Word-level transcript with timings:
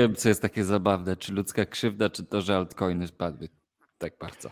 wiem, 0.00 0.14
co 0.14 0.28
jest 0.28 0.42
takie 0.42 0.64
zabawne, 0.64 1.16
czy 1.16 1.32
ludzka 1.32 1.64
krzywda, 1.66 2.10
czy 2.10 2.24
to, 2.24 2.42
że 2.42 2.56
altcoiny 2.56 3.08
spadły 3.08 3.48
tak 3.98 4.12
bardzo. 4.20 4.50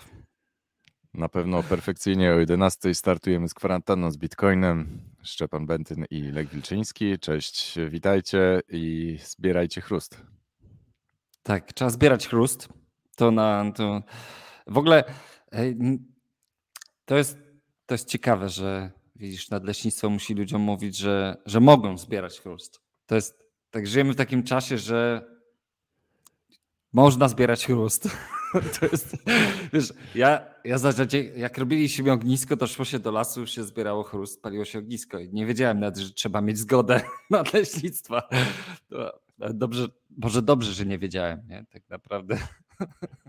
Na 1.15 1.29
pewno 1.29 1.63
perfekcyjnie 1.63 2.33
o 2.33 2.39
11 2.39 2.95
startujemy 2.95 3.49
z 3.49 3.55
kwarantanną 3.55 4.11
z 4.11 4.17
Bitcoinem. 4.17 5.01
Szczepan 5.23 5.67
Bentyn 5.67 6.05
i 6.11 6.23
Lek 6.23 6.49
Wilczyński. 6.49 7.19
Cześć, 7.19 7.79
witajcie 7.91 8.61
i 8.69 9.19
zbierajcie 9.25 9.81
chrust. 9.81 10.23
Tak, 11.43 11.73
trzeba 11.73 11.91
zbierać 11.91 12.29
chrust. 12.29 12.69
To 13.17 13.31
na 13.31 13.73
to. 13.75 14.03
W 14.67 14.79
ogóle 14.79 15.05
to 17.05 17.17
jest, 17.17 17.39
to 17.87 17.95
jest 17.95 18.09
ciekawe, 18.09 18.49
że 18.49 18.91
widzisz, 19.17 19.51
nadleśnictwo 19.51 20.11
musi 20.11 20.35
ludziom 20.35 20.63
mówić, 20.63 20.97
że, 20.97 21.37
że 21.47 21.61
mogą 21.61 21.99
zbierać 21.99 22.41
chrust. 22.41 22.81
To 23.07 23.15
jest 23.15 23.47
tak, 23.71 23.87
żyjemy 23.87 24.13
w 24.13 24.17
takim 24.17 24.43
czasie, 24.43 24.79
że 24.79 25.29
można 26.97 27.29
zbierać 27.29 27.67
chrust. 27.67 28.09
To 28.81 28.87
jest, 28.87 29.17
wiesz, 29.73 29.93
ja, 30.15 30.41
ja 30.65 30.79
zasadzie, 30.79 31.25
jak 31.25 31.59
robiliśmy 31.59 32.13
ognisko, 32.13 32.57
to 32.57 32.67
szło 32.67 32.85
się 32.85 32.99
do 32.99 33.11
lasu, 33.11 33.47
się 33.47 33.65
zbierało 33.65 34.03
chrust, 34.03 34.43
paliło 34.43 34.65
się 34.65 34.79
ognisko 34.79 35.19
i 35.19 35.29
nie 35.33 35.47
wiedziałem 35.47 35.81
nawet, 35.81 35.99
że 35.99 36.13
trzeba 36.13 36.41
mieć 36.41 36.59
zgodę 36.59 37.01
na 37.31 37.45
leśnictwa. 37.53 38.29
dobrze, 39.55 39.87
może 40.17 40.43
dobrze, 40.43 40.73
że 40.73 40.87
nie 40.87 40.99
wiedziałem, 40.99 41.43
nie? 41.49 41.67
Tak 41.73 41.83
naprawdę. 41.89 42.39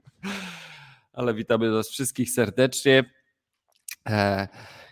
Ale 1.13 1.33
witamy 1.33 1.71
was 1.71 1.89
wszystkich 1.89 2.29
serdecznie. 2.29 3.03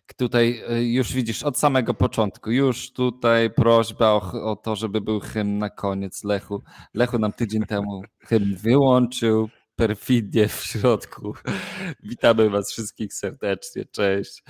E, 0.08 0.14
tutaj 0.14 0.64
e, 0.70 0.84
już 0.84 1.14
widzisz 1.14 1.44
od 1.44 1.60
samego 1.60 1.94
początku, 1.94 2.52
już 2.52 2.94
tutaj 2.94 3.50
prośba 3.50 4.12
o, 4.12 4.52
o, 4.52 4.56
to, 4.56 4.76
żeby 4.76 5.02
był 5.02 5.20
hymn 5.20 5.58
na 5.58 5.70
koniec 5.70 6.24
Lechu. 6.24 6.64
Lechu 6.94 7.20
nam 7.20 7.34
tydzień 7.34 7.66
temu 7.76 8.02
hymn 8.20 8.56
wyłączył, 8.56 9.50
perfidnie 9.76 10.48
w 10.48 10.64
środku. 10.64 11.34
Witamy 12.04 12.50
Was 12.50 12.72
wszystkich 12.72 13.14
serdecznie. 13.14 13.86
Cześć. 13.86 14.44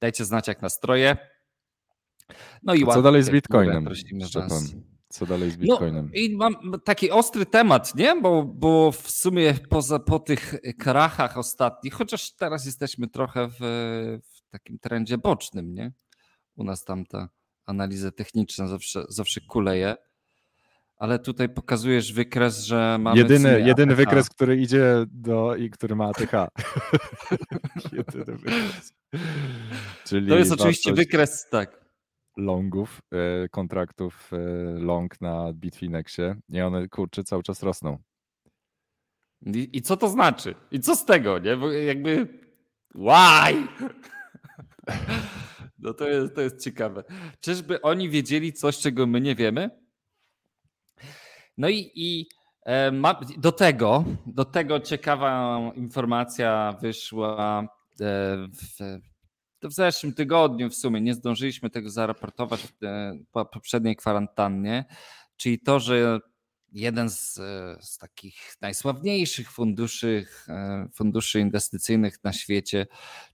Dajcie 0.00 0.24
znać, 0.24 0.48
jak 0.48 0.62
nastroje. 0.62 1.16
No 2.62 2.74
i 2.74 2.86
Co 2.86 3.02
dalej 3.02 3.22
z 3.22 3.30
Bitcoinem? 3.30 3.88
Co 5.18 5.26
dalej 5.26 5.50
z 5.50 5.58
no 5.58 5.62
Bitcoinem? 5.62 6.04
No, 6.14 6.20
I 6.20 6.36
mam 6.36 6.54
taki 6.84 7.10
ostry 7.10 7.46
temat, 7.46 7.94
nie? 7.94 8.20
Bo, 8.20 8.44
bo 8.44 8.92
w 8.92 9.10
sumie 9.10 9.54
poza 9.68 9.98
po 9.98 10.18
tych 10.18 10.54
krachach 10.78 11.38
ostatnich, 11.38 11.94
chociaż 11.94 12.32
teraz 12.32 12.66
jesteśmy 12.66 13.08
trochę 13.08 13.48
w, 13.48 13.58
w 14.22 14.50
takim 14.50 14.78
trendzie 14.78 15.18
bocznym, 15.18 15.74
nie? 15.74 15.92
U 16.56 16.64
nas 16.64 16.84
tam 16.84 17.06
ta 17.06 17.28
analiza 17.66 18.10
techniczna 18.12 18.68
zawsze, 18.68 19.04
zawsze 19.08 19.40
kuleje 19.40 19.96
ale 20.98 21.18
tutaj 21.18 21.48
pokazujesz 21.48 22.12
wykres, 22.12 22.64
że 22.64 22.98
mamy. 23.00 23.18
Jedyny, 23.18 23.60
jedyny 23.60 23.94
wykres, 23.94 24.28
który 24.28 24.56
idzie 24.56 24.94
do 25.06 25.56
i 25.56 25.70
który 25.70 25.96
ma 25.96 26.08
ATH. 26.08 26.32
jedyny 27.92 28.38
wykres. 28.38 28.92
Czyli 30.04 30.28
to 30.28 30.38
jest 30.38 30.52
oczywiście 30.52 30.92
wykres, 30.92 31.48
tak. 31.50 31.85
Longów, 32.36 33.00
e, 33.12 33.48
kontraktów 33.48 34.30
e, 34.32 34.38
long 34.78 35.20
na 35.20 35.52
Bitfinexie 35.52 36.36
i 36.48 36.60
one 36.60 36.88
kurczę 36.88 37.24
cały 37.24 37.42
czas 37.42 37.62
rosną. 37.62 37.98
I, 39.46 39.70
I, 39.72 39.82
co 39.82 39.96
to 39.96 40.08
znaczy? 40.08 40.54
I 40.70 40.80
co 40.80 40.96
z 40.96 41.04
tego, 41.04 41.38
nie? 41.38 41.56
Bo 41.56 41.72
jakby 41.72 42.28
why? 42.94 43.66
No 45.78 45.94
to 45.94 46.08
jest, 46.08 46.34
to 46.34 46.40
jest 46.40 46.64
ciekawe. 46.64 47.04
Czyżby 47.40 47.82
oni 47.82 48.10
wiedzieli 48.10 48.52
coś, 48.52 48.78
czego 48.78 49.06
my 49.06 49.20
nie 49.20 49.34
wiemy? 49.34 49.70
No 51.58 51.68
i, 51.68 51.90
i 51.94 52.28
e, 52.66 52.92
do 53.38 53.52
tego, 53.52 54.04
do 54.26 54.44
tego 54.44 54.80
ciekawa 54.80 55.60
informacja 55.74 56.76
wyszła 56.80 57.68
w, 57.98 58.98
w 59.68 59.72
zeszłym 59.72 60.12
tygodniu 60.12 60.70
w 60.70 60.74
sumie. 60.74 61.00
Nie 61.00 61.14
zdążyliśmy 61.14 61.70
tego 61.70 61.90
zaraportować 61.90 62.60
w 62.60 62.72
po 63.32 63.44
poprzedniej 63.44 63.96
kwarantannie, 63.96 64.84
czyli 65.36 65.58
to, 65.58 65.80
że 65.80 66.20
jeden 66.72 67.10
z, 67.10 67.34
z, 67.80 67.98
takich 67.98 68.56
najsławniejszych 68.60 69.50
funduszy, 69.50 70.26
e, 70.48 70.88
funduszy 70.94 71.40
inwestycyjnych 71.40 72.24
na 72.24 72.32
świecie, 72.32 72.86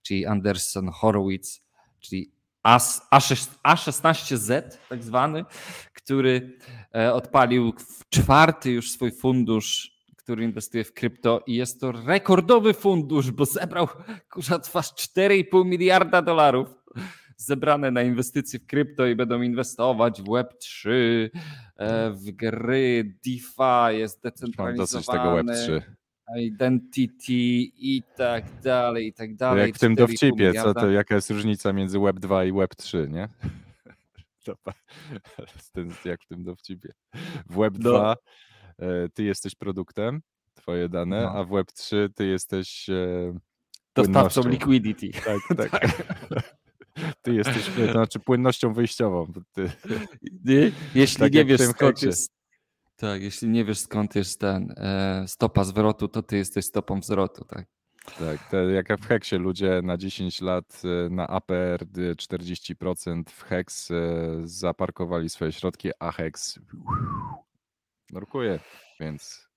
czyli 0.02 0.26
Anderson 0.26 0.88
Horowitz, 0.88 1.62
czyli 2.00 2.32
A16Z, 2.64 4.78
tak 4.88 5.02
zwany, 5.02 5.44
który 5.94 6.58
e, 6.94 7.14
odpalił 7.14 7.72
czwarty 8.10 8.70
już 8.70 8.90
swój 8.90 9.12
fundusz, 9.12 9.91
który 10.22 10.44
inwestuje 10.44 10.84
w 10.84 10.92
krypto 10.92 11.42
i 11.46 11.54
jest 11.54 11.80
to 11.80 11.92
rekordowy 11.92 12.74
fundusz, 12.74 13.30
bo 13.30 13.44
zebrał 13.44 13.88
kurza 14.30 14.58
twarz 14.58 14.86
4,5 14.86 15.66
miliarda 15.66 16.22
dolarów 16.22 16.74
zebrane 17.36 17.90
na 17.90 18.02
inwestycje 18.02 18.58
w 18.58 18.66
krypto 18.66 19.06
i 19.06 19.16
będą 19.16 19.42
inwestować 19.42 20.22
w 20.22 20.24
Web3, 20.24 20.90
e, 21.76 22.10
w 22.10 22.30
gry, 22.30 23.14
DeFi, 23.24 23.98
jest 23.98 24.22
decentralizowane. 24.22 24.76
Mam 24.76 24.76
dosyć 24.76 25.06
tego 25.06 25.78
Web3 25.82 25.82
identity 26.36 27.32
i 27.76 28.02
tak 28.16 28.44
dalej, 28.62 29.06
i 29.06 29.12
tak 29.12 29.34
dalej. 29.34 29.66
Jak 29.66 29.76
w 29.76 29.78
tym 29.78 29.94
dowcipie, 29.94 30.52
co 30.52 30.74
to, 30.74 30.90
jaka 30.90 31.14
jest 31.14 31.30
różnica 31.30 31.72
między 31.72 31.98
Web 31.98 32.20
2 32.20 32.44
i 32.44 32.52
Web 32.52 32.74
3, 32.74 33.08
nie? 33.10 33.28
jak 36.04 36.22
w 36.22 36.26
tym 36.26 36.44
dowcipie. 36.44 36.92
W 37.46 37.56
Web 37.56 37.74
2 37.74 37.90
no. 37.92 38.14
E, 38.78 39.08
ty 39.08 39.22
jesteś 39.24 39.54
produktem, 39.54 40.22
twoje 40.54 40.88
dane, 40.88 41.22
no. 41.22 41.30
a 41.30 41.44
w 41.44 41.48
Web 41.48 41.72
3 41.72 42.10
ty 42.14 42.26
jesteś 42.26 42.88
e, 42.90 43.38
dostawcą 43.94 44.48
liquidity. 44.48 45.10
Tak, 45.24 45.40
tak. 45.70 45.70
tak. 45.70 46.56
Ty 47.22 47.34
jesteś, 47.34 47.70
to 47.76 47.92
znaczy 47.92 48.20
płynnością 48.20 48.72
wyjściową. 48.72 49.32
Ty, 49.52 49.70
Jeśli 50.94 51.20
tak 51.20 51.32
nie 51.32 51.44
wiesz 51.44 51.60
skąd 51.60 52.02
jest 52.02 52.32
tak, 52.96 53.22
jeśli 53.22 53.48
nie 53.48 53.64
wiesz 53.64 53.78
skąd 53.78 54.14
jest 54.14 54.40
ten 54.40 54.74
e, 54.76 55.24
stopa 55.26 55.64
zwrotu, 55.64 56.08
to 56.08 56.22
ty 56.22 56.36
jesteś 56.36 56.64
stopą 56.64 57.02
zwrotu, 57.02 57.44
tak? 57.44 57.66
Tak, 58.18 58.50
to 58.50 58.56
jak 58.56 59.00
w 59.00 59.06
Heksie 59.06 59.36
ludzie 59.36 59.80
na 59.82 59.96
10 59.96 60.40
lat 60.40 60.82
e, 60.84 61.08
na 61.10 61.26
APR 61.26 61.86
40% 62.16 63.22
w 63.30 63.42
Hex 63.42 63.90
e, 63.90 63.94
zaparkowali 64.44 65.28
swoje 65.28 65.52
środki, 65.52 65.90
a 65.98 66.12
Hex 66.12 66.58
nurkuje, 68.12 68.58
więc... 69.00 69.48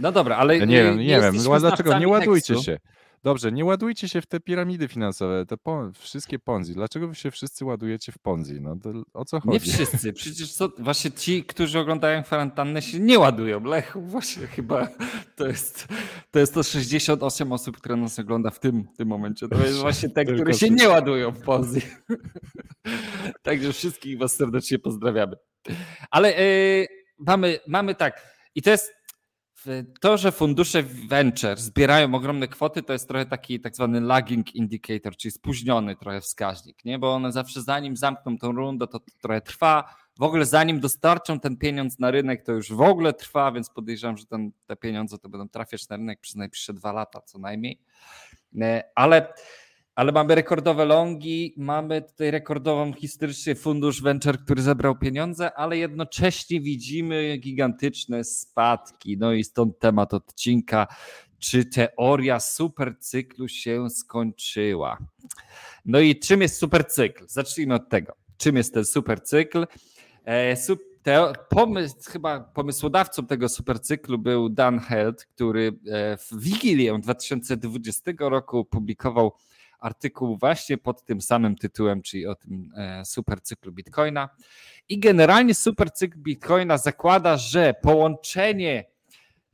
No 0.00 0.12
dobra, 0.12 0.36
ale... 0.36 0.58
Ja 0.58 0.64
nie 0.64 0.82
wiem, 0.82 0.98
nie 0.98 1.20
wiem, 1.20 1.34
dlaczego 1.58 1.98
nie 1.98 2.08
ładujcie 2.08 2.54
Hexu. 2.54 2.64
się. 2.64 2.78
Dobrze, 3.26 3.52
nie 3.52 3.64
ładujcie 3.64 4.08
się 4.08 4.20
w 4.20 4.26
te 4.26 4.40
piramidy 4.40 4.88
finansowe, 4.88 5.46
te 5.46 5.56
po, 5.56 5.90
wszystkie 5.98 6.38
Ponzi. 6.38 6.74
Dlaczego 6.74 7.08
wy 7.08 7.14
się 7.14 7.30
wszyscy 7.30 7.64
ładujecie 7.64 8.12
w 8.12 8.18
Ponzi? 8.18 8.60
No 8.60 8.76
to, 8.76 8.90
o 9.14 9.24
co 9.24 9.40
chodzi? 9.40 9.54
Nie 9.54 9.60
wszyscy, 9.74 10.12
przecież 10.12 10.52
co, 10.52 10.68
właśnie 10.78 11.10
ci, 11.10 11.44
którzy 11.44 11.78
oglądają 11.78 12.22
kwarantannę 12.22 12.82
się 12.82 12.98
nie 12.98 13.18
ładują. 13.18 13.64
Lechu, 13.64 14.00
właśnie 14.00 14.46
chyba 14.46 14.88
to 15.36 15.46
jest 15.46 15.88
to, 16.30 16.38
jest 16.38 16.54
to 16.54 16.62
68 16.62 17.52
osób, 17.52 17.76
które 17.76 17.96
nas 17.96 18.18
ogląda 18.18 18.50
w 18.50 18.60
tym, 18.60 18.88
w 18.94 18.96
tym 18.96 19.08
momencie. 19.08 19.48
To 19.48 19.64
jest 19.66 19.78
właśnie 19.86 20.08
te, 20.08 20.24
które 20.24 20.54
się 20.54 20.70
nie 20.70 20.88
ładują 20.88 21.30
w 21.30 21.40
Ponzi. 21.40 21.80
Także 23.42 23.72
wszystkich 23.72 24.18
was 24.18 24.36
serdecznie 24.36 24.78
pozdrawiamy. 24.78 25.36
Ale 26.10 26.32
yy, 26.32 26.86
mamy, 27.18 27.58
mamy 27.66 27.94
tak, 27.94 28.36
i 28.54 28.62
to 28.62 28.70
jest 28.70 28.96
to, 30.00 30.16
że 30.16 30.32
fundusze 30.32 30.82
venture 30.82 31.58
zbierają 31.58 32.14
ogromne 32.14 32.48
kwoty, 32.48 32.82
to 32.82 32.92
jest 32.92 33.08
trochę 33.08 33.26
taki 33.26 33.60
tak 33.60 33.74
zwany 33.74 34.00
lagging 34.00 34.54
indicator, 34.54 35.16
czyli 35.16 35.32
spóźniony 35.32 35.96
trochę 35.96 36.20
wskaźnik, 36.20 36.84
nie? 36.84 36.98
bo 36.98 37.14
one 37.14 37.32
zawsze 37.32 37.62
zanim 37.62 37.96
zamkną 37.96 38.38
tą 38.38 38.52
rundę, 38.52 38.86
to, 38.86 39.00
to 39.00 39.06
trochę 39.22 39.40
trwa. 39.40 39.94
W 40.18 40.22
ogóle 40.22 40.46
zanim 40.46 40.80
dostarczą 40.80 41.40
ten 41.40 41.56
pieniądz 41.56 41.98
na 41.98 42.10
rynek, 42.10 42.42
to 42.42 42.52
już 42.52 42.72
w 42.72 42.80
ogóle 42.80 43.12
trwa, 43.12 43.52
więc 43.52 43.70
podejrzewam, 43.70 44.16
że 44.16 44.26
ten, 44.26 44.52
te 44.66 44.76
pieniądze 44.76 45.18
to 45.18 45.28
będą 45.28 45.48
trafiać 45.48 45.88
na 45.88 45.96
rynek 45.96 46.20
przez 46.20 46.34
najbliższe 46.34 46.74
dwa 46.74 46.92
lata 46.92 47.20
co 47.20 47.38
najmniej. 47.38 47.80
E, 48.60 48.82
ale 48.94 49.32
ale 49.96 50.12
mamy 50.12 50.34
rekordowe 50.34 50.84
longi, 50.84 51.54
mamy 51.56 52.02
tutaj 52.02 52.30
rekordową 52.30 52.92
historycznie 52.92 53.54
fundusz 53.54 54.02
venture, 54.02 54.38
który 54.38 54.62
zebrał 54.62 54.98
pieniądze, 54.98 55.54
ale 55.54 55.78
jednocześnie 55.78 56.60
widzimy 56.60 57.36
gigantyczne 57.36 58.24
spadki. 58.24 59.16
No 59.18 59.32
i 59.32 59.44
stąd 59.44 59.78
temat 59.78 60.14
odcinka, 60.14 60.86
czy 61.38 61.64
teoria 61.64 62.40
supercyklu 62.40 63.48
się 63.48 63.90
skończyła. 63.90 64.98
No 65.84 66.00
i 66.00 66.18
czym 66.18 66.42
jest 66.42 66.58
supercykl? 66.58 67.24
Zacznijmy 67.28 67.74
od 67.74 67.88
tego. 67.88 68.16
Czym 68.38 68.56
jest 68.56 68.74
ten 68.74 68.84
supercykl? 68.84 69.66
E, 70.24 70.56
pomysł, 71.48 71.96
chyba 72.10 72.40
pomysłodawcą 72.40 73.26
tego 73.26 73.48
supercyklu 73.48 74.18
był 74.18 74.48
Dan 74.48 74.80
Held, 74.80 75.24
który 75.24 75.78
e, 75.86 76.16
w 76.16 76.28
Wigilię 76.38 76.98
2020 77.02 78.12
roku 78.18 78.64
publikował 78.64 79.32
artykuł 79.80 80.36
właśnie 80.36 80.78
pod 80.78 81.04
tym 81.04 81.20
samym 81.20 81.56
tytułem, 81.56 82.02
czyli 82.02 82.26
o 82.26 82.34
tym 82.34 82.72
e, 82.76 83.04
supercyklu 83.04 83.72
Bitcoina. 83.72 84.28
I 84.88 84.98
generalnie 84.98 85.54
supercykl 85.54 86.18
Bitcoina 86.18 86.78
zakłada, 86.78 87.36
że 87.36 87.74
połączenie 87.82 88.84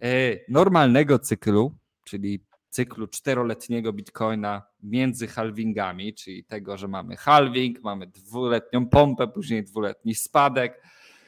e, 0.03 0.09
normalnego 0.49 1.19
cyklu, 1.19 1.75
czyli 2.05 2.41
cyklu 2.71 3.07
czteroletniego 3.09 3.93
Bitcoina 3.93 4.63
między 4.83 5.27
halvingami, 5.27 6.15
czyli 6.15 6.45
tego, 6.45 6.77
że 6.77 6.89
mamy 6.89 7.17
halving, 7.17 7.83
mamy 7.83 8.07
dwuletnią 8.07 8.89
pompę, 8.89 9.29
później 9.29 9.65
dwuletni 9.65 10.15
spadek, 10.15 10.83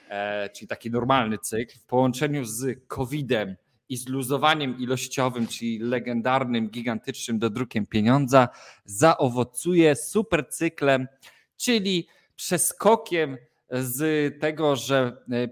e, 0.09 0.51
czyli 0.51 0.69
taki 0.69 0.91
normalny 0.91 1.39
cykl 1.39 1.79
w 1.79 1.85
połączeniu 1.85 2.45
z 2.45 2.87
COVID-em 2.87 3.57
i 3.89 3.97
z 3.97 4.09
luzowaniem 4.09 4.79
ilościowym, 4.79 5.47
czyli 5.47 5.79
legendarnym, 5.79 6.71
gigantycznym 6.71 7.39
dodrukiem 7.39 7.87
pieniądza, 7.87 8.49
zaowocuje 8.85 9.97
supercyklem, 9.97 11.09
czyli 11.57 12.09
przeskokiem 12.37 13.37
z 13.71 14.41
tego, 14.41 14.77
że 14.77 15.17
e, 15.33 15.49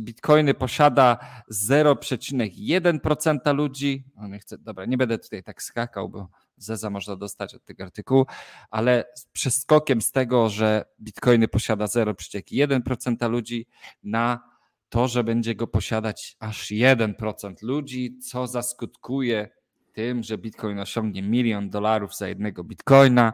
bitcoiny 0.00 0.54
posiada 0.54 1.18
0,1% 1.52 3.54
ludzi. 3.54 4.04
No 4.16 4.28
nie 4.28 4.38
chcę, 4.38 4.58
dobra, 4.58 4.84
nie 4.84 4.96
będę 4.96 5.18
tutaj 5.18 5.42
tak 5.42 5.62
skakał, 5.62 6.08
bo 6.08 6.28
Zeza 6.56 6.90
można 6.90 7.16
dostać 7.16 7.54
od 7.54 7.64
tego 7.64 7.84
artykułu, 7.84 8.26
ale 8.70 9.04
przeskokiem 9.32 10.02
z 10.02 10.10
tego, 10.10 10.48
że 10.48 10.84
bitcoiny 11.00 11.48
posiada 11.48 11.84
0,1% 11.84 13.30
ludzi 13.30 13.66
na 14.02 14.49
to, 14.90 15.08
że 15.08 15.24
będzie 15.24 15.54
go 15.54 15.66
posiadać 15.66 16.36
aż 16.40 16.70
1% 16.70 17.54
ludzi, 17.62 18.18
co 18.18 18.46
zaskutkuje 18.46 19.48
tym, 19.92 20.22
że 20.22 20.38
bitcoin 20.38 20.78
osiągnie 20.78 21.22
milion 21.22 21.70
dolarów 21.70 22.16
za 22.16 22.28
jednego 22.28 22.64
bitcoina 22.64 23.32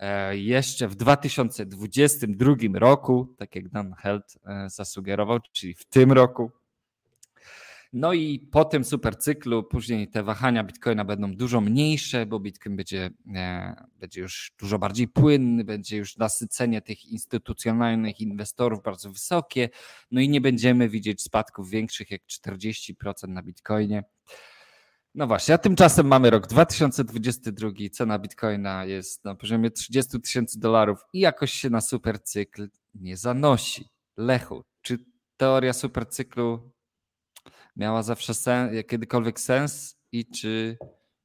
E, 0.00 0.36
jeszcze 0.36 0.88
w 0.88 0.94
2022 0.94 2.54
roku, 2.74 3.34
tak 3.38 3.56
jak 3.56 3.68
Dan 3.68 3.94
Held 3.94 4.38
e, 4.46 4.70
zasugerował, 4.70 5.38
czyli 5.52 5.74
w 5.74 5.84
tym 5.84 6.12
roku. 6.12 6.50
No 7.92 8.12
i 8.12 8.38
po 8.38 8.64
tym 8.64 8.84
supercyklu 8.84 9.62
później 9.62 10.08
te 10.08 10.22
wahania 10.22 10.64
Bitcoina 10.64 11.04
będą 11.04 11.34
dużo 11.34 11.60
mniejsze, 11.60 12.26
bo 12.26 12.40
Bitcoin 12.40 12.76
będzie, 12.76 13.10
e, 13.34 13.74
będzie 14.00 14.20
już 14.20 14.52
dużo 14.58 14.78
bardziej 14.78 15.08
płynny, 15.08 15.64
będzie 15.64 15.96
już 15.96 16.16
nasycenie 16.16 16.82
tych 16.82 17.04
instytucjonalnych 17.04 18.20
inwestorów 18.20 18.82
bardzo 18.82 19.10
wysokie, 19.10 19.68
no 20.10 20.20
i 20.20 20.28
nie 20.28 20.40
będziemy 20.40 20.88
widzieć 20.88 21.22
spadków 21.22 21.70
większych 21.70 22.10
jak 22.10 22.22
40% 22.26 23.28
na 23.28 23.42
Bitcoinie. 23.42 24.04
No 25.14 25.26
właśnie, 25.26 25.54
a 25.54 25.58
tymczasem 25.58 26.06
mamy 26.06 26.30
rok 26.30 26.46
2022, 26.46 27.70
cena 27.92 28.18
bitcoina 28.18 28.84
jest 28.84 29.24
na 29.24 29.34
poziomie 29.34 29.70
30 29.70 30.20
tysięcy 30.20 30.60
dolarów 30.60 30.98
i 31.12 31.20
jakoś 31.20 31.52
się 31.52 31.70
na 31.70 31.80
supercykl 31.80 32.68
nie 32.94 33.16
zanosi. 33.16 33.88
Lechu, 34.16 34.64
czy 34.82 34.98
teoria 35.36 35.72
supercyklu 35.72 36.72
miała 37.76 38.02
zawsze 38.02 38.34
sen, 38.34 38.70
kiedykolwiek 38.88 39.40
sens 39.40 39.96
i 40.12 40.26
czy 40.26 40.78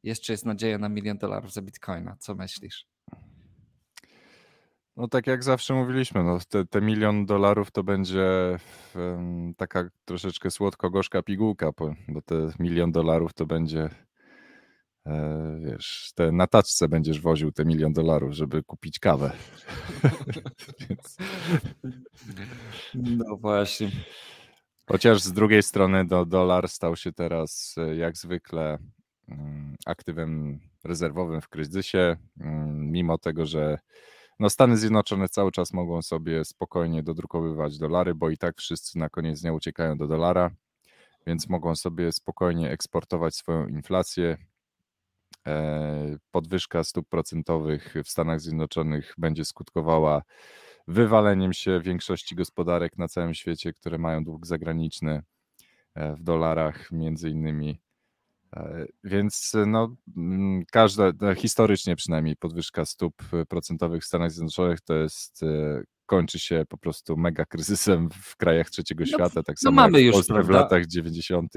jeszcze 0.03 0.33
jest 0.33 0.45
nadzieja 0.45 0.77
na 0.77 0.89
milion 0.89 1.17
dolarów 1.17 1.53
za 1.53 1.61
bitcoina? 1.61 2.15
Co 2.19 2.35
myślisz? 2.35 2.87
No 4.97 5.07
tak 5.07 5.27
jak 5.27 5.43
zawsze 5.43 5.73
mówiliśmy, 5.73 6.23
no 6.23 6.39
te, 6.49 6.65
te 6.65 6.81
milion 6.81 7.25
dolarów 7.25 7.71
to 7.71 7.83
będzie 7.83 8.57
um, 8.95 9.53
taka 9.57 9.89
troszeczkę 10.05 10.51
słodko-gorzka 10.51 11.21
pigułka, 11.21 11.71
bo 12.07 12.21
te 12.21 12.49
milion 12.59 12.91
dolarów 12.91 13.33
to 13.33 13.45
będzie 13.45 13.89
e, 15.05 15.59
wiesz, 15.65 16.11
te 16.15 16.31
na 16.31 16.47
taczce 16.47 16.87
będziesz 16.87 17.21
woził 17.21 17.51
te 17.51 17.65
milion 17.65 17.93
dolarów, 17.93 18.33
żeby 18.33 18.63
kupić 18.63 18.99
kawę. 18.99 19.31
Więc... 20.79 21.17
No 22.93 23.37
właśnie. 23.37 23.91
Chociaż 24.87 25.21
z 25.21 25.33
drugiej 25.33 25.63
strony 25.63 26.05
do, 26.05 26.25
dolar 26.25 26.69
stał 26.69 26.95
się 26.95 27.13
teraz 27.13 27.75
e, 27.77 27.95
jak 27.95 28.17
zwykle 28.17 28.77
um, 29.27 29.75
aktywem 29.85 30.59
rezerwowym 30.83 31.41
w 31.41 31.49
kryzysie, 31.49 32.15
um, 32.39 32.91
mimo 32.91 33.17
tego, 33.17 33.45
że 33.45 33.79
no 34.39 34.49
Stany 34.49 34.77
Zjednoczone 34.77 35.29
cały 35.29 35.51
czas 35.51 35.73
mogą 35.73 36.01
sobie 36.01 36.45
spokojnie 36.45 37.03
dodrukowywać 37.03 37.77
dolary, 37.77 38.15
bo 38.15 38.29
i 38.29 38.37
tak 38.37 38.57
wszyscy 38.57 38.99
na 38.99 39.09
koniec 39.09 39.41
dnia 39.41 39.53
uciekają 39.53 39.97
do 39.97 40.07
dolara, 40.07 40.51
więc 41.27 41.49
mogą 41.49 41.75
sobie 41.75 42.11
spokojnie 42.11 42.71
eksportować 42.71 43.35
swoją 43.35 43.67
inflację. 43.67 44.37
E, 45.47 46.17
podwyżka 46.31 46.83
stóp 46.83 47.09
procentowych 47.09 47.93
w 48.03 48.09
Stanach 48.09 48.41
Zjednoczonych 48.41 49.13
będzie 49.17 49.45
skutkowała 49.45 50.21
wywaleniem 50.87 51.53
się 51.53 51.79
większości 51.81 52.35
gospodarek 52.35 52.97
na 52.97 53.07
całym 53.07 53.33
świecie, 53.33 53.73
które 53.73 53.97
mają 53.97 54.23
dług 54.23 54.45
zagraniczny 54.45 55.23
e, 55.95 56.15
w 56.15 56.23
dolarach, 56.23 56.91
między 56.91 57.29
innymi 57.29 57.79
E, 58.55 58.85
więc 59.03 59.53
no, 59.67 59.95
mm, 60.17 60.63
każda, 60.71 61.11
no, 61.21 61.35
historycznie 61.35 61.95
przynajmniej 61.95 62.35
podwyżka 62.35 62.85
stóp 62.85 63.13
procentowych 63.49 64.03
w 64.03 64.05
Stanach 64.05 64.31
Zjednoczonych 64.31 64.81
to 64.81 64.93
jest 64.93 65.43
e, 65.43 65.83
kończy 66.05 66.39
się 66.39 66.63
po 66.69 66.77
prostu 66.77 67.17
mega 67.17 67.45
kryzysem 67.45 68.09
w 68.09 68.37
krajach 68.37 68.69
trzeciego 68.69 69.03
no, 69.03 69.07
świata, 69.07 69.43
tak 69.43 69.55
no 69.63 69.69
samo 69.69 69.75
mamy 69.75 70.01
jak 70.01 70.15
już, 70.15 70.27
w 70.27 70.49
latach 70.49 70.85
90. 70.85 71.53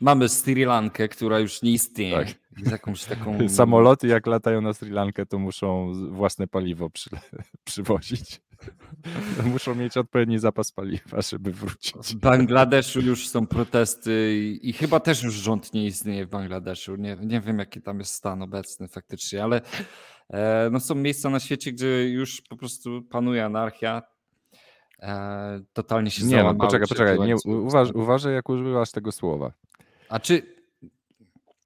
Mamy 0.00 0.28
Sri 0.28 0.64
Lankę, 0.64 1.08
która 1.08 1.38
już 1.38 1.62
nie 1.62 1.70
istnieje. 1.70 2.16
Tak. 2.16 2.72
jakąś 2.72 3.04
taką... 3.04 3.38
Samoloty 3.48 4.06
jak 4.06 4.26
latają 4.26 4.60
na 4.60 4.72
Sri 4.72 4.90
Lankę, 4.90 5.26
to 5.26 5.38
muszą 5.38 5.92
własne 6.10 6.46
paliwo 6.46 6.90
przy, 6.90 7.10
przywozić. 7.64 8.40
Muszą 9.52 9.74
mieć 9.74 9.96
odpowiedni 9.96 10.38
zapas 10.38 10.72
paliwa, 10.72 11.22
żeby 11.22 11.52
wrócić. 11.52 11.94
W 11.94 12.14
Bangladeszu 12.14 13.00
już 13.00 13.28
są 13.28 13.46
protesty 13.46 14.38
i, 14.38 14.68
i, 14.68 14.72
chyba 14.72 15.00
też 15.00 15.22
już 15.22 15.34
rząd 15.34 15.74
nie 15.74 15.86
istnieje 15.86 16.26
w 16.26 16.28
Bangladeszu. 16.28 16.96
Nie, 16.96 17.16
nie 17.20 17.40
wiem, 17.40 17.58
jaki 17.58 17.82
tam 17.82 17.98
jest 17.98 18.14
stan 18.14 18.42
obecny 18.42 18.88
faktycznie, 18.88 19.44
ale 19.44 19.60
e, 20.30 20.68
no 20.72 20.80
są 20.80 20.94
miejsca 20.94 21.30
na 21.30 21.40
świecie, 21.40 21.72
gdzie 21.72 22.08
już 22.08 22.40
po 22.40 22.56
prostu 22.56 23.02
panuje 23.02 23.44
anarchia. 23.44 24.02
E, 24.98 25.60
totalnie 25.72 26.10
się 26.10 26.24
Nie, 26.24 26.42
no, 26.42 26.54
poczekaj, 26.54 26.88
poczekaj. 26.88 27.18
Nie, 27.18 27.36
uważ, 27.44 27.88
uważaj, 27.94 28.34
jak 28.34 28.48
używasz 28.48 28.90
tego 28.90 29.12
słowa. 29.12 29.52
A 30.10 30.20
czy 30.20 30.60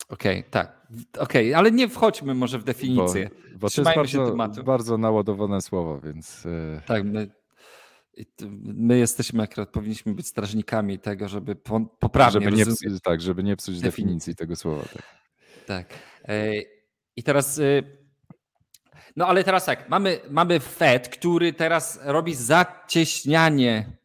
Okej, 0.08 0.38
okay, 0.38 0.50
tak. 0.50 0.86
Okej, 1.18 1.48
okay, 1.48 1.56
ale 1.56 1.70
nie 1.70 1.88
wchodźmy 1.88 2.34
może 2.34 2.58
w 2.58 2.64
definicję. 2.64 3.30
Bo, 3.52 3.58
bo 3.58 3.70
to 3.70 3.82
jest 3.82 3.96
bardzo, 3.96 4.62
bardzo 4.64 4.98
naładowane 4.98 5.62
słowo, 5.62 6.00
więc. 6.00 6.46
E, 6.46 6.80
tak, 6.86 7.04
my, 7.04 7.30
my 8.62 8.98
jesteśmy 8.98 9.42
akurat 9.42 9.68
powinniśmy 9.68 10.14
być 10.14 10.26
strażnikami 10.26 10.98
tego, 10.98 11.28
żeby 11.28 11.56
poprawnie 12.00 12.40
żeby 12.40 12.56
nie 12.56 12.66
psuć, 12.66 13.02
Tak, 13.02 13.20
żeby 13.20 13.42
nie 13.42 13.56
psuć 13.56 13.74
definicji, 13.74 14.04
definicji 14.04 14.36
tego 14.36 14.56
słowa. 14.56 14.82
Tak. 14.82 15.02
tak. 15.66 15.86
E, 16.24 16.52
I 17.16 17.22
teraz. 17.22 17.58
E, 17.58 17.82
no 19.16 19.26
ale 19.26 19.44
teraz 19.44 19.64
tak, 19.64 19.88
mamy, 19.88 20.20
mamy 20.30 20.60
Fed, 20.60 21.08
który 21.08 21.52
teraz 21.52 22.00
robi 22.02 22.34
zacieśnianie 22.34 23.96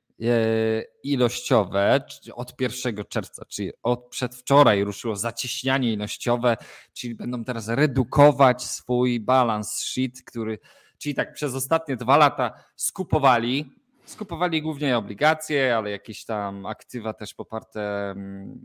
ilościowe 1.03 2.01
od 2.33 2.61
1 2.61 2.95
czerwca, 3.09 3.45
czyli 3.45 3.71
od 3.83 4.07
przedwczoraj 4.09 4.83
ruszyło 4.83 5.15
zacieśnianie 5.15 5.93
ilościowe, 5.93 6.57
czyli 6.93 7.15
będą 7.15 7.43
teraz 7.43 7.67
redukować 7.67 8.63
swój 8.63 9.19
balance 9.19 9.71
sheet, 9.83 10.21
który, 10.25 10.59
czyli 10.97 11.15
tak 11.15 11.33
przez 11.33 11.55
ostatnie 11.55 11.95
dwa 11.95 12.17
lata 12.17 12.53
skupowali, 12.75 13.71
skupowali 14.05 14.61
głównie 14.61 14.97
obligacje, 14.97 15.77
ale 15.77 15.91
jakieś 15.91 16.25
tam 16.25 16.65
aktywa 16.65 17.13
też 17.13 17.33
poparte 17.33 18.11
mm, 18.11 18.59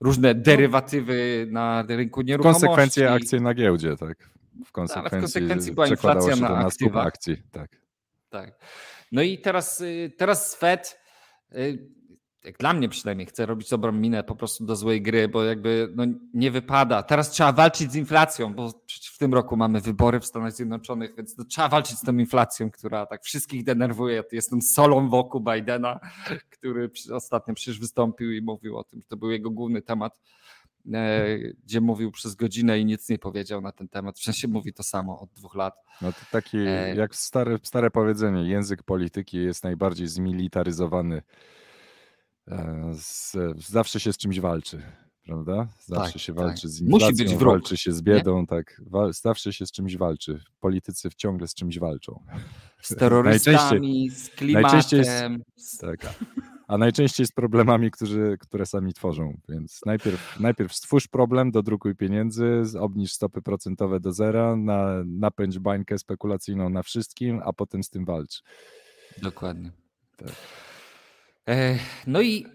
różne 0.00 0.34
derywatywy 0.34 1.46
na 1.50 1.84
rynku 1.88 2.22
nieruchomości. 2.22 2.66
Konsekwencje 2.66 3.12
akcji 3.12 3.40
na 3.40 3.54
giełdzie, 3.54 3.96
tak. 3.96 4.30
W 4.64 4.72
konsekwencji, 4.72 5.10
tak, 5.10 5.20
w 5.20 5.22
konsekwencji 5.22 5.72
była 5.72 5.86
inflacja 5.86 6.36
na 6.36 6.48
aktywa. 6.56 7.02
akcji, 7.02 7.42
tak. 7.52 7.70
Tak. 8.30 8.58
No 9.14 9.22
i 9.22 9.38
teraz, 9.38 9.80
y, 9.80 10.12
teraz 10.16 10.54
Fed, 10.54 11.00
y, 11.52 11.88
jak 12.44 12.58
dla 12.58 12.72
mnie 12.72 12.88
przynajmniej, 12.88 13.26
chce 13.26 13.46
robić 13.46 13.70
dobrą 13.70 13.92
minę 13.92 14.24
po 14.24 14.36
prostu 14.36 14.64
do 14.64 14.76
złej 14.76 15.02
gry, 15.02 15.28
bo 15.28 15.44
jakby 15.44 15.92
no, 15.96 16.04
nie 16.34 16.50
wypada. 16.50 17.02
Teraz 17.02 17.30
trzeba 17.30 17.52
walczyć 17.52 17.92
z 17.92 17.96
inflacją, 17.96 18.54
bo 18.54 18.70
w 19.14 19.18
tym 19.18 19.34
roku 19.34 19.56
mamy 19.56 19.80
wybory 19.80 20.20
w 20.20 20.26
Stanach 20.26 20.52
Zjednoczonych, 20.52 21.16
więc 21.16 21.38
no, 21.38 21.44
trzeba 21.44 21.68
walczyć 21.68 21.98
z 21.98 22.00
tą 22.00 22.16
inflacją, 22.16 22.70
która 22.70 23.06
tak 23.06 23.22
wszystkich 23.22 23.64
denerwuje. 23.64 24.24
Jestem 24.32 24.62
solą 24.62 25.08
wokół 25.08 25.40
Bidena, 25.40 26.00
który 26.50 26.90
ostatnio 27.12 27.54
przecież 27.54 27.80
wystąpił 27.80 28.32
i 28.32 28.42
mówił 28.42 28.76
o 28.76 28.84
tym, 28.84 29.00
że 29.00 29.06
to 29.08 29.16
był 29.16 29.30
jego 29.30 29.50
główny 29.50 29.82
temat 29.82 30.20
gdzie 31.64 31.80
mówił 31.80 32.10
przez 32.10 32.34
godzinę 32.34 32.78
i 32.78 32.84
nic 32.84 33.08
nie 33.08 33.18
powiedział 33.18 33.60
na 33.60 33.72
ten 33.72 33.88
temat. 33.88 34.18
W 34.18 34.22
sensie 34.22 34.48
mówi 34.48 34.72
to 34.72 34.82
samo 34.82 35.20
od 35.20 35.30
dwóch 35.32 35.54
lat. 35.54 35.74
No 36.02 36.12
to 36.12 36.18
taki, 36.30 36.58
e... 36.58 36.94
jak 36.96 37.14
stare, 37.16 37.58
stare 37.62 37.90
powiedzenie, 37.90 38.48
język 38.48 38.82
polityki 38.82 39.36
jest 39.36 39.64
najbardziej 39.64 40.06
zmilitaryzowany. 40.08 41.22
E, 42.48 42.90
z, 42.94 43.36
zawsze 43.68 44.00
się 44.00 44.12
z 44.12 44.16
czymś 44.18 44.40
walczy. 44.40 44.82
prawda? 45.24 45.68
Zawsze 45.86 46.12
Tak, 46.12 46.22
się 46.22 46.34
tak. 46.34 46.44
walczy 46.44 46.68
z 46.68 46.80
Musi 46.80 46.92
inflacją, 46.94 47.24
być 47.24 47.34
wróg, 47.34 47.52
walczy 47.52 47.76
się 47.76 47.92
z 47.92 48.02
biedą, 48.02 48.46
tak. 48.46 48.80
Wal, 48.86 49.12
zawsze 49.12 49.52
się 49.52 49.66
z 49.66 49.72
czymś 49.72 49.96
walczy. 49.96 50.40
Politycy 50.60 51.08
ciągle 51.16 51.48
z 51.48 51.54
czymś 51.54 51.78
walczą. 51.78 52.24
Z 52.82 52.96
terrorystami, 52.96 54.10
z 54.10 54.30
najczęściej 54.44 55.00
klimatem. 55.00 55.42
z- 55.56 55.78
Tak. 55.78 56.14
A 56.68 56.78
najczęściej 56.78 57.26
z 57.26 57.32
problemami, 57.32 57.90
którzy, 57.90 58.36
które 58.40 58.66
sami 58.66 58.94
tworzą. 58.94 59.40
Więc 59.48 59.80
najpierw, 59.86 60.40
najpierw 60.40 60.74
stwórz 60.74 61.08
problem, 61.08 61.50
dodrukuj 61.50 61.94
pieniędzy, 61.96 62.62
obniż 62.80 63.12
stopy 63.12 63.42
procentowe 63.42 64.00
do 64.00 64.12
zera, 64.12 64.56
na, 64.56 65.02
napędź 65.06 65.58
bańkę 65.58 65.98
spekulacyjną 65.98 66.68
na 66.68 66.82
wszystkim, 66.82 67.40
a 67.44 67.52
potem 67.52 67.82
z 67.82 67.90
tym 67.90 68.04
walcz. 68.04 68.42
Dokładnie. 69.22 69.72
Tak. 70.16 70.32
E, 71.48 71.78
No 72.06 72.20
i, 72.22 72.46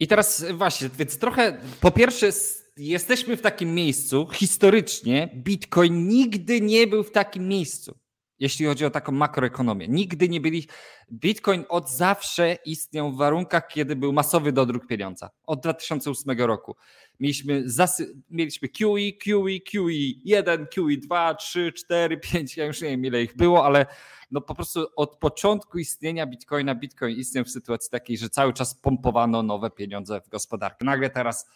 i 0.00 0.08
teraz 0.08 0.44
właśnie, 0.52 0.88
więc 0.98 1.18
trochę 1.18 1.60
po 1.80 1.90
pierwsze 1.90 2.30
jesteśmy 2.76 3.36
w 3.36 3.42
takim 3.42 3.74
miejscu, 3.74 4.28
historycznie 4.32 5.28
Bitcoin 5.34 6.08
nigdy 6.08 6.60
nie 6.60 6.86
był 6.86 7.04
w 7.04 7.10
takim 7.10 7.48
miejscu, 7.48 7.97
jeśli 8.40 8.66
chodzi 8.66 8.84
o 8.84 8.90
taką 8.90 9.12
makroekonomię. 9.12 9.88
Nigdy 9.88 10.28
nie 10.28 10.40
byli. 10.40 10.66
Bitcoin 11.12 11.64
od 11.68 11.90
zawsze 11.90 12.56
istniał 12.64 13.12
w 13.12 13.16
warunkach, 13.16 13.68
kiedy 13.68 13.96
był 13.96 14.12
masowy 14.12 14.52
dodruk 14.52 14.86
pieniądza. 14.86 15.30
Od 15.46 15.60
2008 15.62 16.38
roku. 16.40 16.76
Mieliśmy, 17.20 17.62
zasy- 17.68 18.14
mieliśmy 18.30 18.68
QE, 18.68 19.12
QE, 19.24 19.60
QE 19.72 19.92
1, 20.24 20.66
QE 20.66 20.96
2, 21.02 21.34
3, 21.34 21.72
4, 21.72 22.18
5, 22.18 22.56
ja 22.56 22.64
już 22.66 22.82
nie 22.82 22.88
wiem 22.88 23.04
ile 23.04 23.22
ich 23.22 23.36
było, 23.36 23.64
ale 23.66 23.86
no 24.30 24.40
po 24.40 24.54
prostu 24.54 24.86
od 24.96 25.16
początku 25.16 25.78
istnienia 25.78 26.26
Bitcoina, 26.26 26.74
Bitcoin 26.74 27.16
istniał 27.16 27.44
w 27.44 27.50
sytuacji 27.50 27.90
takiej, 27.90 28.18
że 28.18 28.28
cały 28.30 28.52
czas 28.52 28.74
pompowano 28.74 29.42
nowe 29.42 29.70
pieniądze 29.70 30.20
w 30.20 30.28
gospodarkę. 30.28 30.84
Nagle 30.84 31.10
teraz 31.10 31.50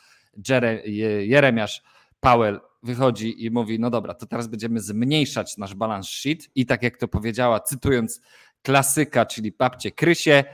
Jere, 0.49 0.83
Je- 0.87 1.27
Jeremiasz 1.27 1.83
Powell 2.23 2.61
wychodzi 2.83 3.45
i 3.45 3.51
mówi, 3.51 3.79
no 3.81 3.91
dobra, 3.91 4.15
to 4.15 4.27
teraz 4.27 4.47
będziemy 4.47 4.81
zmniejszać 4.81 5.57
nasz 5.57 5.75
balance 5.75 6.09
sheet 6.09 6.51
i 6.55 6.67
tak 6.67 6.83
jak 6.83 6.97
to 6.97 7.09
powiedziała, 7.09 7.61
cytując 7.61 8.21
klasyka, 8.63 9.27
czyli 9.27 9.53
babcie 9.53 9.91
Krysie, 9.91 10.45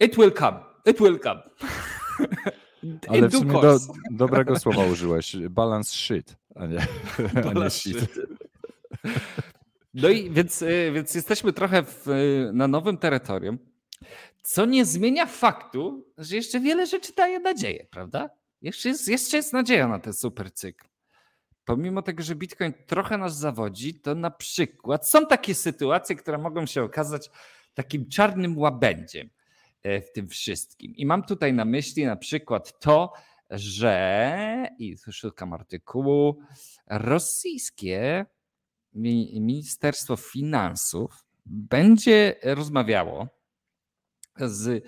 it 0.00 0.16
will 0.16 0.32
come, 0.32 0.60
it 0.86 0.98
will 0.98 1.20
come. 1.20 1.42
Ale 3.08 3.28
w 3.28 3.32
sumie 3.32 3.52
do, 3.52 3.78
dobrego 4.10 4.58
słowa 4.60 4.84
użyłeś. 4.84 5.36
Balance 5.36 5.94
shit, 5.94 6.36
a 6.54 6.66
nie, 6.66 6.86
a 7.18 7.22
nie 7.22 7.42
Balance 7.42 7.78
shit. 7.78 7.98
sheet. 7.98 8.18
No 9.94 10.08
i 10.08 10.30
więc, 10.30 10.62
y, 10.62 10.90
więc 10.94 11.14
jesteśmy 11.14 11.52
trochę 11.52 11.82
w, 11.82 12.08
y, 12.08 12.50
na 12.52 12.68
nowym 12.68 12.98
terytorium, 12.98 13.58
co 14.42 14.64
nie 14.64 14.84
zmienia 14.84 15.26
faktu, 15.26 16.06
że 16.18 16.36
jeszcze 16.36 16.60
wiele 16.60 16.86
rzeczy 16.86 17.12
daje 17.16 17.40
nadzieję, 17.40 17.86
prawda? 17.90 18.30
Jeszcze 18.62 18.88
jest, 18.88 19.08
jeszcze 19.08 19.36
jest 19.36 19.52
nadzieja 19.52 19.88
na 19.88 19.98
ten 19.98 20.12
super 20.12 20.52
cykl. 20.52 20.86
Pomimo 21.64 22.02
tego, 22.02 22.22
że 22.22 22.34
Bitcoin 22.34 22.72
trochę 22.86 23.18
nas 23.18 23.38
zawodzi, 23.38 24.00
to 24.00 24.14
na 24.14 24.30
przykład 24.30 25.10
są 25.10 25.26
takie 25.26 25.54
sytuacje, 25.54 26.16
które 26.16 26.38
mogą 26.38 26.66
się 26.66 26.82
okazać 26.82 27.30
takim 27.74 28.08
czarnym 28.08 28.58
łabędziem 28.58 29.30
e, 29.82 30.00
w 30.00 30.12
tym 30.12 30.28
wszystkim. 30.28 30.94
I 30.96 31.06
mam 31.06 31.22
tutaj 31.22 31.52
na 31.52 31.64
myśli 31.64 32.06
na 32.06 32.16
przykład 32.16 32.78
to, 32.80 33.12
że, 33.50 34.68
i 34.78 34.96
szukam 35.12 35.52
artykułu, 35.52 36.40
rosyjskie 36.86 38.26
Mi- 38.94 39.40
Ministerstwo 39.40 40.16
Finansów 40.16 41.24
będzie 41.46 42.34
rozmawiało 42.42 43.28
z, 44.36 44.84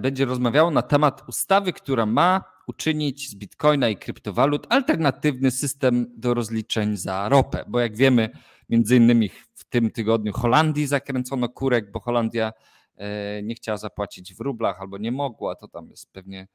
będzie 0.00 0.24
rozmawiało 0.24 0.70
na 0.70 0.82
temat 0.82 1.28
ustawy, 1.28 1.72
która 1.72 2.06
ma 2.06 2.44
uczynić 2.66 3.30
z 3.30 3.34
bitcoina 3.34 3.88
i 3.88 3.96
kryptowalut 3.96 4.66
alternatywny 4.68 5.50
system 5.50 6.06
do 6.16 6.34
rozliczeń 6.34 6.96
za 6.96 7.28
ropę. 7.28 7.64
Bo 7.68 7.80
jak 7.80 7.96
wiemy, 7.96 8.30
między 8.68 8.96
innymi 8.96 9.28
w 9.54 9.64
tym 9.64 9.90
tygodniu 9.90 10.32
Holandii 10.32 10.86
zakręcono 10.86 11.48
kurek, 11.48 11.92
bo 11.92 12.00
Holandia 12.00 12.52
e, 12.96 13.42
nie 13.42 13.54
chciała 13.54 13.78
zapłacić 13.78 14.34
w 14.34 14.40
rublach 14.40 14.80
albo 14.80 14.98
nie 14.98 15.12
mogła, 15.12 15.54
to 15.54 15.68
tam 15.68 15.90
jest 15.90 16.12
pewnie, 16.12 16.48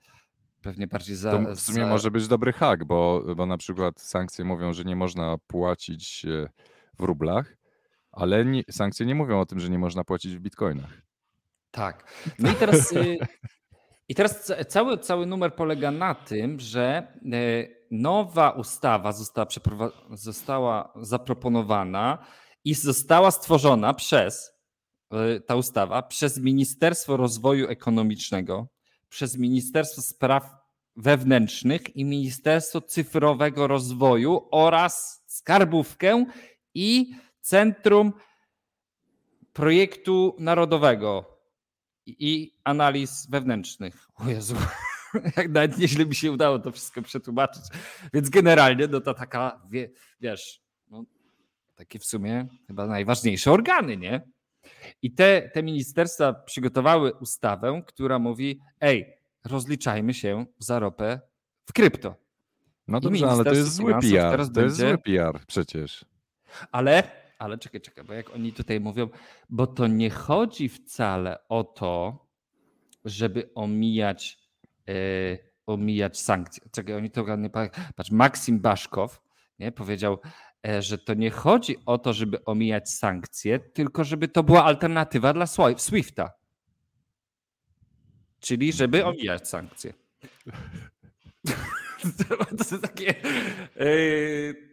pewnie 0.61 0.87
bardziej 0.87 1.15
za. 1.15 1.31
To 1.31 1.55
w 1.55 1.59
sumie 1.59 1.83
za... 1.83 1.87
może 1.87 2.11
być 2.11 2.27
dobry 2.27 2.53
hak, 2.53 2.85
bo, 2.85 3.23
bo 3.35 3.45
na 3.45 3.57
przykład 3.57 4.01
sankcje 4.01 4.45
mówią, 4.45 4.73
że 4.73 4.83
nie 4.83 4.95
można 4.95 5.37
płacić 5.47 6.25
e, 6.25 6.49
w 6.99 7.03
rublach, 7.03 7.57
ale 8.11 8.45
nie, 8.45 8.63
sankcje 8.71 9.05
nie 9.05 9.15
mówią 9.15 9.39
o 9.39 9.45
tym, 9.45 9.59
że 9.59 9.69
nie 9.69 9.79
można 9.79 10.03
płacić 10.03 10.35
w 10.35 10.39
bitcoinach. 10.39 11.01
Tak. 11.73 12.03
No 12.39 12.51
i 12.51 12.55
teraz, 12.55 12.91
y, 12.91 13.17
i 14.09 14.15
teraz 14.15 14.45
ca- 14.45 14.65
cały, 14.65 14.97
cały 14.97 15.25
numer 15.25 15.55
polega 15.55 15.91
na 15.91 16.15
tym, 16.15 16.59
że 16.59 16.83
e, 16.87 17.67
nowa 17.91 18.51
ustawa 18.51 19.11
została, 19.11 19.47
została 20.11 20.93
zaproponowana 21.01 22.25
i 22.65 22.73
została 22.73 23.31
stworzona 23.31 23.93
przez 23.93 24.51
e, 25.11 25.39
ta 25.39 25.55
ustawa 25.55 26.01
przez 26.01 26.37
Ministerstwo 26.37 27.17
Rozwoju 27.17 27.67
Ekonomicznego, 27.67 28.67
przez 29.09 29.37
Ministerstwo 29.37 30.01
Spraw 30.01 30.49
Wewnętrznych 30.95 31.95
i 31.95 32.05
Ministerstwo 32.05 32.81
Cyfrowego 32.81 33.67
Rozwoju 33.67 34.47
oraz 34.51 35.23
Skarbówkę 35.27 36.25
i 36.73 37.15
Centrum 37.41 38.13
Projektu 39.53 40.35
Narodowego 40.39 41.32
i- 42.05 42.51
analiz 42.63 43.27
wewnętrznych. 43.29 44.07
O 44.15 44.29
Jezu, 44.29 44.55
jak 45.37 45.49
nawet 45.49 45.77
nieźle 45.77 46.05
mi 46.05 46.15
się 46.15 46.31
udało 46.31 46.59
to 46.59 46.71
wszystko 46.71 47.01
przetłumaczyć. 47.01 47.63
Więc 48.13 48.29
generalnie 48.29 48.87
no 48.87 49.01
to 49.01 49.13
taka, 49.13 49.61
wie, 49.69 49.89
wiesz, 50.21 50.61
no, 50.89 51.03
takie 51.75 51.99
w 51.99 52.05
sumie 52.05 52.47
chyba 52.67 52.87
najważniejsze 52.87 53.51
organy, 53.51 53.97
nie? 53.97 54.21
I 55.01 55.11
te, 55.11 55.49
te 55.53 55.63
ministerstwa 55.63 56.33
przygotowały 56.33 57.13
ustawę, 57.13 57.81
która 57.87 58.19
mówi, 58.19 58.59
ej, 58.81 59.13
rozliczajmy 59.45 60.13
się 60.13 60.45
za 60.59 60.79
ropę 60.79 61.21
w 61.65 61.73
krypto. 61.73 62.15
No 62.87 62.99
dobrze, 62.99 63.27
ale 63.29 63.43
to 63.43 63.53
jest 63.53 63.73
zły 63.75 63.93
PR. 64.01 64.31
To 64.35 64.37
jest 64.37 64.51
będzie- 64.51 64.75
zły 64.89 64.97
PR 64.97 65.39
przecież. 65.47 66.05
Ale, 66.71 67.22
ale 67.43 67.57
czekaj, 67.57 67.81
czekaj, 67.81 68.03
bo 68.03 68.13
jak 68.13 68.35
oni 68.35 68.53
tutaj 68.53 68.79
mówią, 68.79 69.09
bo 69.49 69.67
to 69.67 69.87
nie 69.87 70.09
chodzi 70.09 70.69
wcale 70.69 71.47
o 71.49 71.63
to, 71.63 72.25
żeby 73.05 73.49
omijać, 73.55 74.39
e, 74.89 74.93
omijać 75.65 76.19
sankcje. 76.19 76.63
Czekaj, 76.71 76.95
oni 76.95 77.11
to 77.11 77.35
nie 77.35 77.49
pa- 77.49 77.69
patrz, 77.95 78.11
Maksim 78.11 78.59
Baszkow 78.59 79.21
nie, 79.59 79.71
powiedział, 79.71 80.19
e, 80.67 80.81
że 80.81 80.97
to 80.97 81.13
nie 81.13 81.31
chodzi 81.31 81.75
o 81.85 81.97
to, 81.97 82.13
żeby 82.13 82.45
omijać 82.45 82.89
sankcje, 82.89 83.59
tylko 83.59 84.03
żeby 84.03 84.27
to 84.27 84.43
była 84.43 84.63
alternatywa 84.63 85.33
dla 85.33 85.45
Swi- 85.45 85.77
Swifta. 85.77 86.31
Czyli 88.39 88.73
żeby 88.73 89.05
omijać 89.05 89.49
sankcje. 89.49 89.93
to 92.27 92.35
jest 92.57 92.81
takie. 92.81 93.15
e, 93.75 94.72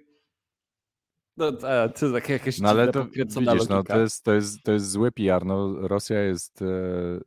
no, 1.36 1.52
to, 1.52 2.12
takie 2.12 2.32
jakieś 2.32 2.60
No 2.60 2.68
ale 2.68 2.92
to 2.92 3.04
widzisz, 3.04 3.68
no, 3.68 3.82
to, 3.82 3.98
jest, 3.98 4.24
to, 4.24 4.32
jest, 4.32 4.62
to 4.62 4.72
jest 4.72 4.90
zły 4.90 5.12
PR. 5.12 5.46
No, 5.46 5.88
Rosja 5.88 6.20
jest 6.20 6.62
e, 6.62 6.66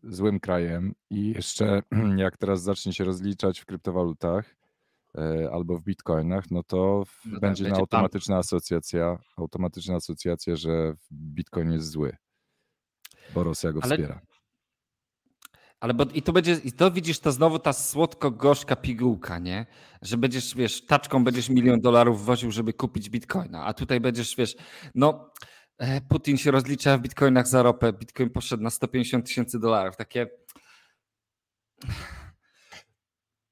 złym 0.03 0.39
krajem 0.39 0.93
i 1.09 1.29
jeszcze 1.29 1.81
jak 2.17 2.37
teraz 2.37 2.61
zacznie 2.61 2.93
się 2.93 3.03
rozliczać 3.03 3.59
w 3.59 3.65
kryptowalutach 3.65 4.55
e, 5.17 5.49
albo 5.51 5.77
w 5.77 5.83
bitcoinach, 5.83 6.51
no 6.51 6.63
to 6.63 7.03
w, 7.05 7.25
No 7.25 7.31
tak, 7.31 7.41
będzie, 7.41 7.63
będzie 7.63 7.75
na 7.75 7.79
automatyczna 7.79 8.37
asocjacja, 8.37 9.17
automatyczna 9.37 9.95
asocjacja, 9.95 10.55
że 10.55 10.93
bitcoin 11.11 11.71
jest 11.71 11.89
zły, 11.89 12.15
bo 13.33 13.43
Rosja 13.43 13.71
go 13.71 13.79
Ale- 13.83 13.95
wspiera. 13.95 14.21
Ale 15.83 15.93
bo 15.93 16.05
i 16.13 16.21
to 16.21 16.33
będzie, 16.33 16.53
i 16.63 16.71
to 16.71 16.91
widzisz, 16.91 17.19
to 17.19 17.31
znowu 17.31 17.59
ta 17.59 17.73
słodko-gorzka 17.73 18.75
pigułka, 18.75 19.39
nie? 19.39 19.65
Że 20.01 20.17
będziesz, 20.17 20.55
wiesz, 20.55 20.85
taczką 20.85 21.23
będziesz 21.23 21.49
milion 21.49 21.81
dolarów 21.81 22.25
woził, 22.25 22.51
żeby 22.51 22.73
kupić 22.73 23.09
bitcoina, 23.09 23.65
a 23.65 23.73
tutaj 23.73 23.99
będziesz, 23.99 24.35
wiesz, 24.35 24.55
no 24.95 25.33
e, 25.77 26.01
Putin 26.01 26.37
się 26.37 26.51
rozlicza 26.51 26.97
w 26.97 27.01
bitcoinach 27.01 27.47
za 27.47 27.63
ropę, 27.63 27.93
bitcoin 27.93 28.29
poszedł 28.29 28.63
na 28.63 28.69
150 28.69 29.25
tysięcy 29.25 29.59
dolarów, 29.59 29.95
takie 29.95 30.27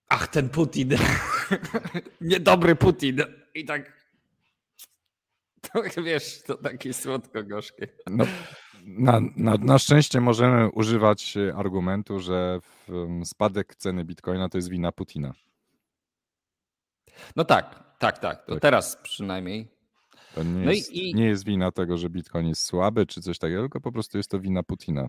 ach, 0.08 0.28
ten 0.28 0.50
Putin, 0.50 0.90
niedobry 2.22 2.76
Putin. 2.76 3.22
I 3.56 3.66
tak 3.66 4.02
to 5.96 6.04
wiesz, 6.04 6.44
to 6.44 6.56
takie 6.56 6.94
słodko-gorzkie. 6.94 7.88
No, 8.08 8.26
na, 8.86 9.20
na, 9.36 9.56
na 9.58 9.80
szczęście 9.80 10.22
możemy 10.22 10.70
używać 10.72 11.38
e, 11.38 11.56
argumentu, 11.56 12.20
że 12.20 12.60
em, 12.90 13.26
spadek 13.26 13.76
ceny 13.76 14.06
bitcoina 14.06 14.50
to 14.50 14.58
jest 14.58 14.70
wina 14.70 14.92
Putina. 14.92 15.34
No 17.36 17.46
tak, 17.46 17.84
tak, 18.00 18.20
tak, 18.20 18.46
to 18.46 18.52
Tak. 18.54 18.62
teraz 18.62 18.98
przynajmniej. 19.04 19.68
To 20.36 20.44
nie, 20.44 20.66
No 20.66 20.72
jest, 20.72 20.92
i- 20.92 21.14
nie 21.16 21.26
jest 21.26 21.46
wina 21.46 21.72
tego, 21.72 21.98
że 21.98 22.10
bitcoin 22.10 22.48
jest 22.48 22.64
słaby 22.66 23.06
czy 23.06 23.22
coś 23.22 23.40
takiego, 23.40 23.62
tylko 23.62 23.82
po 23.82 23.92
prostu 23.92 24.18
jest 24.18 24.30
to 24.32 24.40
wina 24.40 24.64
Putina. 24.64 25.08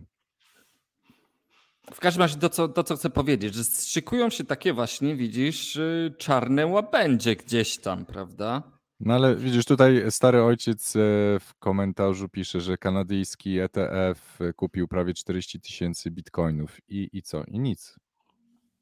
W 1.95 2.01
każdym 2.01 2.23
razie 2.23 2.37
to 2.39 2.49
co, 2.49 2.69
to, 2.69 2.85
co 2.85 2.97
chcę 2.97 3.11
powiedzieć, 3.11 3.55
że 3.55 3.65
szykują 3.65 4.31
się 4.31 4.45
takie 4.45 4.73
właśnie, 4.73 5.17
widzisz, 5.17 5.77
y, 5.77 6.15
czarne 6.19 6.67
łabędzie 6.67 7.37
gdzieś 7.37 7.79
tam, 7.79 8.05
prawda? 8.07 8.63
No 9.05 9.15
ale 9.15 9.37
widzisz, 9.37 9.65
tutaj 9.65 10.11
stary 10.11 10.43
ojciec 10.43 10.97
e, 10.97 10.99
w 11.41 11.55
komentarzu 11.59 12.29
pisze, 12.29 12.61
że 12.61 12.79
kanadyjski 12.79 13.59
ETF 13.59 14.39
kupił 14.57 14.89
prawie 14.89 15.15
40 15.15 15.61
tysięcy 15.61 16.11
bitcoinów. 16.11 16.79
I, 16.89 17.09
I 17.13 17.23
co? 17.23 17.45
I 17.45 17.59
nic. 17.59 17.97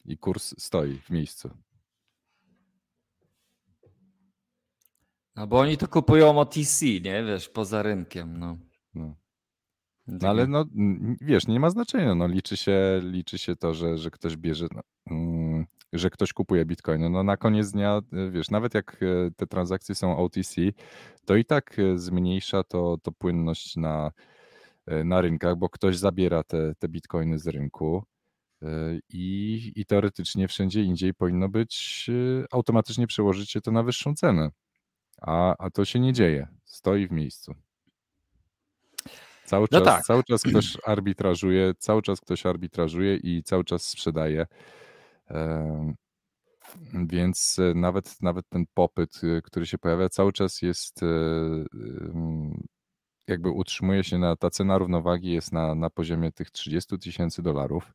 I 0.05 0.19
kurs 0.19 0.55
stoi 0.59 0.99
w 0.99 1.11
miejscu. 1.11 1.51
No 5.37 5.47
bo 5.47 5.59
oni 5.59 5.77
to 5.77 5.89
kupują 5.89 6.39
OTC, 6.39 6.87
nie? 6.87 7.25
Wiesz, 7.25 7.49
poza 7.49 7.83
rynkiem, 7.83 8.39
no. 8.39 8.59
No. 8.95 9.15
No 10.07 10.29
ale 10.29 10.47
no, 10.47 10.65
wiesz, 11.21 11.47
nie 11.47 11.61
ma 11.61 11.71
znaczenia. 11.71 12.15
No, 12.15 12.27
liczy, 12.27 12.57
się, 12.57 13.01
liczy 13.03 13.39
się 13.39 13.57
to, 13.57 13.75
że, 13.75 13.99
że 13.99 14.11
ktoś 14.11 14.37
bierze, 14.37 14.67
no, 14.75 14.81
że 15.93 16.11
ktoś 16.11 16.33
kupuje 16.33 16.65
bitcoiny. 16.65 17.11
No 17.11 17.23
na 17.23 17.37
koniec 17.37 17.71
dnia, 17.71 18.01
wiesz, 18.31 18.51
nawet 18.51 18.75
jak 18.75 19.01
e, 19.03 19.31
te 19.37 19.47
transakcje 19.47 19.95
są 19.95 20.17
OTC, 20.17 20.55
to 21.25 21.37
i 21.37 21.45
tak 21.45 21.79
e, 21.79 21.99
zmniejsza 21.99 22.65
to, 22.65 22.99
to 23.03 23.13
płynność 23.13 23.77
na, 23.77 24.11
e, 24.87 25.05
na 25.05 25.21
rynkach, 25.21 25.57
bo 25.57 25.69
ktoś 25.69 25.97
zabiera 25.97 26.43
te, 26.43 26.75
te 26.79 26.89
bitcoiny 26.89 27.39
z 27.39 27.47
rynku. 27.47 28.05
I, 29.09 29.73
I 29.77 29.87
teoretycznie 29.87 30.49
wszędzie 30.49 30.83
indziej 30.83 31.15
powinno 31.15 31.49
być 31.49 32.07
automatycznie 32.51 33.07
przełożyć 33.07 33.51
się 33.51 33.61
to 33.61 33.71
na 33.71 33.83
wyższą 33.83 34.15
cenę. 34.15 34.51
A, 35.21 35.55
a 35.59 35.71
to 35.71 35.85
się 35.85 36.01
nie 36.01 36.13
dzieje. 36.13 36.49
Stoi 36.65 37.07
w 37.07 37.11
miejscu. 37.11 37.55
Cały 39.45 39.67
no 39.73 39.79
czas, 39.79 39.87
no 39.87 39.93
tak. 39.93 40.05
cały 40.05 40.25
czas 40.25 40.43
ktoś 40.43 40.77
arbitrażuje, 40.87 41.75
cały 41.79 42.03
czas 42.03 42.21
ktoś 42.21 42.47
arbitrażuje 42.47 43.17
i 43.17 43.43
cały 43.43 43.65
czas 43.65 43.89
sprzedaje. 43.89 44.47
Więc 46.95 47.59
e, 47.59 47.75
nawet, 47.75 48.23
nawet 48.23 48.49
ten 48.49 48.65
popyt, 48.75 49.21
e, 49.25 49.43
który 49.43 49.67
się 49.67 49.79
pojawia, 49.79 50.09
cały 50.09 50.33
czas 50.33 50.63
jest, 50.63 51.03
e, 51.03 51.07
jakby 53.27 53.51
utrzymuje 53.51 54.05
się 54.05 54.19
na, 54.19 54.37
ta 54.37 54.51
cena 54.51 54.79
równowagi 54.79 55.33
jest 55.33 55.53
na, 55.53 55.75
na 55.75 55.91
poziomie 55.91 56.33
tych 56.33 56.51
30 56.51 56.99
tysięcy 56.99 57.43
dolarów. 57.43 57.93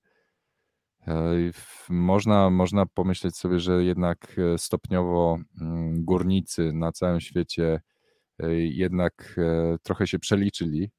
Można, 1.90 2.50
można 2.50 2.86
pomyśleć 2.86 3.38
sobie, 3.38 3.60
że 3.60 3.84
jednak 3.84 4.36
stopniowo 4.58 5.38
mm, 5.62 6.06
górnicy 6.06 6.74
na 6.74 6.92
całym 6.92 7.22
świecie 7.22 7.82
jednak 8.70 9.40
trochę 9.84 10.08
się 10.08 10.20
przeliczyli 10.20 10.92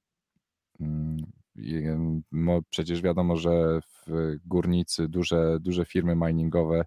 Mm, 0.80 1.16
przecież 2.70 3.02
wiadomo, 3.02 3.36
że 3.36 3.80
górnicy, 4.46 5.08
duże, 5.08 5.58
duże 5.60 5.84
firmy 5.84 6.16
miningowe 6.16 6.84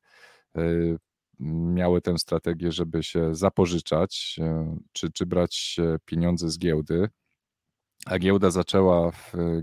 y, 0.58 0.98
miały 1.40 2.02
tę 2.02 2.18
strategię, 2.18 2.72
żeby 2.72 3.04
się 3.04 3.36
zapożyczać, 3.36 4.40
y, 4.40 4.78
czy, 4.92 5.12
czy 5.12 5.26
brać 5.26 5.78
pieniądze 6.06 6.50
z 6.50 6.60
giełdy. 6.60 7.10
A 8.05 8.20
giełda 8.20 8.50
zaczęła, 8.50 9.12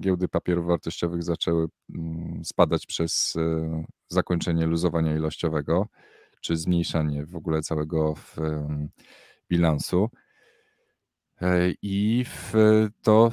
giełdy 0.01 0.29
papierów 0.29 0.67
wartościowych 0.67 1.23
zaczęły 1.23 1.67
mm, 1.95 2.45
spadać 2.45 2.87
przez 2.87 3.35
zakończenie 4.09 4.67
luzowania 4.67 5.17
ilościowego, 5.17 5.87
czy 6.41 6.57
zmniejszanie 6.57 7.27
w 7.27 7.37
ogóle 7.37 7.63
całego 7.63 8.15
bilansu. 9.51 10.09
E, 11.43 11.73
I 11.83 12.25
w 12.25 12.53
to 13.03 13.31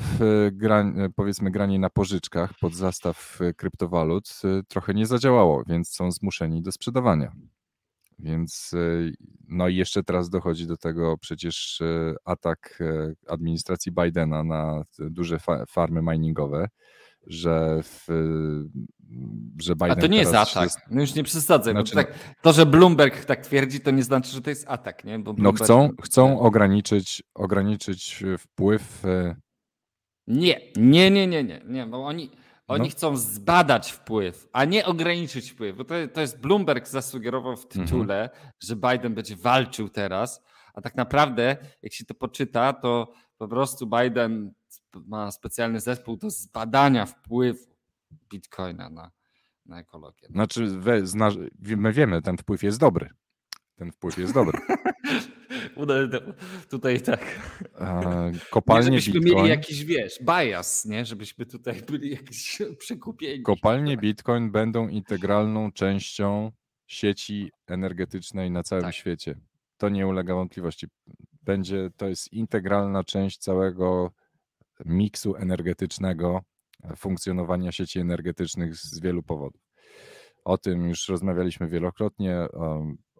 gra, 0.51 0.93
powiedzmy 1.15 1.51
granie 1.51 1.79
na 1.79 1.89
pożyczkach 1.89 2.53
pod 2.61 2.75
zastaw 2.75 3.39
kryptowalut 3.57 4.41
e, 4.43 4.63
trochę 4.67 4.93
nie 4.93 5.05
zadziałało, 5.05 5.63
więc 5.67 5.89
są 5.89 6.11
zmuszeni 6.11 6.61
do 6.61 6.71
sprzedawania. 6.71 7.31
Więc 8.19 8.71
e, 8.73 9.11
no 9.47 9.67
i 9.67 9.75
jeszcze 9.75 10.03
teraz 10.03 10.29
dochodzi 10.29 10.67
do 10.67 10.77
tego 10.77 11.17
przecież 11.17 11.81
atak 12.25 12.79
administracji 13.27 13.91
Bidena 13.91 14.43
na 14.43 14.83
duże 14.99 15.37
farmy 15.67 16.01
miningowe, 16.01 16.67
że 17.27 17.83
w, 17.83 18.07
że 19.59 19.75
Biden 19.75 19.91
A 19.91 19.95
to 19.95 20.07
nie 20.07 20.17
jest 20.17 20.33
atak. 20.33 20.63
Jest... 20.63 20.79
No 20.91 21.01
już 21.01 21.15
nie 21.15 21.23
przesadzę. 21.23 21.71
Znaczy, 21.71 21.95
tak, 21.95 22.35
to, 22.41 22.53
że 22.53 22.65
Bloomberg 22.65 23.25
tak 23.25 23.41
twierdzi, 23.41 23.79
to 23.79 23.91
nie 23.91 24.03
znaczy, 24.03 24.31
że 24.31 24.41
to 24.41 24.49
jest 24.49 24.65
atak. 24.67 25.03
Nie? 25.03 25.19
Bo 25.19 25.35
no 25.37 25.51
chcą, 25.51 25.89
chcą 26.03 26.39
ograniczyć, 26.39 27.23
ograniczyć 27.33 28.23
wpływ. 28.37 29.05
E, 29.05 29.35
nie, 30.27 30.61
nie, 30.75 31.11
nie, 31.11 31.27
nie, 31.27 31.43
nie, 31.43 31.61
nie 31.65 31.85
bo 31.85 32.05
oni, 32.05 32.31
oni 32.67 32.83
no. 32.83 32.91
chcą 32.91 33.17
zbadać 33.17 33.91
wpływ, 33.91 34.47
a 34.53 34.65
nie 34.65 34.85
ograniczyć 34.85 35.51
wpływ. 35.51 35.77
Bo 35.77 35.83
to, 35.83 35.95
to 36.13 36.21
jest 36.21 36.41
Bloomberg 36.41 36.87
zasugerował 36.87 37.57
w 37.57 37.65
mhm. 37.65 37.85
tytule, 37.85 38.23
mhm. 38.23 38.51
że 38.59 38.75
Biden 38.75 39.15
będzie 39.15 39.35
walczył 39.35 39.89
teraz, 39.89 40.41
a 40.73 40.81
tak 40.81 40.95
naprawdę, 40.95 41.57
jak 41.81 41.93
się 41.93 42.05
to 42.05 42.13
poczyta, 42.13 42.73
to 42.73 43.13
po 43.37 43.47
prostu 43.47 43.87
Biden 43.87 44.53
ma 44.95 45.31
specjalny 45.31 45.79
zespół 45.79 46.17
do 46.17 46.29
zbadania 46.29 47.05
wpływu 47.05 47.73
bitcoina 48.29 48.89
na, 48.89 49.11
na 49.65 49.79
ekologię. 49.79 50.27
Znaczy, 50.29 50.67
we, 50.67 51.07
zna, 51.07 51.31
my 51.59 51.91
wiemy, 51.91 52.21
ten 52.21 52.37
wpływ 52.37 52.63
jest 52.63 52.79
dobry. 52.79 53.09
Ten 53.75 53.91
wpływ 53.91 54.17
jest 54.17 54.33
dobry. 54.33 54.59
tutaj 56.69 57.01
tak. 57.01 57.19
kopalnie 58.49 58.89
nie, 58.89 58.99
żebyśmy 58.99 59.21
Bitcoin. 59.21 59.37
mieli 59.37 59.49
jakiś, 59.49 59.85
wiesz, 59.85 60.19
bias, 60.21 60.85
nie? 60.85 61.05
Żebyśmy 61.05 61.45
tutaj 61.45 61.81
byli 61.81 62.11
jakiś 62.11 62.61
przekupieni. 62.79 63.43
Kopalnie 63.43 63.97
Bitcoin 63.97 64.51
będą 64.51 64.87
integralną 64.87 65.71
częścią 65.71 66.51
sieci 66.87 67.51
energetycznej 67.67 68.51
na 68.51 68.63
całym 68.63 68.85
tak. 68.85 68.95
świecie. 68.95 69.35
To 69.77 69.89
nie 69.89 70.07
ulega 70.07 70.35
wątpliwości. 70.35 70.87
Będzie, 71.41 71.89
to 71.97 72.07
jest 72.07 72.33
integralna 72.33 73.03
część 73.03 73.37
całego 73.37 74.11
miksu 74.85 75.35
energetycznego 75.35 76.41
e, 76.83 76.95
funkcjonowania 76.95 77.71
sieci 77.71 77.99
energetycznych 77.99 78.75
z 78.75 78.99
wielu 78.99 79.23
powodów. 79.23 79.61
O 80.45 80.57
tym 80.57 80.89
już 80.89 81.09
rozmawialiśmy 81.09 81.67
wielokrotnie, 81.67 82.47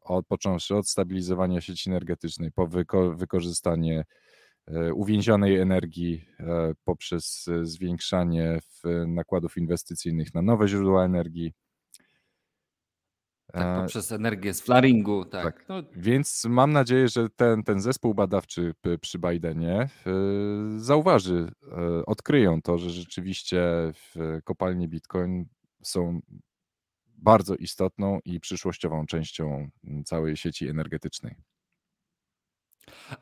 od, 0.01 0.27
począwszy 0.27 0.75
od 0.75 0.89
stabilizowania 0.89 1.61
sieci 1.61 1.89
energetycznej, 1.89 2.51
po 2.51 2.67
wyko 2.67 3.15
wykorzystanie 3.15 4.05
e, 4.67 4.93
uwięzionej 4.93 5.59
energii 5.59 6.25
e, 6.39 6.73
poprzez 6.83 7.49
zwiększanie 7.61 8.59
nakładów 9.07 9.57
inwestycyjnych 9.57 10.33
na 10.33 10.41
nowe 10.41 10.67
źródła 10.67 11.05
energii, 11.05 11.53
tak, 13.53 13.81
poprzez 13.81 14.11
energię 14.11 14.53
z 14.53 14.61
flaringu, 14.61 15.25
tak. 15.25 15.43
tak. 15.43 15.65
No. 15.69 15.83
Więc 15.95 16.45
mam 16.49 16.71
nadzieję, 16.71 17.07
że 17.07 17.29
ten, 17.29 17.63
ten 17.63 17.81
zespół 17.81 18.13
badawczy 18.13 18.73
przy 19.01 19.19
Bidenie 19.19 19.79
e, 19.81 19.89
zauważy, 20.77 21.51
e, 21.71 22.05
odkryją 22.05 22.61
to, 22.61 22.77
że 22.77 22.89
rzeczywiście 22.89 23.63
kopalnie 24.43 24.87
Bitcoin 24.87 25.45
są 25.83 26.19
bardzo 27.17 27.55
istotną 27.55 28.19
i 28.25 28.39
przyszłościową 28.39 29.05
częścią 29.05 29.69
całej 30.05 30.37
sieci 30.37 30.67
energetycznej. 30.67 31.35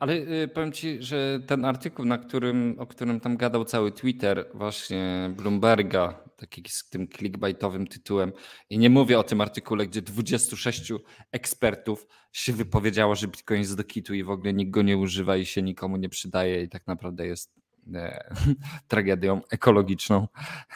Ale 0.00 0.14
y, 0.14 0.48
powiem 0.54 0.72
ci, 0.72 1.02
że 1.02 1.40
ten 1.46 1.64
artykuł, 1.64 2.04
na 2.04 2.18
którym, 2.18 2.76
o 2.78 2.86
którym 2.86 3.20
tam 3.20 3.36
gadał 3.36 3.64
cały 3.64 3.92
Twitter, 3.92 4.46
właśnie 4.54 5.30
Bloomberga, 5.36 6.14
taki 6.36 6.62
z 6.68 6.88
tym 6.88 7.08
clickbaitowym 7.08 7.86
tytułem, 7.86 8.32
i 8.70 8.78
nie 8.78 8.90
mówię 8.90 9.18
o 9.18 9.22
tym 9.22 9.40
artykule, 9.40 9.86
gdzie 9.86 10.02
26 10.02 10.92
ekspertów 11.32 12.06
się 12.32 12.52
wypowiedziało, 12.52 13.14
że 13.14 13.28
Bitcoin 13.28 13.60
jest 13.60 13.76
do 13.76 13.84
kitu 13.84 14.14
i 14.14 14.24
w 14.24 14.30
ogóle 14.30 14.52
nikt 14.52 14.70
go 14.70 14.82
nie 14.82 14.96
używa 14.96 15.36
i 15.36 15.46
się 15.46 15.62
nikomu 15.62 15.96
nie 15.96 16.08
przydaje 16.08 16.62
i 16.62 16.68
tak 16.68 16.86
naprawdę 16.86 17.26
jest 17.26 17.54
e, 17.94 18.34
tragedią 18.88 19.40
ekologiczną. 19.50 20.28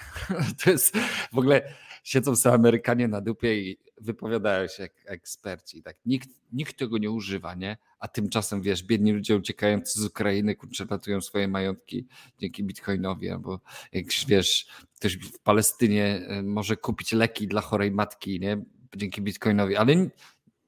to 0.64 0.70
jest 0.70 0.96
w 1.32 1.38
ogóle 1.38 1.62
siedzą 2.06 2.36
sobie 2.36 2.54
Amerykanie 2.54 3.08
na 3.08 3.20
dupie 3.20 3.60
i 3.60 3.78
wypowiadają 4.00 4.68
się 4.68 4.82
jak 4.82 4.92
eksperci. 5.06 5.82
Tak, 5.82 5.96
nikt, 6.06 6.28
nikt 6.52 6.78
tego 6.78 6.98
nie 6.98 7.10
używa, 7.10 7.54
nie? 7.54 7.76
A 7.98 8.08
tymczasem, 8.08 8.62
wiesz, 8.62 8.82
biedni 8.82 9.12
ludzie 9.12 9.36
uciekający 9.36 10.00
z 10.00 10.04
Ukrainy, 10.04 10.56
kurczę, 10.56 10.86
ratują 10.90 11.20
swoje 11.20 11.48
majątki 11.48 12.06
dzięki 12.38 12.64
Bitcoinowi, 12.64 13.30
albo 13.30 13.60
jak 13.92 14.04
wiesz, 14.28 14.66
ktoś 14.96 15.16
w 15.16 15.38
Palestynie 15.38 16.04
e, 16.28 16.42
może 16.42 16.76
kupić 16.76 17.12
leki 17.12 17.48
dla 17.48 17.60
chorej 17.60 17.90
matki, 17.90 18.40
nie? 18.40 18.64
Dzięki 18.96 19.22
Bitcoinowi, 19.22 19.76
ale 19.76 20.10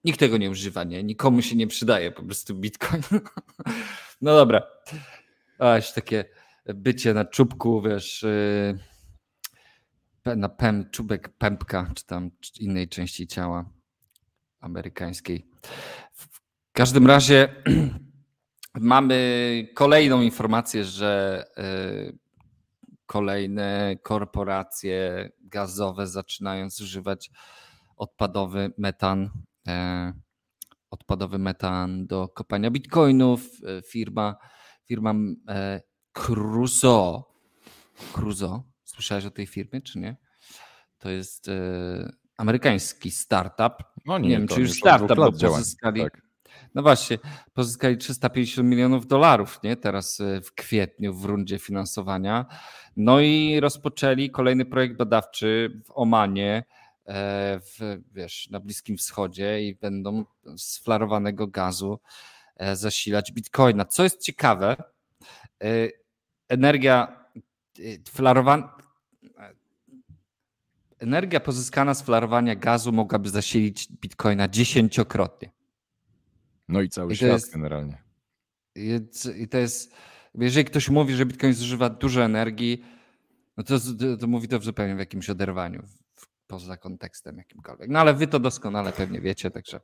nikt 0.04 0.20
tego 0.20 0.36
nie 0.36 0.50
używa, 0.50 0.84
nie? 0.84 1.02
Nikomu 1.02 1.42
się 1.42 1.56
nie 1.56 1.66
przydaje 1.66 2.12
po 2.12 2.22
prostu 2.22 2.54
Bitcoin. 2.54 3.02
No 4.20 4.36
dobra. 4.36 4.62
Aż 5.58 5.92
takie 5.92 6.24
bycie 6.66 7.14
na 7.14 7.24
czubku, 7.24 7.82
wiesz, 7.82 8.22
yy 8.22 8.97
na 10.36 10.48
pem, 10.48 10.90
czubek 10.90 11.28
pępka, 11.28 11.90
czy 11.94 12.06
tam 12.06 12.30
innej 12.60 12.88
części 12.88 13.26
ciała 13.26 13.70
amerykańskiej. 14.60 15.46
W 16.12 16.40
każdym 16.72 17.06
razie 17.06 17.48
mamy 18.74 19.68
kolejną 19.74 20.20
informację, 20.20 20.84
że 20.84 21.44
e, 21.56 22.12
kolejne 23.06 23.96
korporacje 24.02 25.30
gazowe 25.40 26.06
zaczynają 26.06 26.70
zużywać 26.70 27.30
odpadowy 27.96 28.72
metan, 28.78 29.30
e, 29.68 30.12
odpadowy 30.90 31.38
metan 31.38 32.06
do 32.06 32.28
kopania 32.28 32.70
bitcoinów. 32.70 33.40
E, 33.40 33.82
firma, 33.82 34.36
firma 34.84 35.14
e, 35.48 35.80
Crusoe, 36.12 37.22
Crusoe, 38.12 38.62
słyszałeś 38.98 39.24
o 39.24 39.30
tej 39.30 39.46
firmie, 39.46 39.80
czy 39.80 39.98
nie? 39.98 40.16
To 40.98 41.10
jest 41.10 41.48
e, 41.48 42.12
amerykański 42.36 43.10
startup. 43.10 43.84
No 44.06 44.18
nie, 44.18 44.28
nie 44.28 44.38
wiem, 44.38 44.48
czy 44.48 44.60
już 44.60 44.72
startup, 44.72 45.16
bo 45.16 45.32
pozyskali, 45.32 46.02
tak. 46.02 46.22
no 46.74 46.82
właśnie, 46.82 47.18
pozyskali 47.52 47.96
350 47.96 48.68
milionów 48.68 49.06
dolarów, 49.06 49.62
nie? 49.62 49.76
Teraz 49.76 50.20
e, 50.20 50.40
w 50.40 50.54
kwietniu 50.54 51.14
w 51.14 51.24
rundzie 51.24 51.58
finansowania. 51.58 52.46
No 52.96 53.20
i 53.20 53.60
rozpoczęli 53.60 54.30
kolejny 54.30 54.64
projekt 54.64 54.96
badawczy 54.96 55.80
w 55.86 55.90
Omanie, 55.94 56.64
e, 57.06 57.60
w, 57.60 58.00
wiesz, 58.12 58.50
na 58.50 58.60
Bliskim 58.60 58.96
Wschodzie 58.96 59.62
i 59.62 59.74
będą 59.74 60.24
z 60.56 60.78
flarowanego 60.78 61.46
gazu 61.46 62.00
e, 62.56 62.76
zasilać 62.76 63.32
bitcoina. 63.32 63.84
Co 63.84 64.02
jest 64.02 64.22
ciekawe, 64.22 64.76
energia 66.48 67.26
flarowana 68.08 68.78
energia 70.98 71.40
pozyskana 71.40 71.94
z 71.94 72.02
flarowania 72.02 72.54
gazu 72.56 72.92
mogłaby 72.92 73.28
zasilić 73.30 73.88
bitcoina 73.92 74.48
dziesięciokrotnie. 74.48 75.50
No 76.68 76.80
i 76.80 76.88
cały 76.88 77.12
I 77.12 77.16
świat 77.16 77.30
jest- 77.30 77.52
generalnie. 77.52 78.02
I 78.74 79.48
to 79.50 79.58
jest, 79.58 79.94
jeżeli 80.34 80.64
ktoś 80.64 80.88
mówi, 80.88 81.14
że 81.14 81.26
bitcoin 81.26 81.52
zużywa 81.54 81.90
dużo 81.90 82.24
energii, 82.24 82.84
no 83.56 83.64
to, 83.64 83.78
to, 84.20 84.26
mówi 84.26 84.48
to 84.48 84.58
w 84.58 84.64
zupełnie 84.64 84.96
w 84.96 84.98
jakimś 84.98 85.30
oderwaniu, 85.30 85.82
poza 86.46 86.76
kontekstem 86.76 87.38
jakimkolwiek. 87.38 87.90
No 87.90 87.98
ale 87.98 88.14
wy 88.14 88.26
to 88.26 88.40
doskonale 88.40 88.92
pewnie 88.92 89.20
wiecie, 89.20 89.50
także. 89.50 89.80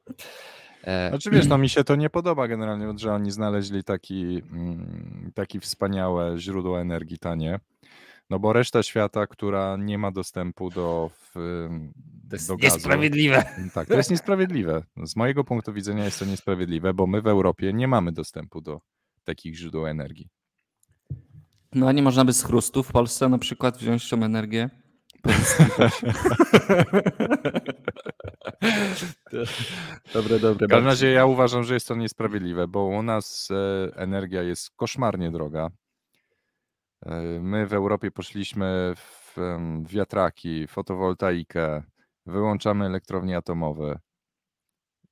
E, 0.84 1.08
Znaczy 1.08 1.30
wiesz, 1.30 1.46
no 1.46 1.58
mi 1.64 1.68
się 1.68 1.84
to 1.84 1.96
nie 1.96 2.10
podoba 2.10 2.48
generalnie, 2.48 2.98
że 2.98 3.12
oni 3.12 3.30
znaleźli 3.30 3.84
taki, 3.84 4.42
mm, 4.52 5.32
taki 5.34 5.60
wspaniałe 5.60 6.38
źródło 6.38 6.80
energii 6.80 7.18
tanie. 7.18 7.60
No 8.30 8.38
bo 8.38 8.52
reszta 8.52 8.82
świata, 8.82 9.26
która 9.26 9.76
nie 9.76 9.98
ma 9.98 10.10
dostępu 10.10 10.70
do, 10.70 11.10
w, 11.14 11.32
to 12.28 12.36
jest 12.36 12.48
do 12.48 12.56
gazu. 12.56 12.76
niesprawiedliwe. 12.76 13.44
Tak, 13.74 13.88
to 13.88 13.94
jest 13.94 14.10
niesprawiedliwe. 14.10 14.82
Z 15.04 15.16
mojego 15.16 15.44
punktu 15.44 15.72
widzenia 15.72 16.04
jest 16.04 16.18
to 16.18 16.24
niesprawiedliwe, 16.24 16.94
bo 16.94 17.06
my 17.06 17.22
w 17.22 17.26
Europie 17.26 17.72
nie 17.72 17.88
mamy 17.88 18.12
dostępu 18.12 18.60
do 18.60 18.80
takich 19.24 19.54
źródeł 19.56 19.86
energii. 19.86 20.28
No 21.74 21.88
a 21.88 21.92
nie 21.92 22.02
można 22.02 22.24
by 22.24 22.32
z 22.32 22.44
chrustu 22.44 22.82
w 22.82 22.92
Polsce 22.92 23.28
na 23.28 23.38
przykład 23.38 23.78
wziąć 23.78 24.08
tą 24.08 24.22
energię? 24.22 24.70
Dobre, 30.14 30.38
dobre. 30.38 30.66
W 30.66 30.70
każdym 30.70 30.86
razie 30.86 31.10
ja 31.10 31.26
uważam, 31.26 31.64
że 31.64 31.74
jest 31.74 31.88
to 31.88 31.94
niesprawiedliwe, 31.94 32.68
bo 32.68 32.84
u 32.84 33.02
nas 33.02 33.48
e, 33.50 33.90
energia 33.96 34.42
jest 34.42 34.70
koszmarnie 34.76 35.30
droga. 35.30 35.70
My 37.40 37.66
w 37.66 37.72
Europie 37.72 38.10
poszliśmy 38.10 38.94
w 38.96 39.36
wiatraki, 39.86 40.66
fotowoltaikę, 40.66 41.82
wyłączamy 42.26 42.86
elektrownie 42.86 43.36
atomowe 43.36 43.98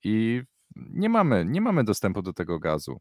i 0.04 0.42
nie 0.76 1.08
mamy, 1.08 1.44
nie 1.44 1.60
mamy 1.60 1.84
dostępu 1.84 2.22
do 2.22 2.32
tego 2.32 2.58
gazu. 2.58 3.00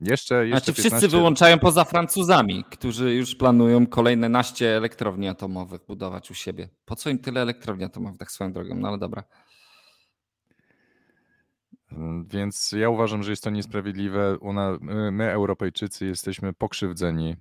Jeszcze, 0.00 0.48
jeszcze 0.48 0.64
Znaczy 0.64 0.72
wszyscy 0.72 0.90
15 0.90 1.08
wyłączają 1.08 1.58
poza 1.58 1.84
Francuzami, 1.84 2.64
którzy 2.70 3.14
już 3.14 3.34
planują 3.34 3.86
kolejne 3.86 4.28
naście 4.28 4.76
elektrowni 4.76 5.28
atomowych 5.28 5.80
budować 5.86 6.30
u 6.30 6.34
siebie. 6.34 6.68
Po 6.84 6.96
co 6.96 7.10
im 7.10 7.18
tyle 7.18 7.42
elektrowni 7.42 7.84
atomowych, 7.84 8.18
tak 8.18 8.32
swoją 8.32 8.52
drogą? 8.52 8.74
No 8.74 8.88
ale 8.88 8.98
dobra. 8.98 9.24
Mm, 11.92 12.26
Więc 12.26 12.72
ja 12.72 12.88
uważam, 12.88 13.22
że 13.22 13.32
jest 13.32 13.44
to 13.44 13.50
niesprawiedliwe. 13.50 14.38
My, 15.12 15.30
Europejczycy, 15.30 16.06
jesteśmy 16.06 16.52
pokrzywdzeni 16.52 17.36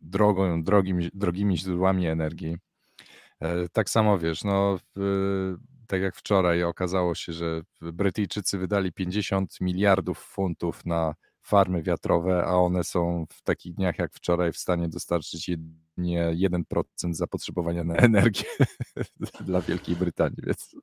drogą, 0.00 0.62
drogimi, 0.62 1.08
drogimi 1.14 1.58
źródłami 1.58 2.06
energii. 2.06 2.56
E, 3.40 3.68
Tak 3.68 3.90
samo 3.90 4.18
wiesz, 4.18 4.44
no, 4.44 4.78
tak 5.86 6.02
jak 6.02 6.16
wczoraj 6.16 6.62
okazało 6.62 7.14
się, 7.14 7.32
że 7.32 7.62
Brytyjczycy 7.80 8.58
wydali 8.58 8.92
50 8.92 9.60
miliardów 9.60 10.18
funtów 10.18 10.86
na 10.86 11.14
farmy 11.42 11.82
wiatrowe, 11.82 12.44
a 12.46 12.54
one 12.56 12.84
są 12.84 13.26
w 13.30 13.42
takich 13.42 13.74
dniach 13.74 13.98
jak 13.98 14.12
wczoraj 14.14 14.52
w 14.52 14.56
stanie 14.56 14.88
dostarczyć 14.88 15.48
jedynie 15.48 16.36
1% 16.48 16.84
zapotrzebowania 17.10 17.84
na 17.84 17.94
energię 17.94 18.44
dla 19.46 19.60
Wielkiej 19.60 19.96
Brytanii, 19.96 20.38
więc 20.46 20.76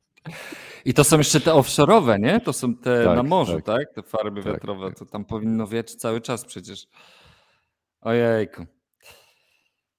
I 0.85 0.93
to 0.93 1.03
są 1.03 1.17
jeszcze 1.17 1.39
te 1.41 1.51
offshore'owe, 1.51 2.19
nie? 2.19 2.39
To 2.39 2.53
są 2.53 2.75
te 2.75 3.05
Tak, 3.05 3.15
na 3.15 3.23
morzu, 3.23 3.61
tak. 3.61 3.65
tak? 3.65 3.93
Te 3.95 4.03
farmy 4.03 4.43
Tak, 4.43 4.53
wiatrowe, 4.53 4.91
to 4.91 5.05
tam 5.05 5.25
powinno 5.25 5.67
wieć 5.67 5.95
cały 5.95 6.21
czas 6.21 6.45
przecież. 6.45 6.87
Ojejku. 8.01 8.65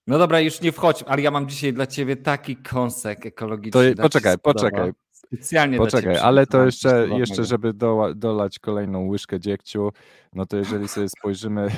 No 0.07 0.19
dobra, 0.19 0.41
już 0.41 0.61
nie 0.61 0.73
wchodź, 0.73 1.05
ale 1.07 1.23
ja 1.23 1.31
mam 1.31 1.49
dzisiaj 1.49 1.73
dla 1.73 1.87
ciebie 1.87 2.17
taki 2.17 2.57
kąsek 2.57 3.27
ekologiczny. 3.27 3.95
To 3.95 4.03
poczekaj, 4.03 4.39
poczekaj. 4.39 4.93
Specjalnie 5.13 5.79
Poczekaj, 5.79 6.17
ale 6.17 6.47
to 6.47 6.65
jeszcze, 6.65 7.09
jeszcze 7.19 7.45
żeby 7.45 7.73
dolać 8.15 8.59
kolejną 8.59 9.07
łyżkę 9.07 9.41
dziegciu, 9.41 9.91
no 10.33 10.47
to 10.47 10.57
jeżeli 10.57 10.89
sobie 10.89 11.09
spojrzymy, 11.09 11.69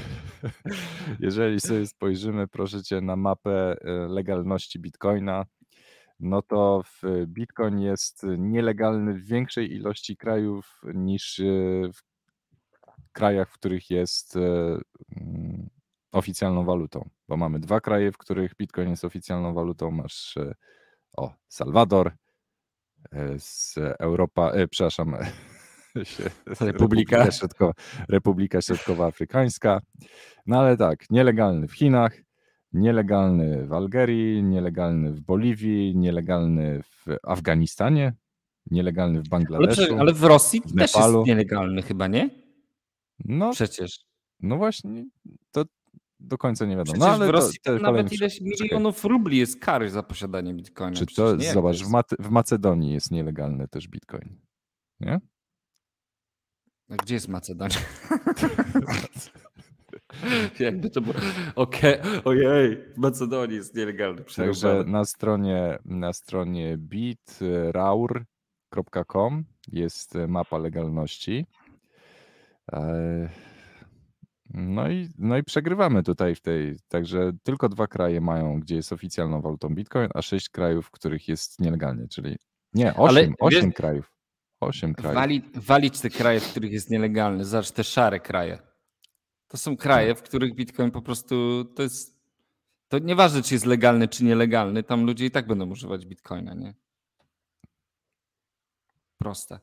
jeżeli 1.20 1.60
sobie 1.60 1.86
spojrzymy, 1.86 2.48
proszę 2.48 2.82
cię, 2.82 3.00
na 3.00 3.16
mapę 3.16 3.76
e, 3.80 3.90
legalności 4.08 4.78
Bitcoina, 4.78 5.44
no 6.20 6.42
to 6.42 6.82
w 6.82 7.26
Bitcoin 7.26 7.78
jest 7.78 8.26
nielegalny 8.38 9.14
w 9.14 9.24
większej 9.24 9.72
ilości 9.72 10.16
krajów 10.16 10.80
niż 10.94 11.40
e, 11.40 11.44
w 11.92 12.02
krajach, 13.12 13.50
w 13.50 13.54
których 13.54 13.90
jest 13.90 14.36
e, 14.36 14.40
oficjalną 16.14 16.64
walutą. 16.64 17.08
Bo 17.28 17.36
mamy 17.36 17.58
dwa 17.60 17.80
kraje, 17.80 18.12
w 18.12 18.18
których 18.18 18.54
Bitcoin 18.56 18.90
jest 18.90 19.04
oficjalną 19.04 19.54
walutą. 19.54 19.90
Masz 19.90 20.36
e, 20.36 20.54
o 21.16 21.34
Salwador, 21.48 22.12
e, 23.12 23.38
z 23.38 23.74
Europa, 23.98 24.50
e, 24.50 24.68
przepraszam, 24.68 25.16
się- 26.04 26.30
Republika. 26.60 27.30
Środkowa, 27.30 27.72
Republika 28.08 28.60
Środkowoafrykańska. 28.60 29.80
No 30.46 30.58
ale 30.60 30.76
tak, 30.76 31.10
nielegalny 31.10 31.68
w 31.68 31.72
Chinach, 31.72 32.16
nielegalny 32.72 33.66
w 33.66 33.72
Algerii, 33.72 34.42
nielegalny 34.42 35.12
w 35.12 35.20
Boliwii, 35.20 35.96
nielegalny 35.96 36.82
w 36.82 37.06
Afganistanie, 37.22 38.12
nielegalny 38.70 39.18
w 39.18 39.22
Ale, 39.22 39.28
Bangladeszu. 39.30 39.82
prze- 39.82 40.00
ale 40.00 40.12
w 40.12 40.22
Rosji 40.24 40.60
w 40.66 40.74
też 40.78 40.94
jest 40.94 41.08
nielegalny 41.26 41.82
chyba, 41.82 42.06
nie? 42.06 42.30
No, 43.24 43.50
Przecież. 43.52 44.00
no 44.40 44.56
właśnie, 44.56 45.04
to 45.50 45.64
do 46.28 46.38
końca 46.38 46.64
nie 46.66 46.76
wiadomo. 46.76 46.84
Przecież 46.84 47.00
No 47.00 47.06
ale 47.06 47.24
w 47.26 47.28
to, 47.28 47.32
Rosji 47.32 47.58
to 47.62 47.70
nawet 47.72 47.84
kolejny 47.84 48.10
ileś. 48.12 48.34
Czekaj, 48.34 48.50
milionów 48.50 49.04
rubli 49.04 49.38
jest 49.38 49.60
kary 49.60 49.90
za 49.90 50.02
posiadanie 50.02 50.54
bitcoina. 50.54 50.96
Czy 50.96 51.06
to, 51.06 51.36
nie, 51.36 51.52
zobacz, 51.52 51.78
jest- 51.78 51.90
w, 51.90 51.92
Mace- 51.94 52.16
w 52.18 52.30
Macedonii 52.30 52.92
jest 52.92 53.10
nielegalny 53.10 53.68
też 53.68 53.88
Bitcoin. 53.88 54.40
Nie? 55.00 55.20
A 56.90 56.96
Gdzie 56.96 57.14
jest 57.14 57.28
Macedonia? 57.28 57.76
Jakby 60.60 60.90
to 60.90 61.00
było. 61.00 61.14
Okej, 61.54 61.98
ojej, 62.24 62.76
w 62.94 62.98
Macedonii 62.98 63.56
jest 63.56 63.74
nielegalny. 63.74 64.24
Także 64.36 64.84
na 64.86 65.04
stronie, 65.04 65.78
na 65.84 66.12
stronie 66.12 66.76
bitraur.com 66.78 68.24
jest 69.72 70.14
mapa 70.28 70.58
legalności. 70.58 71.46
No 74.56 74.90
i, 74.90 75.08
no 75.18 75.36
i 75.38 75.42
przegrywamy 75.42 76.02
tutaj 76.02 76.34
w 76.34 76.40
tej. 76.40 76.76
Także 76.88 77.32
tylko 77.42 77.68
dwa 77.68 77.86
kraje 77.86 78.20
mają, 78.20 78.60
gdzie 78.60 78.76
jest 78.76 78.92
oficjalną 78.92 79.40
walutą 79.40 79.68
Bitcoin, 79.68 80.08
a 80.14 80.22
sześć 80.22 80.48
krajów, 80.48 80.86
w 80.86 80.90
których 80.90 81.28
jest 81.28 81.60
nielegalnie, 81.60 82.08
czyli 82.08 82.36
nie, 82.74 82.94
Ale 82.94 83.20
osiem, 83.20 83.34
osiem 83.40 83.64
wiesz- 83.64 83.74
krajów. 83.74 84.12
Osiem 84.60 84.94
krajów. 84.94 85.14
Wali, 85.14 85.42
walić 85.54 86.00
te 86.00 86.10
kraje, 86.10 86.40
w 86.40 86.50
których 86.50 86.72
jest 86.72 86.90
nielegalny. 86.90 87.44
Zobacz, 87.44 87.70
te 87.70 87.84
szare 87.84 88.20
kraje. 88.20 88.58
To 89.48 89.56
są 89.56 89.76
kraje, 89.76 90.14
w 90.14 90.22
których 90.22 90.54
bitcoin 90.54 90.90
po 90.90 91.02
prostu 91.02 91.64
to 91.64 91.82
jest. 91.82 92.14
To 92.88 92.98
nieważne, 92.98 93.42
czy 93.42 93.54
jest 93.54 93.66
legalny, 93.66 94.08
czy 94.08 94.24
nielegalny, 94.24 94.82
tam 94.82 95.04
ludzie 95.06 95.26
i 95.26 95.30
tak 95.30 95.46
będą 95.46 95.70
używać 95.70 96.06
bitcoina, 96.06 96.54
nie? 96.54 96.74
Proste. 99.18 99.58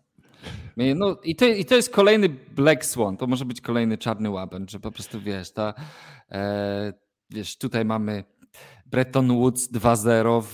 No 0.95 1.17
i 1.23 1.35
to, 1.35 1.45
i 1.45 1.65
to 1.65 1.75
jest 1.75 1.89
kolejny 1.89 2.29
Black 2.29 2.85
Swan, 2.85 3.17
to 3.17 3.27
może 3.27 3.45
być 3.45 3.61
kolejny 3.61 3.97
czarny 3.97 4.29
łabędź, 4.29 4.71
że 4.71 4.79
po 4.79 4.91
prostu 4.91 5.21
wiesz, 5.21 5.51
ta, 5.51 5.73
e, 6.31 6.93
wiesz, 7.29 7.57
tutaj 7.57 7.85
mamy 7.85 8.23
Bretton 8.85 9.27
Woods 9.27 9.71
2-0 9.71 10.41
w, 10.41 10.53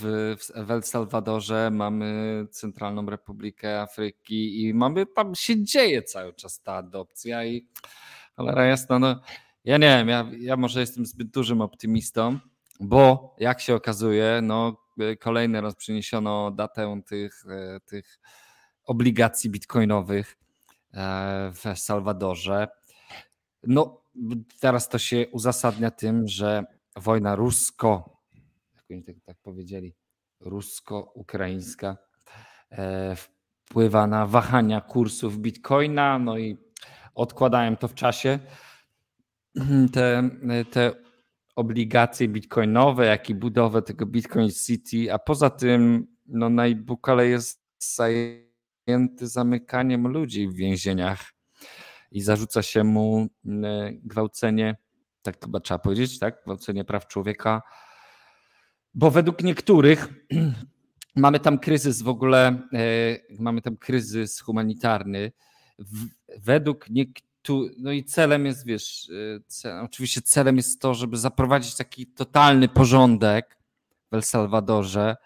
w- 0.66 0.70
El 0.70 0.82
Salwadorze, 0.82 1.70
mamy 1.72 2.46
Centralną 2.50 3.06
Republikę 3.06 3.80
Afryki 3.80 4.62
i 4.62 4.74
mamy, 4.74 5.06
tam 5.06 5.34
się 5.34 5.64
dzieje 5.64 6.02
cały 6.02 6.34
czas 6.34 6.62
ta 6.62 6.72
adopcja 6.74 7.44
i 7.44 7.66
cholera 8.36 8.64
jasna, 8.66 8.98
no 8.98 9.20
Ja 9.64 9.78
nie 9.78 9.88
wiem, 9.98 10.08
ja, 10.08 10.30
ja 10.38 10.56
może 10.56 10.80
jestem 10.80 11.06
zbyt 11.06 11.30
dużym 11.30 11.60
optymistą, 11.60 12.38
bo 12.80 13.34
jak 13.38 13.60
się 13.60 13.74
okazuje, 13.74 14.40
no 14.42 14.76
kolejny 15.20 15.60
raz 15.60 15.76
przeniesiono 15.76 16.50
datę 16.50 17.00
tych, 17.06 17.42
e, 17.50 17.80
tych 17.80 18.18
obligacji 18.88 19.50
bitcoinowych 19.50 20.38
e, 20.94 21.52
w 21.52 21.78
Salwadorze. 21.78 22.68
No, 23.62 24.02
teraz 24.60 24.88
to 24.88 24.98
się 24.98 25.26
uzasadnia 25.32 25.90
tym, 25.90 26.28
że 26.28 26.64
wojna 26.96 27.36
rusko, 27.36 28.20
jak 28.74 28.84
oni 28.90 29.04
tak, 29.04 29.16
tak 29.24 29.36
powiedzieli, 29.42 29.94
rusko-ukraińska 30.40 31.96
e, 32.70 33.16
wpływa 33.16 34.06
na 34.06 34.26
wahania 34.26 34.80
kursów 34.80 35.38
bitcoina, 35.38 36.18
no 36.18 36.38
i 36.38 36.56
odkładałem 37.14 37.76
to 37.76 37.88
w 37.88 37.94
czasie. 37.94 38.38
Te, 39.92 40.30
te 40.70 40.92
obligacje 41.56 42.28
bitcoinowe, 42.28 43.06
jak 43.06 43.30
i 43.30 43.34
budowę 43.34 43.82
tego 43.82 44.06
Bitcoin 44.06 44.50
City, 44.50 45.12
a 45.12 45.18
poza 45.18 45.50
tym 45.50 46.06
no 46.26 46.50
Najbukale 46.50 47.26
jest 47.26 47.62
zajęty 48.88 49.26
zamykaniem 49.26 50.08
ludzi 50.08 50.48
w 50.48 50.54
więzieniach 50.54 51.32
i 52.12 52.22
zarzuca 52.22 52.62
się 52.62 52.84
mu 52.84 53.28
gwałcenie, 54.02 54.76
tak 55.22 55.44
chyba 55.44 55.60
trzeba 55.60 55.78
powiedzieć, 55.78 56.18
tak? 56.18 56.42
Gwałcenie 56.44 56.84
praw 56.84 57.06
człowieka, 57.06 57.62
bo 58.94 59.10
według 59.10 59.42
niektórych 59.42 60.08
mamy 61.16 61.40
tam 61.40 61.58
kryzys 61.58 62.02
w 62.02 62.08
ogóle, 62.08 62.62
e, 62.72 63.16
mamy 63.38 63.62
tam 63.62 63.76
kryzys 63.76 64.40
humanitarny. 64.40 65.32
Według 66.38 66.90
niektórych 66.90 67.28
no 67.78 67.92
i 67.92 68.04
celem 68.04 68.46
jest, 68.46 68.66
wiesz, 68.66 69.08
y, 69.08 69.42
oczywiście 69.82 70.22
celem 70.22 70.56
jest 70.56 70.80
to, 70.80 70.94
żeby 70.94 71.16
zaprowadzić 71.16 71.76
taki 71.76 72.06
totalny 72.06 72.68
porządek 72.68 73.58
w 74.10 74.14
El 74.14 74.22
Salwadorze. 74.22 75.16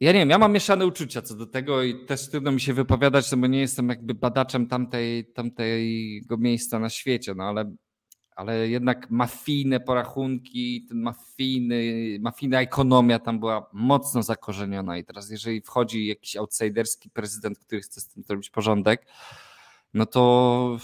Ja 0.00 0.12
nie 0.12 0.18
wiem, 0.18 0.30
ja 0.30 0.38
mam 0.38 0.52
mieszane 0.52 0.86
uczucia 0.86 1.22
co 1.22 1.34
do 1.34 1.46
tego 1.46 1.82
i 1.82 2.06
też 2.06 2.30
trudno 2.30 2.52
mi 2.52 2.60
się 2.60 2.74
wypowiadać, 2.74 3.32
no 3.32 3.38
bo 3.38 3.46
nie 3.46 3.60
jestem 3.60 3.88
jakby 3.88 4.14
badaczem 4.14 4.66
tamtej, 4.66 5.32
tamtego 5.32 6.36
miejsca 6.38 6.78
na 6.78 6.90
świecie, 6.90 7.34
no 7.34 7.44
ale, 7.44 7.74
ale 8.36 8.68
jednak 8.68 9.10
mafijne 9.10 9.80
porachunki, 9.80 10.86
ten 10.88 11.00
mafijny, 11.00 12.18
mafijna 12.20 12.60
ekonomia 12.60 13.18
tam 13.18 13.40
była 13.40 13.70
mocno 13.72 14.22
zakorzeniona 14.22 14.98
i 14.98 15.04
teraz 15.04 15.30
jeżeli 15.30 15.60
wchodzi 15.60 16.06
jakiś 16.06 16.36
outsiderski 16.36 17.10
prezydent, 17.10 17.58
który 17.58 17.80
chce 17.80 18.00
z 18.00 18.08
tym 18.08 18.22
zrobić 18.22 18.50
porządek, 18.50 19.06
no 19.94 20.06
to 20.06 20.78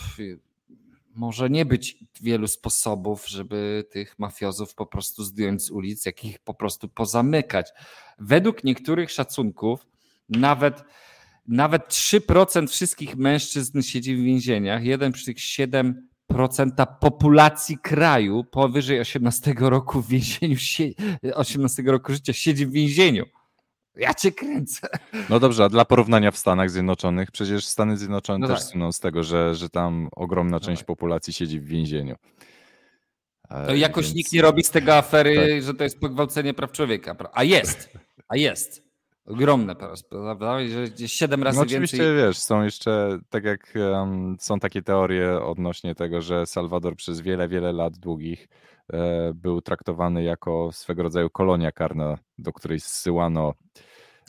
może 1.16 1.50
nie 1.50 1.64
być 1.64 1.96
wielu 2.20 2.48
sposobów, 2.48 3.28
żeby 3.28 3.84
tych 3.90 4.18
mafiozów 4.18 4.74
po 4.74 4.86
prostu 4.86 5.24
zdjąć 5.24 5.62
z 5.62 5.70
ulic, 5.70 6.06
jak 6.06 6.24
ich 6.24 6.38
po 6.38 6.54
prostu 6.54 6.88
pozamykać. 6.88 7.70
Według 8.18 8.64
niektórych 8.64 9.10
szacunków 9.10 9.86
nawet, 10.28 10.84
nawet 11.48 11.88
3% 11.88 12.68
wszystkich 12.68 13.16
mężczyzn 13.16 13.82
siedzi 13.82 14.16
w 14.16 14.22
więzieniach, 14.22 14.82
1,7% 14.82 16.86
populacji 17.00 17.78
kraju 17.78 18.44
powyżej 18.44 19.00
18 19.00 19.54
roku 19.58 20.02
w 20.02 20.08
więzieniu, 20.08 20.56
18 21.34 21.82
roku 21.82 22.12
życia 22.12 22.32
siedzi 22.32 22.66
w 22.66 22.72
więzieniu. 22.72 23.24
Ja 23.96 24.14
cię 24.14 24.32
kręcę. 24.32 24.88
No 25.30 25.40
dobrze, 25.40 25.64
a 25.64 25.68
dla 25.68 25.84
porównania 25.84 26.30
w 26.30 26.36
Stanach 26.36 26.70
Zjednoczonych, 26.70 27.30
przecież 27.30 27.66
Stany 27.66 27.96
Zjednoczone 27.96 28.38
no 28.38 28.48
też 28.48 28.58
tak. 28.58 28.68
słyną 28.68 28.92
z 28.92 29.00
tego, 29.00 29.22
że, 29.22 29.54
że 29.54 29.68
tam 29.68 30.08
ogromna 30.16 30.56
no 30.56 30.60
część 30.60 30.80
tak. 30.80 30.86
populacji 30.86 31.32
siedzi 31.32 31.60
w 31.60 31.64
więzieniu. 31.64 32.16
To 33.48 33.74
jakoś 33.74 34.04
Więc... 34.04 34.16
nikt 34.16 34.32
nie 34.32 34.42
robi 34.42 34.64
z 34.64 34.70
tego 34.70 34.96
afery, 34.96 35.36
tak. 35.36 35.62
że 35.62 35.74
to 35.74 35.84
jest 35.84 36.00
pogwałcenie 36.00 36.54
praw 36.54 36.72
człowieka. 36.72 37.16
A 37.32 37.44
jest, 37.44 37.92
a 38.28 38.36
jest. 38.36 38.86
Ogromne, 39.26 39.76
prawda? 40.10 40.58
Że 40.68 41.08
siedem 41.08 41.42
razy 41.42 41.58
no 41.58 41.62
oczywiście, 41.62 41.96
więcej. 41.96 42.16
wiesz, 42.16 42.38
są 42.38 42.62
jeszcze, 42.62 43.18
tak 43.28 43.44
jak 43.44 43.74
um, 43.92 44.36
są 44.40 44.58
takie 44.58 44.82
teorie 44.82 45.40
odnośnie 45.42 45.94
tego, 45.94 46.22
że 46.22 46.46
Salwador 46.46 46.96
przez 46.96 47.20
wiele, 47.20 47.48
wiele 47.48 47.72
lat 47.72 47.98
długich 47.98 48.48
e, 48.92 49.32
był 49.34 49.60
traktowany 49.60 50.22
jako 50.22 50.70
swego 50.72 51.02
rodzaju 51.02 51.30
kolonia 51.30 51.72
karna, 51.72 52.18
do 52.38 52.52
której 52.52 52.80
zsyłano 52.80 53.54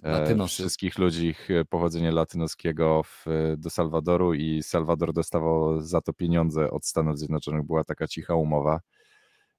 e, 0.03 0.47
wszystkich 0.47 0.97
ludzi 0.97 1.35
pochodzenia 1.69 2.11
latynoskiego 2.11 3.03
w, 3.03 3.25
do 3.57 3.69
Salwadoru 3.69 4.33
i 4.33 4.63
Salwador 4.63 5.13
dostawał 5.13 5.81
za 5.81 6.01
to 6.01 6.13
pieniądze 6.13 6.71
od 6.71 6.85
Stanów 6.85 7.17
Zjednoczonych. 7.17 7.63
Była 7.63 7.83
taka 7.83 8.07
cicha 8.07 8.35
umowa. 8.35 8.79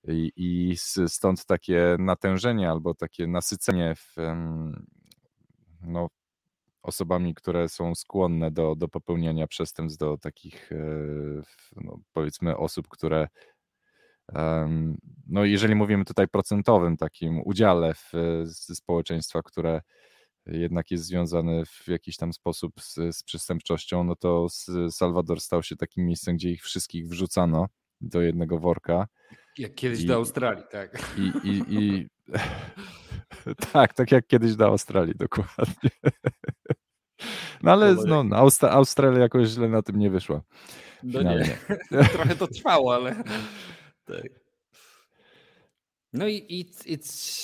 I, 0.09 0.33
i 0.37 0.77
stąd 1.07 1.45
takie 1.45 1.97
natężenie 1.99 2.71
albo 2.71 2.95
takie 2.95 3.27
nasycenie 3.27 3.95
w, 3.95 4.17
no, 5.83 6.09
osobami, 6.83 7.35
które 7.35 7.69
są 7.69 7.95
skłonne 7.95 8.51
do, 8.51 8.75
do 8.77 8.89
popełniania 8.89 9.47
przestępstw, 9.47 9.99
do 9.99 10.19
takich 10.19 10.73
e, 10.73 10.77
no, 11.77 11.99
powiedzmy 12.13 12.57
osób, 12.57 12.89
które 12.89 13.29
no 15.27 15.45
jeżeli 15.45 15.75
mówimy 15.75 16.05
tutaj 16.05 16.29
procentowym 16.29 16.97
takim 16.97 17.41
udziale 17.45 17.95
w, 17.95 18.13
ze 18.45 18.75
społeczeństwa, 18.75 19.43
które 19.43 19.81
jednak 20.49 20.91
jest 20.91 21.05
związane 21.05 21.65
w 21.67 21.89
jakiś 21.89 22.17
tam 22.17 22.33
sposób 22.33 22.73
z, 22.81 23.17
z 23.17 23.23
przestępczością, 23.23 24.05
no 24.05 24.17
to 24.17 24.47
Salwador 24.91 25.41
stał 25.41 25.63
się 25.63 25.77
takim 25.77 26.07
miejscem, 26.07 26.37
gdzie 26.37 26.51
ich 26.51 26.63
wszystkich 26.63 27.09
wrzucano 27.09 27.67
do 28.01 28.21
jednego 28.21 28.59
worka. 28.59 29.09
Jak 29.59 29.75
kiedyś 29.75 30.01
I, 30.01 30.07
do 30.07 30.15
Australii, 30.15 30.65
tak. 30.71 31.19
I, 31.19 31.49
i, 31.49 31.63
i 31.69 32.09
tak, 33.73 33.95
tak 33.95 34.13
jak 34.13 34.27
kiedyś 34.27 34.57
do 34.57 34.67
Australii, 34.67 35.15
dokładnie. 35.17 35.91
No 37.63 37.73
ale 37.73 37.95
no, 37.95 38.37
Austra 38.37 38.71
Australia 38.71 39.19
jakoś 39.19 39.49
źle 39.49 39.69
na 39.69 39.83
tym 39.83 39.99
nie 39.99 40.11
wyszła. 40.11 40.43
No 41.03 41.23
nie. 41.23 41.59
Trochę 42.13 42.37
to 42.37 42.47
trwało, 42.47 42.95
ale 42.95 43.25
tak. 44.05 44.23
No 46.13 46.27
i, 46.27 46.35
i, 46.35 46.61
i 46.87 46.99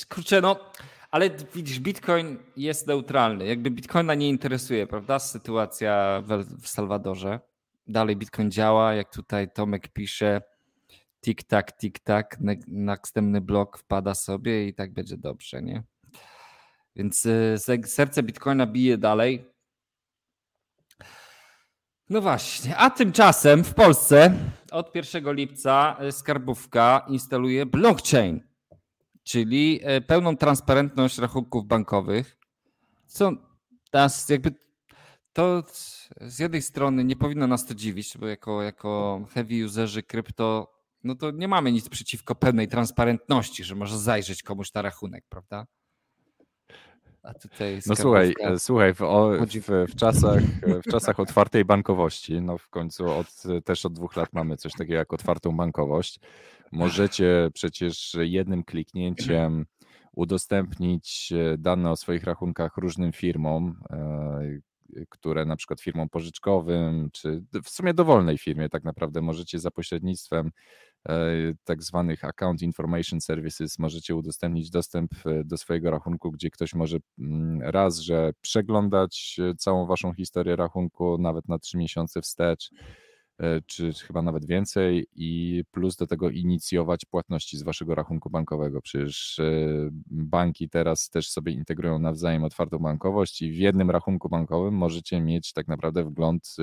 kurczę, 0.09 0.41
no, 0.41 0.71
ale 1.15 1.29
widzisz, 1.53 1.79
Bitcoin 1.79 2.37
jest 2.57 2.87
neutralny. 2.87 3.45
Jakby 3.45 3.71
Bitcoina 3.71 4.15
nie 4.15 4.29
interesuje, 4.29 4.87
prawda? 4.87 5.19
Sytuacja 5.19 6.23
w, 6.61 6.67
Salwadorze. 6.67 7.39
Dalej 7.87 8.15
Bitcoin 8.15 8.51
działa, 8.51 8.93
jak 8.93 9.11
tutaj 9.11 9.51
Tomek 9.53 9.87
pisze, 9.87 10.41
tik-tak, 11.21 11.77
tik-tak, 11.77 12.37
następny 12.67 13.41
blok 13.41 13.77
wpada 13.77 14.15
sobie 14.15 14.67
i 14.67 14.73
tak 14.73 14.93
będzie 14.93 15.17
dobrze, 15.17 15.61
nie? 15.61 15.83
Więc 16.95 17.25
y, 17.25 17.55
serce 17.85 18.23
Bitcoina 18.23 18.67
bije 18.67 18.97
dalej. 18.97 19.45
No 22.09 22.21
właśnie, 22.21 22.77
a 22.77 22.89
tymczasem 22.89 23.63
w 23.63 23.73
Polsce 23.73 24.33
od 24.71 24.95
1 24.95 25.33
lipca 25.33 25.97
y, 26.03 26.11
skarbówka 26.11 27.05
instaluje 27.09 27.65
blockchain, 27.65 28.54
czyli 29.25 29.79
y, 29.97 30.01
pełną 30.01 30.37
transparentność 30.37 31.17
rachunków 31.17 31.65
bankowych. 31.65 32.37
Co 33.07 33.31
nas 33.93 34.29
jakby 34.29 34.53
to 35.33 35.63
z 36.21 36.39
jednej 36.39 36.61
strony 36.61 37.03
nie 37.03 37.15
powinno 37.15 37.47
nas 37.47 37.65
to 37.65 37.75
dziwić, 37.75 38.17
bo 38.17 38.27
jako, 38.27 38.61
jako 38.61 39.21
heavy 39.33 39.65
userzy 39.65 40.03
krypto 40.03 40.75
no 41.05 41.15
to 41.15 41.31
nie 41.31 41.47
mamy 41.47 41.71
nic 41.71 41.89
przeciwko 41.89 42.35
pełnej 42.35 42.67
transparentności, 42.67 43.63
że 43.63 43.75
może 43.75 43.97
zajrzeć 43.97 44.43
komuś 44.43 44.73
na 44.73 44.81
rachunek, 44.81 45.25
prawda? 45.29 45.65
A 47.23 47.33
tutaj 47.33 47.79
no 47.85 47.95
słuchaj, 47.95 48.33
e, 48.41 48.59
słuchaj 48.59 48.93
w, 48.93 48.99
w, 48.99 49.91
w, 49.91 49.95
czasach, 49.95 50.43
w 50.85 50.91
czasach 50.91 51.19
otwartej 51.19 51.65
bankowości, 51.65 52.41
no 52.41 52.57
w 52.57 52.69
końcu 52.69 53.11
od, 53.11 53.43
też 53.65 53.85
od 53.85 53.93
dwóch 53.93 54.15
lat 54.15 54.33
mamy 54.33 54.57
coś 54.57 54.73
takiego 54.73 54.93
jak 54.93 55.13
otwartą 55.13 55.57
bankowość, 55.57 56.19
możecie 56.75 57.49
przecież 57.53 58.17
jednym 58.19 58.63
kliknięciem 58.63 59.65
udostępnić 60.15 61.33
e, 61.35 61.57
dane 61.57 61.91
o 61.91 61.95
swoich 61.95 62.23
rachunkach 62.23 62.77
różnym 62.77 63.11
firmom, 63.11 63.81
e, 63.89 65.05
które 65.09 65.45
na 65.45 65.55
przykład 65.55 65.81
firmom 65.81 66.09
pożyczkowym, 66.09 67.09
czy 67.13 67.43
w 67.63 67.69
sumie 67.69 67.93
dowolnej 67.93 68.37
firmie 68.37 68.69
tak 68.69 68.83
naprawdę 68.83 69.21
możecie 69.21 69.59
za 69.59 69.71
pośrednictwem 69.71 70.51
E, 71.09 71.53
tak 71.63 71.83
zwanych 71.83 72.23
Account 72.23 72.61
Information 72.61 73.21
Services 73.21 73.79
możecie 73.79 74.15
udostępnić 74.15 74.69
dostęp 74.69 75.11
do 75.45 75.57
swojego 75.57 75.91
rachunku, 75.91 76.31
gdzie 76.31 76.49
ktoś 76.49 76.73
może 76.73 76.97
mm, 77.19 77.61
raz, 77.61 77.99
że 77.99 78.31
przeglądać 78.41 79.39
całą 79.57 79.85
waszą 79.85 80.13
historię 80.13 80.55
rachunku, 80.55 81.17
nawet 81.17 81.47
na 81.47 81.59
trzy 81.59 81.77
miesiące 81.77 82.21
wstecz, 82.21 82.69
czy 83.65 83.93
chyba 83.93 84.21
nawet 84.21 84.45
więcej, 84.45 85.07
i 85.15 85.63
plus 85.71 85.95
do 85.95 86.07
tego 86.07 86.29
inicjować 86.29 87.05
płatności 87.05 87.57
z 87.57 87.63
waszego 87.63 87.95
rachunku 87.95 88.29
bankowego. 88.29 88.81
Przecież 88.81 89.41
banki 90.11 90.69
teraz 90.69 91.09
też 91.09 91.29
sobie 91.29 91.51
integrują 91.51 91.99
nawzajem 91.99 92.43
otwartą 92.43 92.79
bankowość 92.79 93.41
i 93.41 93.51
w 93.51 93.55
jednym 93.55 93.91
rachunku 93.91 94.29
bankowym 94.29 94.73
możecie 94.73 95.21
mieć 95.21 95.53
tak 95.53 95.67
naprawdę 95.67 96.03
wgląd 96.03 96.55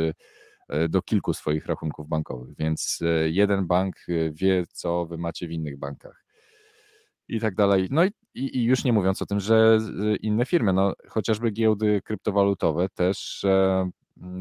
e, 0.68 0.88
do 0.88 1.02
kilku 1.02 1.34
swoich 1.34 1.66
rachunków 1.66 2.08
bankowych, 2.08 2.56
więc 2.56 2.98
e, 3.02 3.30
jeden 3.30 3.66
bank 3.66 3.96
wie, 4.32 4.64
co 4.72 5.06
wy 5.06 5.18
macie 5.18 5.48
w 5.48 5.50
innych 5.52 5.78
bankach 5.78 6.24
i 7.28 7.40
tak 7.40 7.54
dalej. 7.54 7.88
No 7.90 8.04
i, 8.04 8.10
i, 8.34 8.64
już 8.64 8.84
nie 8.84 8.92
mówiąc 8.92 9.22
o 9.22 9.26
tym, 9.26 9.40
że 9.40 9.78
inne 10.20 10.46
firmy, 10.46 10.72
no 10.72 10.94
chociażby 11.08 11.50
giełdy 11.50 12.02
kryptowalutowe 12.04 12.88
też 12.88 13.46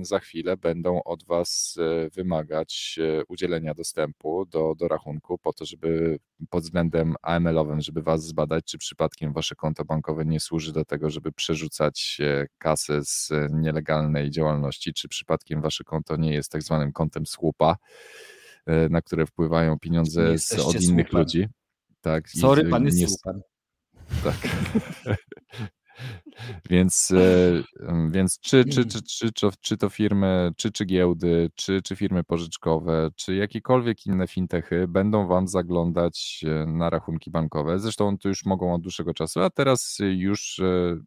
za 0.02 0.20
chwilę 0.20 0.58
będą 0.58 1.04
od 1.04 1.24
Was 1.24 1.78
e, 1.80 2.10
wymagać 2.10 3.00
e, 3.02 3.26
udzielenia 3.26 3.74
dostępu 3.74 4.46
do, 4.46 4.76
do 4.78 4.88
rachunku 4.88 5.38
po 5.38 5.54
to, 5.54 5.66
żeby 5.66 6.20
pod 6.50 6.64
względem 6.64 7.16
AML-owym, 7.22 7.82
żeby 7.82 8.02
Was 8.02 8.24
zbadać, 8.26 8.66
czy 8.66 8.78
przypadkiem 8.78 9.34
Wasze 9.34 9.56
konto 9.56 9.86
bankowe 9.86 10.26
nie 10.26 10.40
służy 10.40 10.74
do 10.74 10.86
tego, 10.86 11.10
żeby 11.10 11.32
przerzucać 11.32 12.18
e, 12.22 12.48
kasę 12.58 13.00
z 13.04 13.32
nielegalnej 13.52 14.32
działalności, 14.32 14.94
czy 14.94 15.08
przypadkiem 15.08 15.62
Wasze 15.62 15.84
konto 15.84 16.16
nie 16.16 16.34
jest 16.34 16.52
tak 16.52 16.64
zwanym 16.64 16.92
kontem 16.92 17.26
słupa, 17.26 17.76
na 18.90 19.02
które 19.02 19.26
wpływają 19.26 19.80
pieniądze 19.80 20.38
z, 20.38 20.52
od 20.52 20.82
innych 20.82 21.08
słupem. 21.08 21.20
ludzi. 21.20 21.48
Tak, 22.02 22.30
Sorry, 22.30 22.70
pan 22.70 22.86
jest 22.86 22.98
nie, 22.98 23.08
słupem. 23.08 23.42
Tak. 24.24 24.38
Więc, 26.70 27.12
e, 27.12 28.10
więc 28.10 28.40
czy, 28.40 28.66
czy, 28.66 28.86
czy, 28.86 29.02
czy, 29.02 29.32
czy, 29.32 29.50
czy 29.62 29.78
to 29.78 29.90
firmy, 29.90 30.52
czy, 30.58 30.72
czy 30.72 30.86
giełdy, 30.86 31.50
czy, 31.56 31.82
czy 31.82 31.96
firmy 31.96 32.24
pożyczkowe, 32.24 33.10
czy 33.16 33.36
jakiekolwiek 33.36 34.06
inne 34.06 34.28
fintechy 34.28 34.88
będą 34.88 35.28
Wam 35.28 35.48
zaglądać 35.48 36.46
e, 36.48 36.66
na 36.66 36.90
rachunki 36.90 37.32
bankowe. 37.32 37.80
Zresztą 37.80 38.18
to 38.18 38.30
już 38.30 38.46
mogą 38.46 38.74
od 38.74 38.82
dłuższego 38.82 39.14
czasu, 39.14 39.40
a 39.42 39.50
teraz 39.50 39.98
już 40.00 40.60
e, 40.60 40.98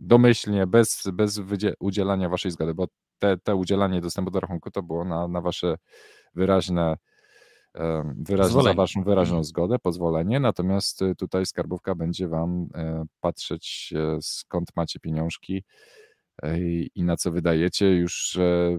domyślnie, 0.00 0.66
bez, 0.66 1.02
bez 1.12 1.40
udzielania 1.80 2.28
Waszej 2.28 2.50
zgody, 2.50 2.74
bo 2.74 2.88
te, 3.18 3.38
te 3.38 3.54
udzielanie 3.54 4.00
dostępu 4.00 4.30
do 4.30 4.40
rachunku 4.40 4.70
to 4.70 4.82
było 4.82 5.04
na, 5.04 5.28
na 5.28 5.40
Wasze 5.40 5.76
wyraźne 6.34 6.96
wyraźnie, 8.16 8.62
za 8.62 8.74
waszą 8.74 9.02
wyraźną 9.02 9.34
mhm. 9.34 9.44
zgodę, 9.44 9.78
pozwolenie, 9.78 10.40
natomiast 10.40 11.02
y, 11.02 11.14
tutaj 11.14 11.46
skarbówka 11.46 11.94
będzie 11.94 12.28
wam 12.28 12.68
e, 12.74 13.04
patrzeć 13.20 13.94
e, 13.96 14.18
skąd 14.20 14.76
macie 14.76 15.00
pieniążki 15.00 15.64
e, 16.42 16.58
i 16.94 17.04
na 17.04 17.16
co 17.16 17.30
wydajecie 17.30 17.96
już 17.96 18.38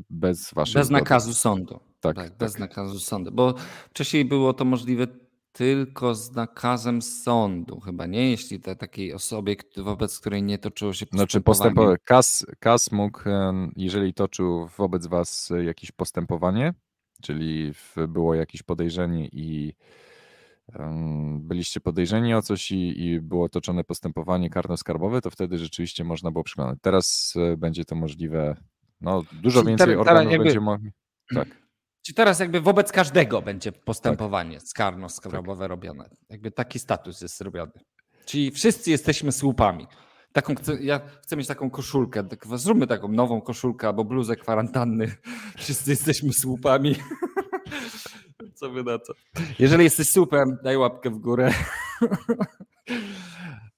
bez 0.10 0.54
waszej 0.54 0.74
Bez 0.74 0.88
zgody. 0.88 1.02
nakazu 1.02 1.34
sądu. 1.34 1.80
Tak, 2.00 2.16
tak, 2.16 2.30
tak, 2.30 2.38
bez 2.38 2.60
nakazu 2.60 3.00
sądu, 3.00 3.32
bo 3.32 3.54
wcześniej 3.90 4.26
było 4.26 4.54
to 4.54 4.66
możliwe 4.66 5.08
tylko 5.52 6.16
z 6.16 6.32
nakazem 6.32 7.02
sądu, 7.02 7.80
chyba 7.80 8.06
nie, 8.06 8.32
jeśli 8.32 8.60
to 8.60 8.76
takiej 8.76 9.14
osobie, 9.14 9.56
wobec 9.78 10.20
której 10.20 10.44
nie 10.44 10.58
toczyło 10.58 10.94
się 10.94 11.06
postępowanie. 11.06 11.28
Znaczy 11.32 11.42
postępowanie. 11.42 11.98
KAS, 12.04 12.46
KAS 12.60 12.92
mógł, 12.92 13.20
jeżeli 13.76 14.14
toczył 14.14 14.68
wobec 14.78 15.08
was 15.08 15.50
jakieś 15.64 15.92
postępowanie, 15.92 16.74
czyli 17.22 17.74
było 18.08 18.36
jakieś 18.36 18.64
podejrzenie 18.64 19.28
i 19.28 19.74
byliście 21.40 21.80
podejrzeni 21.80 22.34
o 22.34 22.42
coś 22.42 22.72
i, 22.72 23.06
i 23.06 23.22
było 23.22 23.50
toczone 23.50 23.84
postępowanie 23.84 24.50
karno-skarbowe, 24.50 25.22
to 25.22 25.30
wtedy 25.30 25.58
rzeczywiście 25.58 26.04
można 26.04 26.32
było 26.32 26.44
przekonać. 26.44 26.80
Teraz 26.82 27.34
e, 27.38 27.58
będzie 27.58 27.86
to 27.86 27.96
możliwe, 27.96 28.56
no 29.02 29.24
dużo 29.42 29.60
czyli 29.60 29.70
więcej 29.70 29.96
organów 29.96 30.32
jakby, 30.32 30.46
będzie 30.46 30.62
mogli. 30.62 30.92
Tak. 31.36 31.48
Czy 32.02 32.14
teraz 32.14 32.40
jakby 32.40 32.62
wobec 32.62 32.92
każdego 32.92 33.42
będzie 33.42 33.72
postępowanie 33.72 34.58
tak. 34.58 34.68
karno-skarbowe 34.68 35.60
tak. 35.60 35.70
robione. 35.70 36.10
Jakby 36.30 36.52
taki 36.52 36.80
status 36.80 37.22
jest 37.22 37.38
zrobiony. 37.38 37.72
Czyli 38.26 38.52
wszyscy 38.52 38.92
jesteśmy 38.92 39.32
słupami. 39.32 39.88
Taką 40.34 40.56
chcę, 40.56 40.84
ja 40.84 41.00
chcę 41.22 41.38
mieć 41.38 41.48
taką 41.48 41.70
koszulkę. 41.70 42.24
Tak, 42.24 42.46
zróbmy 42.56 42.88
taką 42.88 43.08
nową 43.08 43.42
koszulkę 43.42 43.88
albo 43.88 44.04
bluzę 44.06 44.36
kwarantanny. 44.36 45.16
Wszyscy 45.58 45.92
jesteśmy 45.92 46.34
słupami. 46.34 46.96
Co 48.56 48.70
wy 48.70 48.84
na 48.84 49.00
to? 49.00 49.14
Jeżeli 49.60 49.84
jesteś 49.84 50.10
słupem, 50.10 50.58
daj 50.64 50.78
łapkę 50.78 51.10
w 51.10 51.18
górę. 51.18 51.54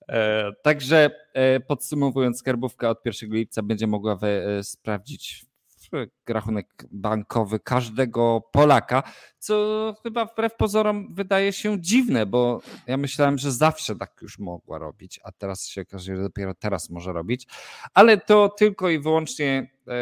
E, 0.08 0.52
także 0.64 1.10
e, 1.34 1.60
podsumowując, 1.60 2.40
skarbówka 2.40 2.90
od 2.90 3.06
1 3.06 3.30
lipca 3.30 3.64
będzie 3.64 3.88
mogła 3.88 4.20
e, 4.22 4.64
sprawdzić 4.64 5.46
rachunek 6.30 6.86
bankowy 6.92 7.60
każdego 7.60 8.42
Polaka, 8.52 9.04
co 9.40 9.96
chyba 10.04 10.26
wbrew 10.26 10.56
pozorom 10.56 11.14
wydaje 11.14 11.54
się 11.54 11.82
dziwne, 11.82 12.26
bo 12.26 12.62
ja 12.88 12.98
myślałem, 12.98 13.38
że 13.38 13.52
zawsze 13.52 13.96
tak 13.96 14.20
już 14.22 14.40
mogła 14.40 14.78
robić, 14.78 15.20
a 15.24 15.32
teraz 15.32 15.68
się 15.68 15.82
okazuje, 15.82 16.18
że 16.18 16.24
dopiero 16.24 16.54
teraz 16.54 16.90
może 16.90 17.14
robić, 17.14 17.48
ale 17.94 18.18
to 18.18 18.50
tylko 18.50 18.90
i 18.90 19.00
wyłącznie 19.00 19.72
e, 19.88 19.94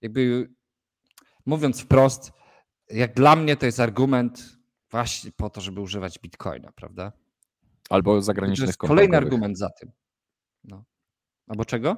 jakby 0.00 0.50
mówiąc 1.46 1.82
wprost, 1.82 2.32
jak 2.90 3.14
dla 3.14 3.36
mnie 3.36 3.56
to 3.56 3.66
jest 3.66 3.80
argument 3.80 4.58
właśnie 4.90 5.32
po 5.36 5.50
to, 5.50 5.60
żeby 5.60 5.80
używać 5.80 6.18
bitcoina, 6.18 6.72
prawda? 6.72 7.12
Albo 7.90 8.22
zagranicznych 8.22 8.66
to 8.66 8.70
jest 8.70 8.78
Kolejny 8.78 9.16
argument 9.16 9.58
za 9.58 9.70
tym. 9.70 9.92
No. 10.64 10.84
Albo 11.48 11.64
czego? 11.64 11.96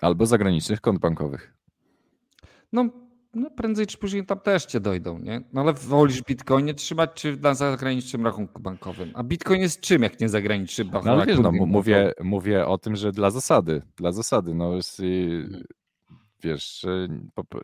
Albo 0.00 0.26
zagranicznych 0.26 0.80
kont 0.80 0.98
bankowych. 0.98 1.54
No, 2.72 2.88
no 3.34 3.50
prędzej 3.50 3.86
czy 3.86 3.98
później 3.98 4.26
tam 4.26 4.40
też 4.40 4.64
cię 4.66 4.80
dojdą, 4.80 5.18
nie? 5.18 5.42
No 5.52 5.60
ale 5.60 5.72
wolisz 5.72 6.22
Bitcoinie 6.22 6.74
trzymać 6.74 7.10
czy 7.14 7.36
na 7.36 7.54
zagranicznym 7.54 8.24
rachunku 8.24 8.62
bankowym? 8.62 9.10
A 9.14 9.22
Bitcoin 9.22 9.60
jest 9.60 9.80
czym, 9.80 10.02
jak 10.02 10.20
nie 10.20 10.28
zagraniczny? 10.28 10.84
No 11.04 11.26
wiesz, 11.26 11.38
no, 11.38 11.52
mówię, 11.52 12.12
mówię 12.20 12.66
o 12.66 12.78
tym, 12.78 12.96
że 12.96 13.12
dla 13.12 13.30
zasady, 13.30 13.82
dla 13.96 14.12
zasady, 14.12 14.54
no 14.54 14.74
jest, 14.74 15.00
mhm. 15.00 15.64
wiesz, 16.42 16.86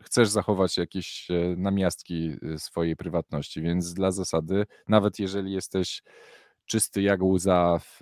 chcesz 0.03 0.29
zachować 0.29 0.77
jakieś 0.77 1.31
e, 1.31 1.55
namiastki 1.57 2.31
e, 2.53 2.59
swojej 2.59 2.95
prywatności, 2.95 3.61
więc 3.61 3.93
dla 3.93 4.11
zasady, 4.11 4.65
nawet 4.87 5.19
jeżeli 5.19 5.51
jesteś 5.51 6.03
czysty 6.65 7.01
jak 7.01 7.23
łza 7.23 7.79
w, 7.79 7.99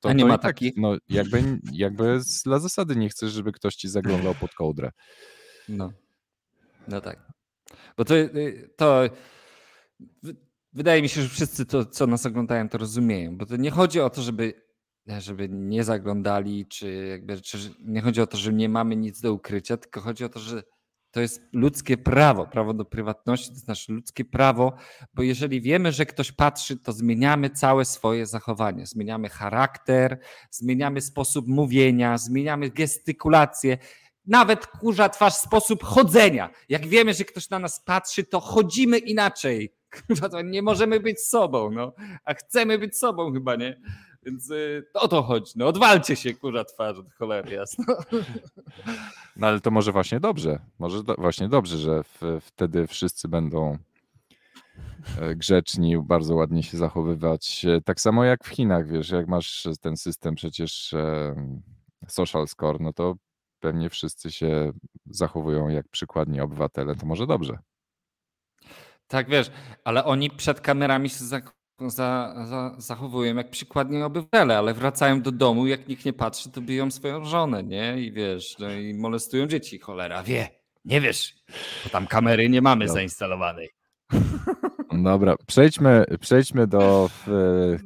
to, 0.00 0.08
A 0.08 0.12
nie 0.12 0.22
to 0.22 0.28
ma 0.28 0.38
tak, 0.38 0.42
takich? 0.42 0.72
No, 0.76 0.96
jakby, 1.08 1.60
jakby 1.72 2.20
dla 2.44 2.58
zasady 2.58 2.96
nie 2.96 3.08
chcesz, 3.08 3.32
żeby 3.32 3.52
ktoś 3.52 3.74
ci 3.74 3.88
zaglądał 3.88 4.34
pod 4.34 4.54
kołdrę. 4.54 4.90
No, 5.68 5.92
no 6.88 7.00
tak. 7.00 7.28
Bo 7.96 8.04
to, 8.04 8.16
y, 8.16 8.70
to 8.76 9.04
wydaje 10.72 11.02
mi 11.02 11.08
się, 11.08 11.22
że 11.22 11.28
wszyscy 11.28 11.66
to, 11.66 11.84
co 11.84 12.06
nas 12.06 12.26
oglądają, 12.26 12.68
to 12.68 12.78
rozumieją. 12.78 13.36
Bo 13.36 13.46
to 13.46 13.56
nie 13.56 13.70
chodzi 13.70 14.00
o 14.00 14.10
to, 14.10 14.22
żeby, 14.22 14.62
żeby 15.18 15.48
nie 15.48 15.84
zaglądali, 15.84 16.66
czy 16.66 17.06
jakby, 17.10 17.40
czy 17.40 17.58
nie 17.80 18.00
chodzi 18.00 18.20
o 18.20 18.26
to, 18.26 18.36
że 18.36 18.52
nie 18.52 18.68
mamy 18.68 18.96
nic 18.96 19.20
do 19.20 19.32
ukrycia, 19.32 19.76
tylko 19.76 20.00
chodzi 20.00 20.24
o 20.24 20.28
to, 20.28 20.40
że 20.40 20.62
to 21.10 21.20
jest 21.20 21.42
ludzkie 21.52 21.96
prawo, 21.96 22.46
prawo 22.46 22.74
do 22.74 22.84
prywatności 22.84 23.48
to 23.48 23.54
jest 23.54 23.68
nasze 23.68 23.92
ludzkie 23.92 24.24
prawo, 24.24 24.72
bo 25.14 25.22
jeżeli 25.22 25.60
wiemy, 25.60 25.92
że 25.92 26.06
ktoś 26.06 26.32
patrzy, 26.32 26.76
to 26.76 26.92
zmieniamy 26.92 27.50
całe 27.50 27.84
swoje 27.84 28.26
zachowanie, 28.26 28.86
zmieniamy 28.86 29.28
charakter, 29.28 30.18
zmieniamy 30.50 31.00
sposób 31.00 31.46
mówienia, 31.48 32.18
zmieniamy 32.18 32.70
gestykulację, 32.70 33.78
nawet 34.26 34.66
kurza 34.66 35.08
twarz, 35.08 35.34
sposób 35.34 35.84
chodzenia. 35.84 36.50
Jak 36.68 36.86
wiemy, 36.86 37.14
że 37.14 37.24
ktoś 37.24 37.50
na 37.50 37.58
nas 37.58 37.80
patrzy, 37.84 38.24
to 38.24 38.40
chodzimy 38.40 38.98
inaczej. 38.98 39.74
Nie 40.44 40.62
możemy 40.62 41.00
być 41.00 41.20
sobą, 41.20 41.70
no. 41.70 41.92
a 42.24 42.34
chcemy 42.34 42.78
być 42.78 42.98
sobą 42.98 43.32
chyba, 43.32 43.56
nie? 43.56 43.80
Więc 44.28 44.50
y, 44.50 44.84
o 44.94 45.08
to 45.08 45.22
chodzi. 45.22 45.52
No, 45.56 45.66
odwalcie 45.66 46.16
się, 46.16 46.34
kurza 46.34 46.64
twarz 46.64 46.98
od 46.98 47.12
cholery, 47.12 47.54
jasno. 47.54 47.84
No 49.36 49.46
ale 49.46 49.60
to 49.60 49.70
może 49.70 49.92
właśnie 49.92 50.20
dobrze. 50.20 50.60
Może 50.78 51.02
do, 51.02 51.14
właśnie 51.14 51.48
dobrze, 51.48 51.78
że 51.78 52.02
w, 52.02 52.20
wtedy 52.40 52.86
wszyscy 52.86 53.28
będą 53.28 53.78
e, 55.20 55.34
grzeczni, 55.34 55.98
bardzo 55.98 56.34
ładnie 56.34 56.62
się 56.62 56.78
zachowywać. 56.78 57.66
Tak 57.84 58.00
samo 58.00 58.24
jak 58.24 58.44
w 58.44 58.48
Chinach, 58.48 58.88
wiesz, 58.88 59.10
jak 59.10 59.28
masz 59.28 59.68
ten 59.80 59.96
system 59.96 60.34
przecież 60.34 60.94
social 62.08 62.48
score, 62.48 62.80
no 62.80 62.92
to 62.92 63.14
pewnie 63.60 63.90
wszyscy 63.90 64.32
się 64.32 64.72
zachowują 65.06 65.68
jak 65.68 65.88
przykładni 65.88 66.40
obywatele, 66.40 66.96
to 66.96 67.06
może 67.06 67.26
dobrze. 67.26 67.58
Tak, 69.06 69.28
wiesz, 69.28 69.50
ale 69.84 70.04
oni 70.04 70.30
przed 70.30 70.60
kamerami 70.60 71.08
się 71.08 71.24
za, 71.86 72.34
za, 72.46 72.74
zachowują 72.78 73.36
jak 73.36 73.50
przykładnie 73.50 74.06
obywatele, 74.06 74.58
ale 74.58 74.74
wracają 74.74 75.22
do 75.22 75.32
domu, 75.32 75.66
jak 75.66 75.88
nikt 75.88 76.04
nie 76.04 76.12
patrzy, 76.12 76.50
to 76.50 76.60
biją 76.60 76.90
swoją 76.90 77.24
żonę, 77.24 77.62
nie? 77.62 78.00
I 78.00 78.12
wiesz, 78.12 78.58
no 78.58 78.72
i 78.72 78.94
molestują 78.94 79.46
dzieci. 79.46 79.78
Cholera 79.78 80.22
wie, 80.22 80.48
nie 80.84 81.00
wiesz, 81.00 81.34
bo 81.84 81.90
tam 81.90 82.06
kamery 82.06 82.48
nie 82.48 82.62
mamy 82.62 82.88
zainstalowanej. 82.88 83.68
Dobra, 85.02 85.36
przejdźmy, 85.46 86.04
przejdźmy 86.20 86.66
do 86.66 87.10
w, 87.26 87.76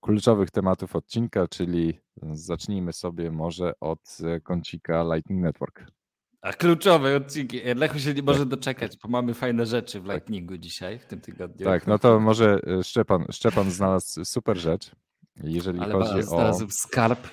kluczowych 0.00 0.50
tematów 0.50 0.96
odcinka, 0.96 1.48
czyli 1.48 2.00
zacznijmy 2.32 2.92
sobie 2.92 3.30
może 3.30 3.72
od 3.80 4.18
kącika 4.42 5.04
Lightning 5.14 5.42
Network. 5.42 5.97
A 6.42 6.52
kluczowe 6.52 7.16
odcinki. 7.16 7.60
Lechu 7.76 7.98
się 7.98 8.14
nie 8.14 8.22
może 8.22 8.46
doczekać, 8.46 8.96
bo 8.96 9.08
mamy 9.08 9.34
fajne 9.34 9.66
rzeczy 9.66 10.00
w. 10.00 10.04
Lightningu 10.04 10.58
dzisiaj, 10.58 10.98
w 10.98 11.06
tym 11.06 11.20
tygodniu. 11.20 11.66
Tak, 11.66 11.86
no 11.86 11.98
to 11.98 12.20
może 12.20 12.60
e, 12.66 12.84
Szczepan, 12.84 13.26
Szczepan 13.32 13.70
znalazł 13.70 14.24
super 14.24 14.58
rzecz, 14.58 14.90
jeżeli 15.36 15.80
Ale 15.80 15.92
chodzi 15.92 16.18
o... 16.18 16.22
znalazł 16.22 16.66
skarb. 16.70 17.28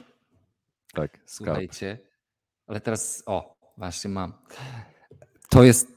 Tak, 0.93 1.11
skarb. 1.11 1.23
Słuchajcie, 1.25 1.99
Ale 2.67 2.81
teraz, 2.81 3.23
o, 3.25 3.57
właśnie 3.77 4.09
mam. 4.09 4.33
To 5.49 5.63
jest, 5.63 5.87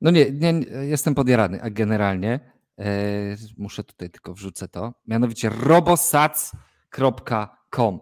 no 0.00 0.10
nie, 0.10 0.30
nie 0.30 0.52
jestem 0.80 1.14
podjarany, 1.14 1.62
a 1.62 1.70
generalnie 1.70 2.40
e, 2.78 3.36
muszę 3.58 3.84
tutaj 3.84 4.10
tylko 4.10 4.34
wrzucę 4.34 4.68
to, 4.68 4.94
mianowicie 5.06 5.48
robosats.com. 5.48 8.00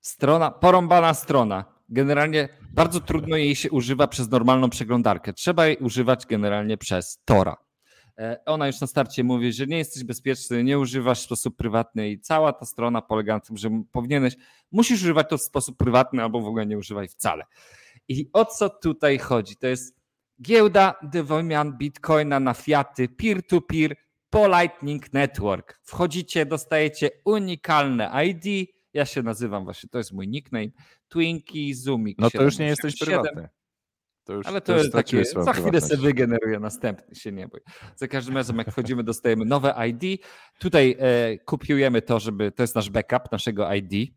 Strona, 0.00 0.50
porąbana 0.50 1.14
strona. 1.14 1.75
Generalnie 1.88 2.48
bardzo 2.72 3.00
trudno 3.00 3.36
jej 3.36 3.56
się 3.56 3.70
używa 3.70 4.06
przez 4.08 4.30
normalną 4.30 4.70
przeglądarkę. 4.70 5.32
Trzeba 5.32 5.66
jej 5.66 5.76
używać 5.76 6.26
generalnie 6.26 6.76
przez 6.78 7.20
Tora. 7.24 7.56
E, 8.18 8.44
ona 8.46 8.66
już 8.66 8.80
na 8.80 8.86
starcie 8.86 9.24
mówi, 9.24 9.52
że 9.52 9.66
nie 9.66 9.78
jesteś 9.78 10.04
bezpieczny, 10.04 10.64
nie 10.64 10.78
używasz 10.78 11.20
w 11.20 11.24
sposób 11.24 11.56
prywatny 11.56 12.10
i 12.10 12.20
cała 12.20 12.52
ta 12.52 12.66
strona 12.66 13.02
polega 13.02 13.34
na 13.34 13.40
tym, 13.40 13.56
że 13.56 13.82
powinieneś, 13.92 14.36
musisz 14.72 15.02
używać 15.02 15.26
to 15.30 15.38
w 15.38 15.42
sposób 15.42 15.76
prywatny 15.76 16.22
albo 16.22 16.40
w 16.40 16.46
ogóle 16.46 16.66
nie 16.66 16.78
używaj 16.78 17.08
wcale. 17.08 17.44
I 18.08 18.30
o 18.32 18.44
co 18.44 18.70
tutaj 18.70 19.18
chodzi? 19.18 19.56
To 19.56 19.66
jest 19.66 19.96
giełda 20.42 20.94
do 21.02 21.24
wymian 21.24 21.78
bitcoina 21.78 22.40
na 22.40 22.54
fiaty 22.54 23.08
peer-to-peer 23.08 23.96
po 24.30 24.48
Lightning 24.48 25.12
Network. 25.12 25.80
Wchodzicie, 25.82 26.46
dostajecie 26.46 27.10
unikalne 27.24 28.10
ID. 28.26 28.75
Ja 28.96 29.04
się 29.04 29.22
nazywam 29.22 29.64
właśnie, 29.64 29.88
to 29.88 29.98
jest 29.98 30.12
mój 30.12 30.28
nickname. 30.28 30.68
Twinkie 31.08 31.74
Zoomik. 31.74 32.18
No 32.18 32.30
to 32.30 32.42
już 32.42 32.58
nie 32.58 32.66
jesteś 32.66 32.98
prywatny. 32.98 33.48
To 34.24 34.32
już, 34.32 34.46
Ale 34.46 34.60
to, 34.60 34.72
to 34.72 34.78
jest 34.78 34.92
takie, 34.92 35.24
za 35.24 35.52
chwilę 35.52 35.80
sobie 35.80 36.02
wygeneruję 36.02 36.60
następny, 36.60 37.14
się 37.14 37.32
nie 37.32 37.48
bój. 37.48 37.60
Za 37.96 38.08
każdym 38.08 38.36
razem 38.36 38.58
jak 38.58 38.70
wchodzimy, 38.70 39.04
dostajemy 39.04 39.44
nowe 39.44 39.74
ID. 39.88 40.22
Tutaj 40.58 40.96
e, 40.98 41.38
kopiujemy 41.38 42.02
to, 42.02 42.20
żeby, 42.20 42.52
to 42.52 42.62
jest 42.62 42.74
nasz 42.74 42.90
backup 42.90 43.32
naszego 43.32 43.74
ID. 43.74 44.12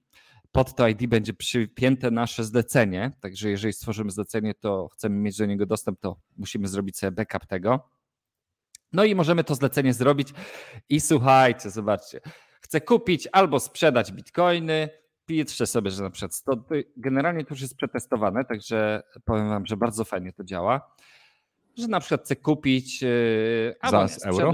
Pod 0.52 0.76
to 0.76 0.88
ID 0.88 1.08
będzie 1.08 1.34
przypięte 1.34 2.12
nasze 2.12 2.44
zlecenie, 2.44 3.12
także 3.22 3.50
jeżeli 3.50 3.74
stworzymy 3.74 4.12
zlecenie, 4.12 4.54
to 4.54 4.88
chcemy 4.94 5.16
mieć 5.16 5.38
do 5.38 5.46
niego 5.46 5.66
dostęp, 5.66 6.00
to 6.00 6.20
musimy 6.38 6.68
zrobić 6.68 6.98
sobie 6.98 7.12
backup 7.12 7.46
tego. 7.46 7.90
No 8.94 9.04
i 9.04 9.16
możemy 9.16 9.44
to 9.44 9.56
zlecenie 9.56 9.94
zrobić 9.94 10.34
i 10.90 11.02
słuchajcie, 11.02 11.70
zobaczcie, 11.70 12.20
chcę 12.60 12.82
kupić 12.82 13.28
albo 13.32 13.60
sprzedać 13.60 14.12
bitcoiny, 14.12 14.90
piszcie 15.26 15.66
sobie, 15.66 15.92
że 15.92 16.04
na 16.04 16.10
przykład 16.10 16.36
100, 16.36 16.64
generalnie 16.98 17.46
to 17.46 17.54
już 17.54 17.62
jest 17.62 17.76
przetestowane, 17.76 18.46
także 18.46 19.04
powiem 19.26 19.50
wam, 19.50 19.66
że 19.66 19.78
bardzo 19.78 20.06
fajnie 20.06 20.34
to 20.34 20.44
działa, 20.44 20.96
że 21.78 21.88
na 21.88 22.00
przykład 22.00 22.24
chcę 22.24 22.36
kupić 22.36 23.02
yy, 23.02 23.76
albo 23.82 24.08
sprzedać, 24.08 24.40
euro? 24.40 24.52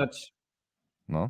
No. 1.08 1.30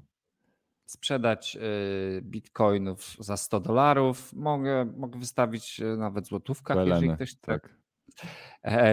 sprzedać 0.85 1.55
yy, 1.55 2.21
bitcoinów 2.21 3.15
za 3.19 3.37
100 3.37 3.59
dolarów, 3.59 4.33
mogę, 4.33 4.85
mogę 4.85 5.19
wystawić 5.19 5.81
nawet 5.97 6.27
złotówkach, 6.27 6.87
jeżeli 6.87 7.15
ktoś 7.15 7.35
tak. 7.35 7.65
E, 7.65 7.84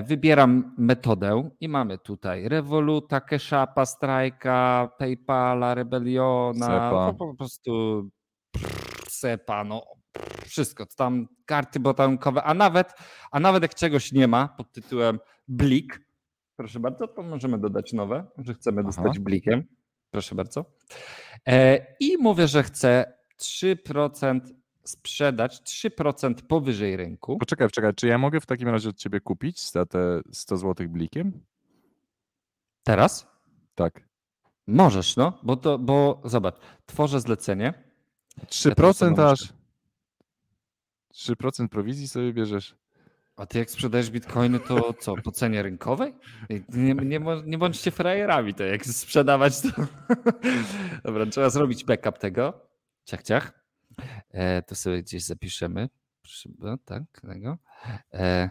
wybieram 0.02 0.74
metodę 0.78 1.50
i 1.60 1.68
mamy 1.68 1.98
tutaj 1.98 2.48
Revoluta, 2.48 3.20
Cashapa, 3.20 3.84
Strike'a, 3.84 4.88
PayPala, 4.98 5.74
Rebelliona, 5.74 6.66
Sepa. 6.66 7.14
po 7.18 7.34
prostu 7.34 8.02
Sepa, 9.08 9.64
no 9.64 9.86
wszystko, 10.46 10.86
tam 10.96 11.26
karty 11.46 11.80
botankowe, 11.80 12.42
a 12.42 12.54
nawet, 12.54 12.94
a 13.30 13.40
nawet 13.40 13.62
jak 13.62 13.74
czegoś 13.74 14.12
nie 14.12 14.28
ma 14.28 14.48
pod 14.48 14.72
tytułem 14.72 15.18
Blik, 15.48 16.00
proszę 16.56 16.80
bardzo, 16.80 17.08
to 17.08 17.22
możemy 17.22 17.58
dodać 17.58 17.92
nowe, 17.92 18.26
że 18.38 18.54
chcemy 18.54 18.84
dostać 18.84 19.06
Aha. 19.10 19.20
blikiem. 19.20 19.64
Proszę 20.10 20.34
bardzo. 20.34 20.64
E, 21.48 21.86
I 22.00 22.16
mówię, 22.18 22.48
że 22.48 22.62
chcę 22.62 23.14
3% 23.40 24.40
sprzedać, 24.84 25.62
3% 25.62 26.34
powyżej 26.34 26.96
rynku. 26.96 27.38
Poczekaj, 27.38 27.68
poczekaj, 27.68 27.94
czy 27.94 28.06
ja 28.06 28.18
mogę 28.18 28.40
w 28.40 28.46
takim 28.46 28.68
razie 28.68 28.88
od 28.88 28.96
ciebie 28.96 29.20
kupić 29.20 29.70
za 29.70 29.86
te 29.86 30.20
100 30.32 30.56
zł 30.56 30.88
blikiem? 30.88 31.44
Teraz? 32.82 33.26
Tak. 33.74 34.08
Możesz, 34.66 35.16
no, 35.16 35.38
bo 35.42 35.56
to, 35.56 35.78
bo 35.78 36.20
zobacz, 36.24 36.54
tworzę 36.86 37.20
zlecenie. 37.20 37.74
3% 38.46 39.18
ja 39.18 39.30
aż. 39.30 39.52
3% 41.14 41.68
prowizji 41.68 42.08
sobie 42.08 42.32
bierzesz. 42.32 42.76
A 43.36 43.46
ty 43.46 43.58
jak 43.58 43.70
sprzedajesz 43.70 44.10
bitcoiny, 44.10 44.60
to 44.60 44.94
co, 44.94 45.14
po 45.16 45.32
cenie 45.32 45.62
rynkowej? 45.62 46.14
Nie, 46.68 46.94
nie, 46.94 47.20
nie 47.44 47.58
bądźcie 47.58 47.90
frajerami, 47.90 48.54
to 48.54 48.64
jak 48.64 48.86
sprzedawać 48.86 49.60
to... 49.60 49.68
Dobra, 51.04 51.26
trzeba 51.26 51.50
zrobić 51.50 51.84
backup 51.84 52.18
tego. 52.18 52.66
Ciach, 53.04 53.22
ciach. 53.22 53.61
E, 54.30 54.62
to 54.62 54.74
sobie 54.74 55.02
gdzieś 55.02 55.24
zapiszemy. 55.24 55.88
Proszę, 56.22 56.48
tak, 56.84 57.02
tego. 57.20 57.58
E, 58.12 58.50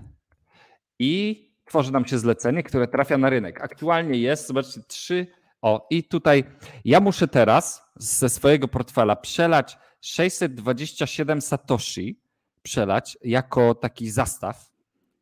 I 1.00 1.46
tworzy 1.66 1.92
nam 1.92 2.06
się 2.06 2.20
zlecenie, 2.20 2.64
które 2.64 2.88
trafia 2.88 3.18
na 3.18 3.30
rynek. 3.30 3.62
Aktualnie 3.62 4.20
jest, 4.20 4.48
zobaczcie, 4.48 4.82
trzy... 4.88 5.28
O, 5.62 5.88
i 5.90 6.04
tutaj 6.04 6.44
ja 6.86 7.00
muszę 7.00 7.28
teraz 7.28 7.82
ze 7.96 8.30
swojego 8.30 8.68
portfela 8.68 9.16
przelać 9.16 9.78
627 10.02 11.42
satoshi, 11.42 12.22
przelać 12.62 13.18
jako 13.24 13.76
taki 13.76 14.10
zastaw, 14.12 14.72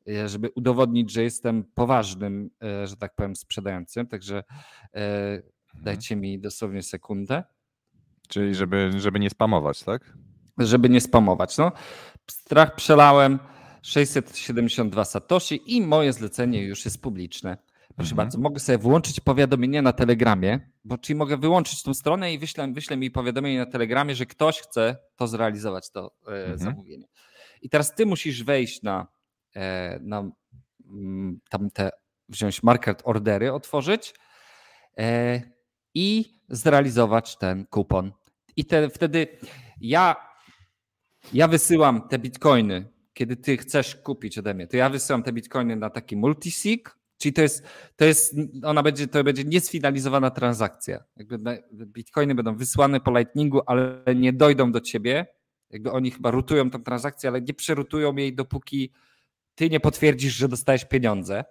e, 0.09 0.29
żeby 0.29 0.49
udowodnić, 0.55 1.11
że 1.11 1.23
jestem 1.23 1.63
poważnym, 1.63 2.49
że 2.83 2.97
tak 2.97 3.15
powiem, 3.15 3.35
sprzedającym. 3.35 4.07
Także 4.07 4.43
mhm. 4.93 5.41
dajcie 5.73 6.15
mi 6.15 6.39
dosłownie 6.39 6.83
sekundę. 6.83 7.43
Czyli 8.29 8.55
żeby, 8.55 8.91
żeby 8.97 9.19
nie 9.19 9.29
spamować, 9.29 9.83
tak? 9.83 10.13
Żeby 10.57 10.89
nie 10.89 11.01
spamować. 11.01 11.57
No. 11.57 11.71
Strach 12.31 12.75
przelałem 12.75 13.39
672 13.81 15.05
Satoshi 15.05 15.77
i 15.77 15.81
moje 15.81 16.13
zlecenie 16.13 16.63
już 16.63 16.85
jest 16.85 17.01
publiczne. 17.01 17.57
Proszę 17.95 18.11
mhm. 18.11 18.15
bardzo, 18.15 18.39
mogę 18.39 18.59
sobie 18.59 18.77
włączyć 18.77 19.19
powiadomienie 19.19 19.81
na 19.81 19.93
Telegramie, 19.93 20.59
bo 20.83 20.97
czyli 20.97 21.17
mogę 21.17 21.37
wyłączyć 21.37 21.83
tą 21.83 21.93
stronę 21.93 22.33
i 22.33 22.39
wyślę, 22.39 22.73
wyślę 22.73 22.97
mi 22.97 23.11
powiadomienie 23.11 23.59
na 23.59 23.65
Telegramie, 23.65 24.15
że 24.15 24.25
ktoś 24.25 24.59
chce 24.59 24.97
to 25.15 25.27
zrealizować, 25.27 25.91
to 25.91 26.11
mhm. 26.27 26.57
zamówienie. 26.57 27.05
I 27.61 27.69
teraz 27.69 27.95
ty 27.95 28.05
musisz 28.05 28.43
wejść 28.43 28.83
na, 28.83 29.07
e, 29.55 29.99
na 30.01 30.31
mm, 30.85 31.39
tamte, 31.49 31.89
wziąć 32.29 32.63
market 32.63 33.01
ordery, 33.05 33.53
otworzyć 33.53 34.13
e, 34.97 35.41
i 35.93 36.39
zrealizować 36.49 37.37
ten 37.37 37.65
kupon. 37.65 38.11
I 38.59 38.65
te, 38.65 38.89
wtedy 38.89 39.27
ja, 39.81 40.15
ja 41.33 41.47
wysyłam 41.47 42.07
te 42.07 42.19
bitcoiny, 42.19 42.89
kiedy 43.13 43.35
ty 43.35 43.57
chcesz 43.57 43.95
kupić 43.95 44.37
ode 44.37 44.53
mnie, 44.53 44.67
to 44.67 44.77
ja 44.77 44.89
wysyłam 44.89 45.23
te 45.23 45.33
bitcoiny 45.33 45.75
na 45.75 45.89
taki 45.89 46.17
multisig, 46.17 46.95
czyli 47.17 47.33
to 47.33 47.41
jest, 47.41 47.63
to 47.95 48.05
jest, 48.05 48.35
ona 48.63 48.83
będzie, 48.83 49.07
to 49.07 49.23
będzie 49.23 49.43
niesfinalizowana 49.43 50.31
transakcja. 50.31 51.03
Jakby 51.17 51.63
bitcoiny 51.73 52.35
będą 52.35 52.55
wysłane 52.55 52.99
po 52.99 53.17
Lightningu, 53.17 53.61
ale 53.65 54.03
nie 54.15 54.33
dojdą 54.33 54.71
do 54.71 54.81
ciebie, 54.81 55.25
jakby 55.69 55.91
oni 55.91 56.11
chyba 56.11 56.31
rutują 56.31 56.69
tę 56.69 56.79
transakcję, 56.79 57.29
ale 57.29 57.41
nie 57.41 57.53
przerutują 57.53 58.15
jej, 58.15 58.35
dopóki 58.35 58.93
ty 59.55 59.69
nie 59.69 59.79
potwierdzisz, 59.79 60.33
że 60.33 60.47
dostajesz 60.47 60.85
pieniądze. 60.85 61.43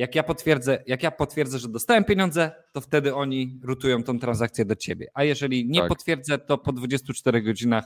Jak 0.00 0.14
ja 0.14 0.22
potwierdzę, 0.22 0.82
jak 0.86 1.02
ja 1.02 1.10
potwierdzę, 1.10 1.58
że 1.58 1.68
dostałem 1.68 2.04
pieniądze, 2.04 2.52
to 2.72 2.80
wtedy 2.80 3.14
oni 3.14 3.60
rutują 3.62 4.02
tą 4.02 4.18
transakcję 4.18 4.64
do 4.64 4.76
ciebie. 4.76 5.06
A 5.14 5.24
jeżeli 5.24 5.68
nie 5.68 5.80
tak. 5.80 5.88
potwierdzę, 5.88 6.38
to 6.38 6.58
po 6.58 6.72
24 6.72 7.42
godzinach 7.42 7.84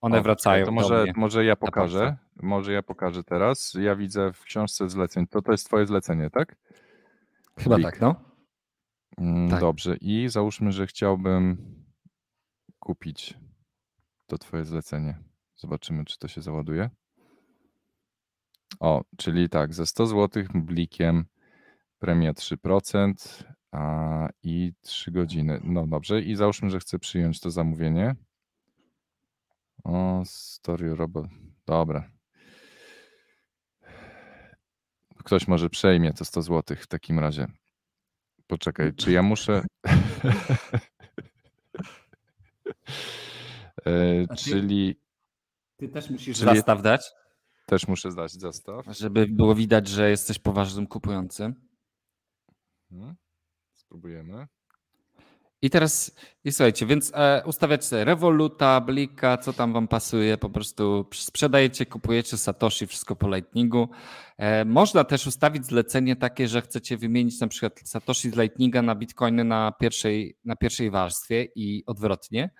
one 0.00 0.18
o, 0.18 0.22
wracają. 0.22 0.66
To 0.66 0.72
może, 0.72 1.04
może 1.16 1.44
ja 1.44 1.56
pokażę. 1.56 2.16
Może 2.42 2.72
ja 2.72 2.82
pokażę 2.82 3.24
teraz. 3.24 3.74
Ja 3.80 3.96
widzę 3.96 4.32
w 4.32 4.42
książce 4.42 4.90
zleceń. 4.90 5.26
To 5.26 5.42
to 5.42 5.52
jest 5.52 5.66
twoje 5.66 5.86
zlecenie, 5.86 6.30
tak? 6.30 6.56
Chyba 7.58 7.76
Blik. 7.76 7.90
tak, 7.90 8.00
no. 8.00 8.14
Mm, 9.18 9.50
tak. 9.50 9.60
Dobrze. 9.60 9.96
I 10.00 10.28
załóżmy, 10.28 10.72
że 10.72 10.86
chciałbym 10.86 11.58
kupić 12.78 13.34
to 14.26 14.38
twoje 14.38 14.64
zlecenie. 14.64 15.18
Zobaczymy, 15.56 16.04
czy 16.04 16.18
to 16.18 16.28
się 16.28 16.42
załaduje. 16.42 16.90
O, 18.80 19.04
czyli 19.16 19.48
tak, 19.48 19.74
za 19.74 19.86
100 19.86 20.06
zł 20.06 20.44
blikiem 20.54 21.24
premia 22.02 22.32
3% 22.32 23.44
a, 23.72 24.28
i 24.42 24.72
3 24.80 25.10
godziny. 25.10 25.60
No 25.64 25.86
dobrze, 25.86 26.20
i 26.20 26.36
załóżmy, 26.36 26.70
że 26.70 26.78
chcę 26.78 26.98
przyjąć 26.98 27.40
to 27.40 27.50
zamówienie. 27.50 28.14
O, 29.84 30.22
story 30.24 30.94
robot. 30.94 31.26
Dobra. 31.66 32.10
Ktoś 35.18 35.48
może 35.48 35.70
przejmie 35.70 36.12
to 36.12 36.24
100 36.24 36.42
zł 36.42 36.76
w 36.80 36.86
takim 36.86 37.18
razie. 37.18 37.46
Poczekaj, 38.46 38.94
czy 38.94 39.12
ja 39.12 39.22
muszę. 39.22 39.62
E, 43.84 44.26
ty, 44.26 44.36
czyli. 44.36 45.00
Ty 45.76 45.88
też 45.88 46.10
musisz 46.10 46.38
czyli 46.38 46.56
zastaw 46.56 46.82
dać. 46.82 47.10
Też 47.66 47.88
muszę 47.88 48.10
zdać 48.10 48.32
zastaw. 48.32 48.86
Żeby 48.86 49.26
było 49.26 49.54
widać, 49.54 49.88
że 49.88 50.10
jesteś 50.10 50.38
poważnym 50.38 50.86
kupującym. 50.86 51.54
Hmm. 52.92 53.14
Spróbujemy. 53.72 54.46
I 55.62 55.70
teraz, 55.70 56.16
i 56.44 56.52
słuchajcie, 56.52 56.86
więc 56.86 57.12
e, 57.14 57.42
ustawiacie 57.46 57.82
sobie 57.82 58.04
Revoluta, 58.04 58.80
Blika, 58.80 59.38
co 59.38 59.52
tam 59.52 59.72
wam 59.72 59.88
pasuje, 59.88 60.38
po 60.38 60.50
prostu 60.50 61.06
sprzedajecie, 61.14 61.86
kupujecie 61.86 62.36
Satoshi, 62.36 62.86
wszystko 62.86 63.16
po 63.16 63.34
Lightningu. 63.34 63.88
E, 64.38 64.64
można 64.64 65.04
też 65.04 65.26
ustawić 65.26 65.66
zlecenie 65.66 66.16
takie, 66.16 66.48
że 66.48 66.62
chcecie 66.62 66.96
wymienić 66.96 67.40
na 67.40 67.48
przykład 67.48 67.80
Satoshi 67.84 68.30
z 68.30 68.36
Lightninga 68.36 68.82
na 68.82 68.94
Bitcoiny 68.94 69.44
na 69.44 69.72
pierwszej, 69.80 70.36
na 70.44 70.56
pierwszej 70.56 70.90
warstwie 70.90 71.48
i 71.54 71.82
odwrotnie. 71.86 72.50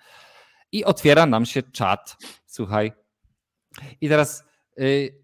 I 0.72 0.84
otwiera 0.84 1.26
nam 1.26 1.46
się 1.46 1.62
czat, 1.62 2.16
słuchaj. 2.46 2.92
I 4.00 4.08
teraz, 4.08 4.44
y, 4.80 5.22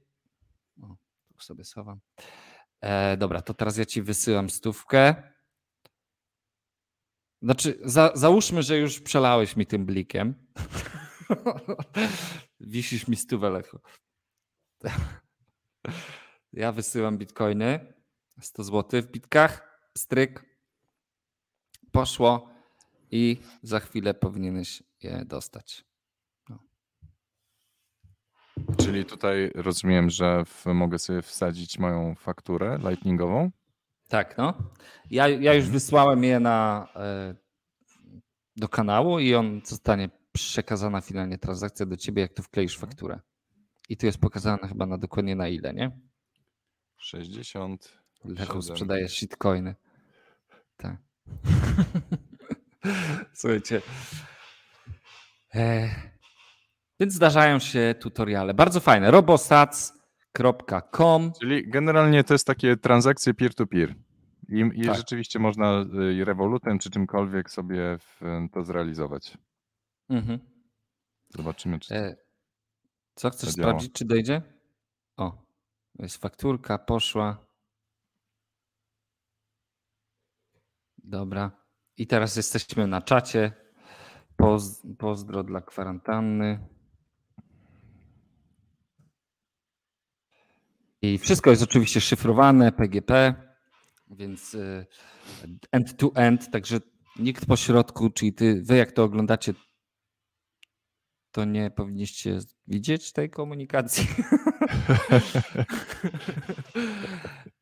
o, 0.82 0.96
tu 1.34 1.44
sobie 1.44 1.64
schowam. 1.64 2.00
E, 2.80 3.16
dobra, 3.16 3.42
to 3.42 3.54
teraz 3.54 3.76
ja 3.76 3.86
ci 3.86 4.02
wysyłam 4.02 4.50
stówkę. 4.50 5.14
Znaczy, 7.42 7.78
za, 7.84 8.12
załóżmy, 8.14 8.62
że 8.62 8.78
już 8.78 9.00
przelałeś 9.00 9.56
mi 9.56 9.66
tym 9.66 9.86
blikiem. 9.86 10.46
Wisisz 12.60 13.08
mi 13.08 13.16
stówę 13.16 13.50
lecho. 13.50 13.80
ja 16.52 16.72
wysyłam 16.72 17.18
bitcoiny. 17.18 17.94
100 18.40 18.64
zł 18.64 19.02
w 19.02 19.06
bitkach. 19.06 19.80
Stryk. 19.98 20.44
Poszło 21.92 22.50
i 23.10 23.36
za 23.62 23.80
chwilę 23.80 24.14
powinieneś 24.14 24.82
je 25.02 25.24
dostać. 25.24 25.84
Czyli 28.80 29.04
tutaj 29.04 29.50
rozumiem, 29.54 30.10
że 30.10 30.44
w, 30.44 30.66
mogę 30.66 30.98
sobie 30.98 31.22
wsadzić 31.22 31.78
moją 31.78 32.14
fakturę 32.14 32.78
lightningową. 32.88 33.50
Tak, 34.08 34.38
no. 34.38 34.54
Ja, 35.10 35.28
ja 35.28 35.54
już 35.54 35.68
wysłałem 35.68 36.24
je 36.24 36.40
na, 36.40 36.88
e, 36.96 37.34
do 38.56 38.68
kanału 38.68 39.18
i 39.18 39.34
on 39.34 39.60
zostanie 39.64 40.10
przekazana 40.32 41.00
finalnie 41.00 41.38
transakcja 41.38 41.86
do 41.86 41.96
ciebie, 41.96 42.22
jak 42.22 42.34
tu 42.34 42.42
wkleisz 42.42 42.74
Mhm. 42.74 42.90
fakturę. 42.90 43.20
I 43.88 43.96
tu 43.96 44.06
jest 44.06 44.18
pokazane 44.18 44.68
chyba 44.68 44.86
na 44.86 44.98
dokładnie 44.98 45.36
na 45.36 45.48
ile, 45.48 45.74
nie? 45.74 45.90
60. 46.96 47.98
Lechu 48.24 48.62
sprzedaje 48.62 49.08
shitcoiny. 49.08 49.74
Tak. 50.76 50.96
Słuchajcie. 53.34 53.82
E, 55.54 55.88
więc 57.00 57.12
zdarzają 57.14 57.58
się 57.58 57.94
tutoriale. 58.00 58.54
Bardzo 58.54 58.80
fajne. 58.80 59.10
robosats.com 59.10 61.32
Czyli 61.40 61.70
generalnie 61.70 62.24
to 62.24 62.34
jest 62.34 62.46
takie 62.46 62.76
transakcje 62.76 63.34
peer-to-peer. 63.34 63.94
I, 64.48 64.64
i 64.74 64.84
Tak. 64.86 64.96
rzeczywiście 64.96 65.38
można 65.38 65.84
y, 66.20 66.24
rewolutem 66.24 66.78
czy 66.78 66.90
czymkolwiek 66.90 67.50
sobie 67.50 67.98
to 68.52 68.64
zrealizować. 68.64 69.38
mhm. 70.08 70.38
Zobaczymy, 71.36 71.78
czy. 71.80 71.94
e, 71.94 72.16
Co 73.14 73.30
chcesz 73.30 73.50
sprawdzić, 73.50 73.92
czy 73.92 74.04
dojdzie? 74.04 74.42
O, 75.16 75.42
jest 75.98 76.16
fakturka, 76.16 76.78
poszła. 76.78 77.46
Dobra. 80.98 81.50
I 81.96 82.06
teraz 82.06 82.36
jesteśmy 82.36 82.86
na 82.86 83.02
czacie. 83.02 83.52
Poz, 84.36 84.82
pozdro 84.98 85.42
dla 85.44 85.60
kwarantanny. 85.60 86.58
I 91.02 91.18
wszystko 91.18 91.50
jest 91.50 91.62
oczywiście 91.62 92.00
szyfrowane, 92.00 92.72
PGP, 92.72 93.34
więc 94.10 94.54
y, 94.54 94.86
end-to-end, 95.72 96.50
także 96.50 96.78
nikt 97.18 97.46
po 97.46 97.56
środku, 97.56 98.10
czyli 98.10 98.32
ty, 98.32 98.62
wy 98.62 98.76
jak 98.76 98.92
to 98.92 99.04
oglądacie, 99.04 99.54
to 101.32 101.44
nie 101.44 101.70
powinniście 101.70 102.38
widzieć 102.66 103.12
tej 103.12 103.30
komunikacji. 103.30 104.08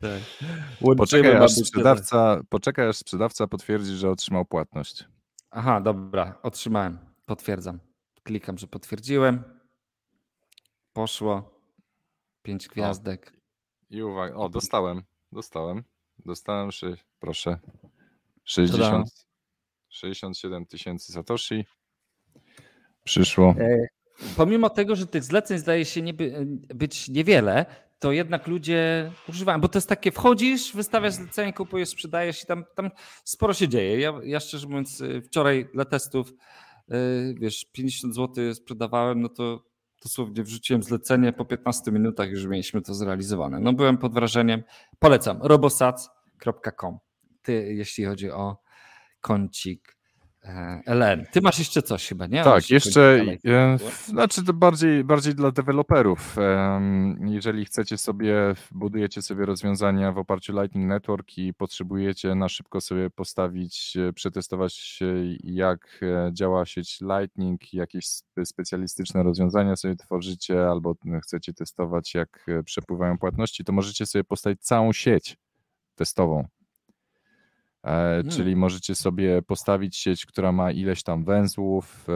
tak. 0.00 0.20
Poczekaj 0.96 1.36
aż, 1.36 1.52
sprzedawca, 1.52 2.40
poczekaj, 2.48 2.88
aż 2.88 2.96
sprzedawca 2.96 3.46
potwierdzi, 3.46 3.94
że 3.94 4.10
otrzymał 4.10 4.44
płatność. 4.44 5.04
Aha, 5.50 5.80
dobra, 5.80 6.38
otrzymałem. 6.42 6.98
Potwierdzam. 7.26 7.80
Klikam, 8.22 8.58
że 8.58 8.66
potwierdziłem. 8.66 9.44
Poszło. 10.92 11.55
Pięć 12.46 12.68
gwiazdek. 12.68 13.32
I 13.90 14.02
uwaga, 14.02 14.34
o, 14.34 14.48
dostałem, 14.48 15.02
dostałem, 15.32 15.84
dostałem, 16.18 16.72
szy, 16.72 16.96
proszę, 17.18 17.58
60, 18.44 19.08
67 19.88 20.66
tysięcy 20.66 21.12
Satoshi. 21.12 21.64
Przyszło. 23.04 23.54
E, 23.58 23.86
Pomimo 24.36 24.70
tego, 24.70 24.96
że 24.96 25.06
tych 25.06 25.24
zleceń 25.24 25.58
zdaje 25.58 25.84
się 25.84 26.02
nie 26.02 26.14
by, 26.14 26.46
być 26.74 27.08
niewiele, 27.08 27.66
to 27.98 28.12
jednak 28.12 28.46
ludzie 28.46 29.12
używają, 29.28 29.60
bo 29.60 29.68
to 29.68 29.78
jest 29.78 29.88
takie, 29.88 30.12
wchodzisz, 30.12 30.72
wystawiasz 30.76 31.14
zlecenie, 31.14 31.52
kupujesz, 31.52 31.88
sprzedajesz 31.88 32.42
i 32.42 32.46
tam, 32.46 32.64
tam 32.74 32.90
sporo 33.24 33.54
się 33.54 33.68
dzieje. 33.68 34.00
Ja, 34.00 34.12
ja 34.24 34.40
szczerze 34.40 34.66
mówiąc 34.66 35.00
y, 35.00 35.22
wczoraj 35.22 35.68
dla 35.74 35.84
testów, 35.84 36.32
y, 36.90 37.34
wiesz, 37.40 37.64
50 37.72 38.14
zł 38.14 38.54
sprzedawałem, 38.54 39.22
no 39.22 39.28
to 39.28 39.64
dosłownie 40.02 40.42
wrzuciłem 40.42 40.82
zlecenie, 40.82 41.32
po 41.32 41.44
15 41.44 41.92
minutach 41.92 42.30
już 42.30 42.46
mieliśmy 42.46 42.82
to 42.82 42.94
zrealizowane. 42.94 43.60
No 43.60 43.72
byłem 43.72 43.98
pod 43.98 44.14
wrażeniem. 44.14 44.62
Polecam, 44.98 45.38
robosats.com, 45.42 46.98
ty, 47.42 47.52
jeśli 47.74 48.04
chodzi 48.04 48.30
o 48.30 48.56
kącik 49.20 49.95
e, 50.46 50.82
LN. 50.94 51.26
Ty 51.32 51.40
masz 51.40 51.58
jeszcze 51.58 51.82
coś 51.82 52.08
chyba, 52.08 52.26
nie? 52.26 52.44
Tak, 52.44 52.70
jeszcze, 52.70 53.24
e, 53.46 53.78
znaczy 54.04 54.44
to 54.44 54.52
bardziej, 54.52 55.04
bardziej 55.04 55.34
dla 55.34 55.50
deweloperów. 55.50 56.36
Jeżeli 57.20 57.64
chcecie 57.64 57.98
sobie, 57.98 58.54
budujecie 58.72 59.22
sobie 59.22 59.46
rozwiązania 59.46 60.12
w 60.12 60.18
oparciu 60.18 60.52
Lightning 60.52 60.88
Network 60.88 61.38
i 61.38 61.54
potrzebujecie 61.54 62.34
na 62.34 62.48
szybko 62.48 62.80
sobie 62.80 63.10
postawić, 63.10 63.96
e, 63.96 64.12
przetestować 64.12 65.00
jak 65.44 66.00
działa 66.32 66.66
sieć 66.66 67.00
Lightning, 67.00 67.74
jakieś 67.74 68.06
spe- 68.06 68.46
specjalistyczne 68.46 69.22
rozwiązania 69.22 69.76
sobie 69.76 69.96
tworzycie 69.96 70.68
albo 70.68 70.94
chcecie 71.22 71.52
testować 71.52 72.14
jak 72.14 72.46
przepływają 72.64 73.18
płatności, 73.18 73.64
to 73.64 73.72
możecie 73.72 74.06
sobie 74.06 74.24
postawić 74.24 74.60
całą 74.60 74.92
sieć 74.92 75.36
testową. 75.94 76.48
E, 77.86 78.24
Czyli 78.24 78.56
możecie 78.56 78.94
sobie 78.94 79.42
postawić 79.42 79.96
sieć, 79.96 80.26
która 80.26 80.52
ma 80.52 80.72
ileś 80.72 81.02
tam 81.02 81.24
węzłów, 81.24 82.06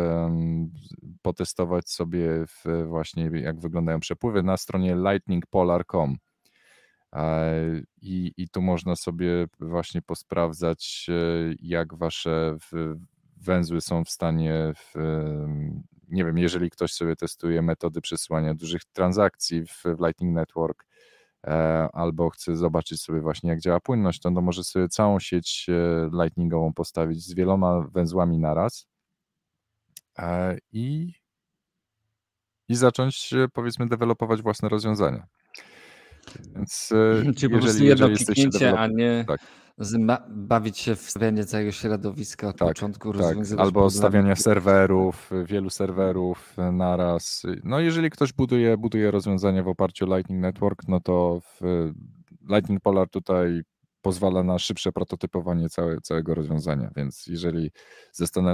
potestować 1.23 1.91
sobie 1.91 2.45
właśnie 2.87 3.31
jak 3.35 3.61
wyglądają 3.61 4.01
przepływy 4.01 4.43
na 4.43 4.57
stronie 4.57 4.97
lightningpolar.com. 4.97 6.16
E, 7.12 7.53
I, 8.03 8.33
I 8.37 8.49
tu 8.49 8.62
można 8.62 8.97
sobie 8.97 9.47
właśnie 9.61 10.03
posprawdzać, 10.03 11.07
e, 11.09 11.55
jak 11.61 11.95
wasze 11.95 12.57
węzły 13.37 13.81
są 13.81 14.05
w 14.05 14.11
stanie, 14.11 14.73
w, 14.77 14.95
nie 16.09 16.25
wiem, 16.25 16.39
jeżeli 16.39 16.71
ktoś 16.71 16.93
sobie 16.93 17.16
testuje 17.16 17.62
metody 17.62 18.01
przesyłania 18.01 18.55
dużych 18.55 18.85
transakcji 18.85 19.66
w, 19.66 19.85
Lightning 20.07 20.35
Network, 20.35 20.87
albo 21.93 22.30
chce 22.30 22.57
zobaczyć 22.57 23.03
sobie 23.03 23.20
właśnie, 23.20 23.51
jak 23.51 23.61
działa 23.61 23.80
płynność, 23.80 24.20
to 24.20 24.30
no 24.30 24.41
może 24.41 24.64
sobie 24.64 24.88
całą 24.88 25.20
sieć 25.20 25.66
e, 25.68 26.11
lightningową 26.22 26.72
postawić 26.72 27.24
z 27.24 27.34
wieloma 27.34 27.80
węzłami 27.80 28.38
naraz 28.38 28.86
e, 30.18 30.59
i, 30.72 31.12
i 32.68 32.74
zacząć, 32.76 33.32
e, 33.32 33.49
powiedzmy, 33.53 33.88
dewelopować 33.88 34.43
własne 34.43 34.68
rozwiązania. 34.68 35.26
Więc 36.57 36.93
e, 36.93 37.32
Czyli 37.38 37.55
po 37.55 37.61
prostu 37.61 37.84
jedno 37.84 38.09
kliknięcie, 38.09 38.78
a 38.78 38.86
nie 38.86 39.24
tak. 39.28 39.41
Bawić 40.28 40.78
się 40.78 40.97
w 40.97 41.01
stawianie 41.01 41.45
całego 41.45 41.72
środowiska 41.72 42.49
od 42.49 42.57
Tak, 42.57 42.68
początku, 42.68 43.12
tak, 43.12 43.37
albo 43.59 43.91
stawiania 43.91 44.37
serwerów, 44.37 45.31
wielu 45.45 45.70
serwerów 45.70 46.57
naraz. 46.72 47.43
No 47.64 47.81
jeżeli 47.81 48.11
ktoś 48.11 48.33
buduje, 48.33 48.76
buduje 48.76 49.11
rozwiązania 49.11 49.62
w 49.62 49.68
oparciu 49.68 50.12
o 50.12 50.16
Lightning 50.16 50.43
Network, 50.43 50.89
no 50.89 51.01
to 51.01 51.41
Lightning 52.51 52.81
Polar 52.81 53.09
tutaj 53.09 53.62
pozwala 54.03 54.43
na 54.43 54.59
szybsze 54.59 54.93
prototypowanie 54.93 55.68
całe, 55.68 56.01
całego 56.01 56.35
rozwiązania, 56.35 56.91
więc 56.97 57.26
jeżeli 57.26 57.70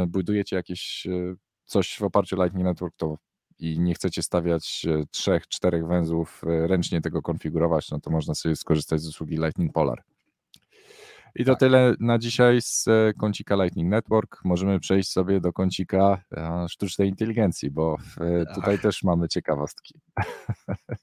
budujecie 0.06 0.56
jakieś 0.56 1.06
e, 1.06 1.34
coś 1.64 1.96
w 1.98 2.02
oparciu 2.02 2.40
o 2.40 2.44
Lightning 2.44 2.64
Network, 2.64 2.94
to 2.96 3.16
i 3.58 3.80
nie 3.80 3.94
chcecie 3.94 4.22
stawiać 4.22 4.86
e, 4.88 5.04
trzech, 5.10 5.48
czterech 5.48 5.86
węzłów, 5.86 6.42
e, 6.46 6.66
ręcznie 6.66 7.00
tego 7.00 7.22
konfigurować, 7.22 7.90
no 7.90 8.00
to 8.00 8.10
można 8.10 8.34
sobie 8.34 8.56
skorzystać 8.56 9.00
z 9.00 9.08
usługi 9.08 9.36
Lightning 9.36 9.72
Polar. 9.72 10.02
I 11.38 11.44
to 11.44 11.52
Tak. 11.52 11.60
tyle 11.60 11.94
na 12.00 12.18
dzisiaj 12.18 12.62
z 12.62 12.88
e, 12.88 13.12
kącika 13.18 13.54
Lightning 13.54 13.90
Network. 13.90 14.40
Możemy 14.44 14.80
przejść 14.80 15.10
sobie 15.12 15.40
do 15.40 15.52
kącika 15.52 16.22
e, 16.36 16.66
sztucznej 16.68 17.08
inteligencji, 17.08 17.70
bo 17.70 17.96
e, 18.20 18.54
tutaj 18.54 18.78
też 18.78 19.02
mamy 19.02 19.28
ciekawostki. 19.28 20.00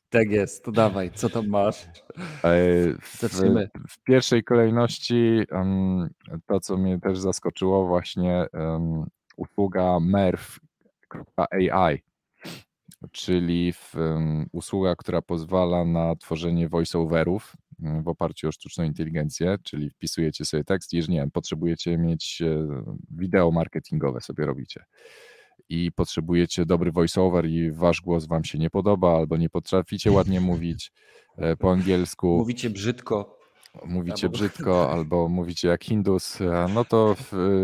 Tak 0.09 0.29
jest, 0.29 0.63
to 0.63 0.71
dawaj, 0.71 1.11
co 1.15 1.29
tam 1.29 1.47
masz? 1.47 1.85
E, 1.85 1.89
W, 3.01 3.17
Zaczniemy. 3.19 3.69
w 3.89 4.03
pierwszej 4.03 4.43
kolejności 4.43 5.41
to, 6.47 6.59
co 6.59 6.77
mnie 6.77 6.99
też 6.99 7.19
zaskoczyło, 7.19 7.87
właśnie 7.87 8.45
usługa 9.37 9.99
merv.ai, 9.99 11.99
czyli 13.11 13.73
usługa, 14.51 14.95
która 14.95 15.21
pozwala 15.21 15.85
na 15.85 16.15
tworzenie 16.15 16.69
voiceoverów 16.69 17.53
w 18.03 18.07
oparciu 18.07 18.47
o 18.47 18.51
sztuczną 18.51 18.83
inteligencję, 18.83 19.57
czyli 19.63 19.89
wpisujecie 19.89 20.45
sobie 20.45 20.63
tekst, 20.63 20.93
jeżeli 20.93 21.13
nie 21.13 21.19
wiem, 21.19 21.31
potrzebujecie 21.31 21.97
mieć 21.97 22.41
e, 22.41 22.67
wideo 23.11 23.51
marketingowe 23.51 24.21
sobie 24.21 24.45
robicie 24.45 24.83
i 25.69 25.91
potrzebujecie 25.91 26.65
dobry 26.65 26.91
voiceover 26.91 27.45
i 27.45 27.71
wasz 27.71 28.01
głos 28.01 28.25
wam 28.27 28.43
się 28.43 28.57
nie 28.57 28.69
podoba 28.69 29.17
albo 29.17 29.37
nie 29.37 29.49
potraficie 29.49 30.11
ładnie 30.11 30.41
mówić 30.51 30.91
e, 31.37 31.55
po 31.55 31.71
angielsku 31.71 32.27
Mówicie 32.37 32.69
brzydko. 32.69 33.39
mówicie 33.85 34.27
Albo- 34.27 34.37
brzydko 34.37 34.91
albo 34.93 35.29
mówicie 35.29 35.67
jak 35.67 35.83
Hindus, 35.83 36.41
e, 36.41 36.67
no 36.73 36.85
to 36.85 37.15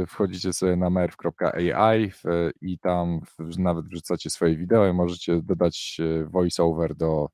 wchodzicie 0.07 0.53
sobie 0.53 0.75
na 0.75 0.89
merv.ai 0.89 2.09
w- 2.11 2.23
i 2.61 2.79
tam 2.79 3.19
nawet 3.57 3.85
wrzucacie 3.85 4.29
swoje 4.29 4.57
wideo 4.57 4.87
i 4.87 4.93
możecie 4.93 5.41
dodać 5.41 5.97
voiceover 6.27 6.95
do, 6.95 7.29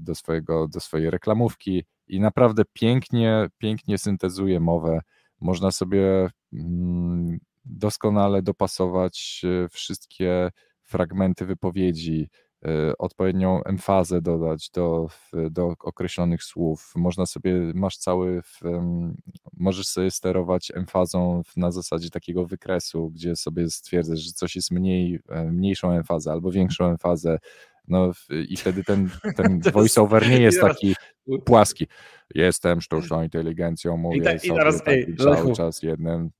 do, 0.00 0.14
swojego, 0.14 0.68
do 0.68 0.80
swojej 0.80 1.10
reklamówki 1.10 1.84
i 2.06 2.20
naprawdę 2.20 2.62
pięknie, 2.72 3.48
pięknie 3.58 3.98
syntezuje 3.98 4.60
mowę. 4.60 5.00
Można 5.40 5.70
sobie 5.70 6.30
mm, 6.52 7.38
doskonale 7.64 8.42
dopasować 8.42 9.42
e, 9.44 9.68
wszystkie 9.68 10.50
fragmenty 10.82 11.46
wypowiedzi, 11.46 12.28
e, 12.64 12.98
odpowiednią 12.98 13.64
emfazę 13.64 14.22
dodać 14.22 14.70
do, 14.70 15.08
do 15.50 15.74
określonych 15.80 16.44
słów. 16.44 16.92
Można 16.96 17.26
sobie, 17.26 17.72
masz 17.74 17.96
cały, 17.96 18.42
możesz 19.56 19.86
sobie 19.86 20.10
sterować 20.10 20.72
emfazą 20.74 21.42
na 21.56 21.70
zasadzie 21.70 22.10
takiego 22.10 22.46
wykresu, 22.46 23.10
gdzie 23.10 23.36
sobie 23.36 23.70
stwierdzasz, 23.70 24.18
że 24.18 24.32
coś 24.32 24.56
jest 24.56 24.70
mniej, 24.70 25.20
e, 25.28 25.44
mniejszą 25.44 25.90
emfazę 25.90 26.32
albo 26.32 26.50
większą 26.50 26.84
emfazę. 26.86 27.38
No 27.88 28.12
i 28.30 28.56
wtedy 28.56 28.84
ten, 28.84 29.10
ten 29.36 29.60
voiceover 29.72 30.28
nie 30.28 30.40
jest 30.40 30.60
taki 30.68 30.94
płaski. 31.44 31.86
Jestem 32.34 32.80
sztuczną 32.80 33.22
inteligencją, 33.22 33.96
mówię 33.96 34.22
tak- 34.22 34.36
i 34.44 34.48
sobie 34.48 34.58
teraz, 34.58 34.82
taki 34.84 34.90
ej, 34.98 35.16
cały 35.16 35.30
Lechu. 35.30 35.54
czas 35.54 35.82
jednym. 35.82 36.30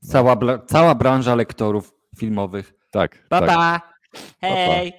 Cała, 0.00 0.36
bla, 0.36 0.58
cała 0.58 0.94
branża 0.94 1.34
lektorów 1.34 1.92
filmowych. 2.18 2.74
Tak, 2.90 3.28
Pa, 3.28 3.40
tak, 3.40 3.48
pa. 3.50 3.80
Hej! 4.40 4.92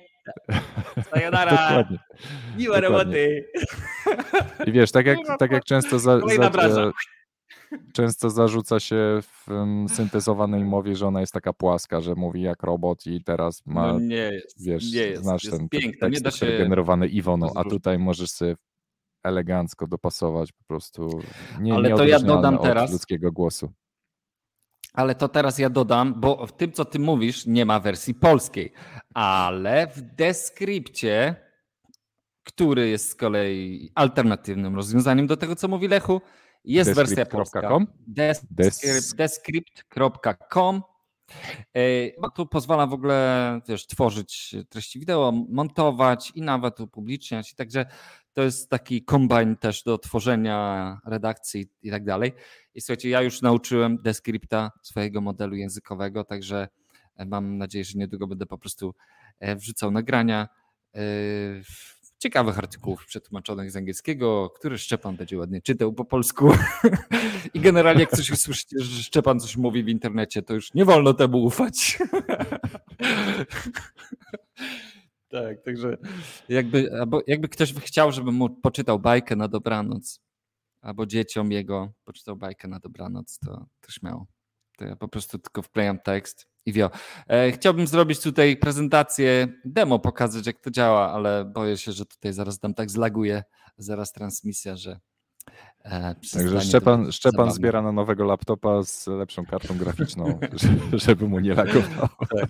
Sayonara! 1.13 1.51
dokładnie. 1.51 1.99
Miłe 2.57 2.81
dokładnie. 2.81 3.27
roboty! 3.27 3.45
I 4.65 4.71
wiesz, 4.71 4.91
tak 4.91 5.05
jak, 5.05 5.17
tak 5.39 5.51
jak 5.51 5.63
często, 5.63 5.99
za, 5.99 6.19
za, 6.19 6.91
często 7.93 8.30
zarzuca 8.30 8.80
się 8.80 9.20
w 9.22 9.45
syntezowanej 9.88 10.65
mowie, 10.65 10.95
że 10.95 11.07
ona 11.07 11.20
jest 11.22 11.34
taka 11.34 11.53
płaska, 11.53 12.01
że 12.01 12.15
mówi 12.15 12.41
jak 12.41 12.63
robot 12.63 13.07
i 13.07 13.24
teraz 13.24 13.65
ma, 13.65 13.93
No 13.93 13.99
nie 13.99 14.15
jest, 14.15 14.63
wiesz, 14.65 14.93
nie 14.93 14.99
jest. 15.01 15.24
znasz 15.24 15.43
jest 15.43 15.57
ten 15.57 15.70
piękne, 15.70 16.09
nie 16.09 16.22
tekst 16.22 16.24
da 16.24 16.32
się... 16.47 16.57
generowany 16.57 17.07
Iwoną, 17.07 17.51
a 17.55 17.63
tutaj 17.63 17.99
możesz 17.99 18.30
sobie 18.32 18.55
elegancko 19.24 19.88
dopasować 19.88 20.51
po 20.51 20.63
prostu 20.63 21.20
nie, 21.59 21.74
Ale 21.74 21.89
to 21.89 22.05
ja 22.05 22.20
dodam 22.20 22.57
teraz- 22.57 22.91
ludzkiego 22.91 23.32
głosu. 23.32 23.72
Ale 24.93 25.15
to 25.15 25.28
teraz 25.30 25.59
ja 25.59 25.70
dodam, 25.70 26.20
bo 26.22 26.45
w 26.47 26.51
tym, 26.51 26.72
co 26.72 26.86
ty 26.86 26.99
mówisz, 26.99 27.45
nie 27.45 27.65
ma 27.65 27.80
wersji 27.80 28.13
polskiej, 28.15 28.74
ale 29.13 29.88
w 29.88 30.01
Descripcie, 30.01 31.36
który 32.43 32.89
jest 32.89 33.09
z 33.09 33.15
kolei 33.15 33.91
alternatywnym 33.95 34.76
rozwiązaniem 34.76 35.28
do 35.28 35.38
tego, 35.38 35.55
co 35.55 35.68
mówi 35.68 35.88
Lechu, 35.88 36.22
jest 36.65 36.93
wersja 36.93 37.25
polska. 37.25 37.61
Descript.com? 37.61 37.87
Descript- 38.51 39.15
Descript.com. 39.15 40.81
E, 41.75 42.29
Tu 42.35 42.45
pozwala 42.45 42.87
w 42.87 42.93
ogóle 42.93 43.61
wiesz, 43.67 43.87
tworzyć 43.87 44.55
treści 44.69 44.99
wideo, 44.99 45.31
montować 45.49 46.31
i 46.35 46.41
nawet 46.41 46.79
upubliczniać. 46.79 47.51
I 47.51 47.55
także 47.55 47.85
to 48.33 48.43
jest 48.43 48.69
taki 48.69 49.03
kombine 49.05 49.55
też 49.55 49.83
do 49.83 49.97
tworzenia 49.97 50.97
redakcji 51.05 51.65
i 51.81 51.91
tak 51.91 52.03
dalej. 52.05 52.33
I 52.73 52.81
słuchajcie, 52.81 53.09
ja 53.09 53.21
już 53.21 53.41
nauczyłem 53.41 53.97
Descripta 54.01 54.71
swojego 54.81 55.21
modelu 55.21 55.55
językowego, 55.55 56.23
także 56.23 56.67
e, 57.15 57.25
mam 57.25 57.57
nadzieję, 57.57 57.83
że 57.85 57.99
niedługo 57.99 58.27
będę 58.27 58.45
po 58.45 58.57
prostu 58.57 58.95
e, 59.39 59.55
wrzucał 59.55 59.91
nagrania 59.91 60.47
ciekawych 62.18 62.57
artykułów 62.57 63.05
przetłumaczonych 63.05 63.72
z 63.72 63.76
angielskiego, 63.76 64.49
które 64.49 64.78
Szczepan 64.78 65.15
będzie 65.15 65.38
ładnie 65.38 65.61
czytał 65.61 65.93
po 65.93 66.05
polsku. 66.05 66.51
I 67.53 67.59
generalnie 67.59 68.01
jak 68.01 68.11
coś 68.11 68.32
usłyszycie, 68.32 68.80
że 68.80 69.03
Szczepan 69.03 69.39
coś 69.39 69.57
mówi 69.57 69.84
w 69.84 69.89
internecie, 69.89 70.41
to 70.41 70.53
już 70.53 70.74
nie 70.74 70.86
wolno 70.86 71.13
temu 71.13 71.43
ufać. 71.43 71.97
Tak, 75.30 75.61
także 75.63 75.97
jakby, 76.49 76.89
jakby 77.28 77.49
ktoś 77.49 77.74
chciał, 77.74 78.11
żebym 78.11 78.36
mu 78.36 78.49
poczytał 78.49 78.99
bajkę 78.99 79.36
na 79.36 79.47
dobranoc, 79.47 80.20
albo 80.82 81.05
dzieciom 81.05 81.51
jego 81.51 81.93
poczytał 82.03 82.36
bajkę 82.36 82.68
na 82.68 82.80
dobranoc, 82.80 83.39
to, 83.39 83.65
to 83.82 83.91
śmiało. 83.91 84.28
To 84.78 84.86
ja 84.86 84.95
po 84.95 85.07
prostu 85.07 85.39
tylko 85.39 85.61
wklejam 85.61 85.99
tekst 85.99 86.47
i 86.68 86.74
wio. 86.74 86.89
E, 87.28 87.51
chciałbym 87.51 87.88
zrobić 87.88 88.20
tutaj 88.22 88.57
prezentację, 88.57 89.47
demo 89.65 89.99
pokazać 89.99 90.47
jak 90.47 90.59
to 90.59 90.72
działa, 90.72 91.11
ale 91.13 91.45
boję 91.45 91.78
się, 91.78 91.91
że 91.91 92.05
tutaj 92.05 92.34
zaraz 92.34 92.59
tam 92.59 92.74
tak 92.74 92.89
zlaguje 92.91 93.43
zaraz 93.78 94.11
transmisja, 94.11 94.76
że 94.76 94.99
e, 95.86 96.15
Także 96.34 96.61
Szczepan, 96.61 97.11
Szczepan 97.11 97.51
zbiera 97.51 97.82
na 97.82 97.91
nowego 97.91 98.26
laptopa 98.26 98.84
z 98.84 99.07
lepszą 99.07 99.45
kartą 99.45 99.78
graficzną, 99.78 100.39
że- 100.91 100.99
żeby 100.99 101.28
mu 101.28 101.39
nie 101.39 101.53
lagowało. 101.53 102.09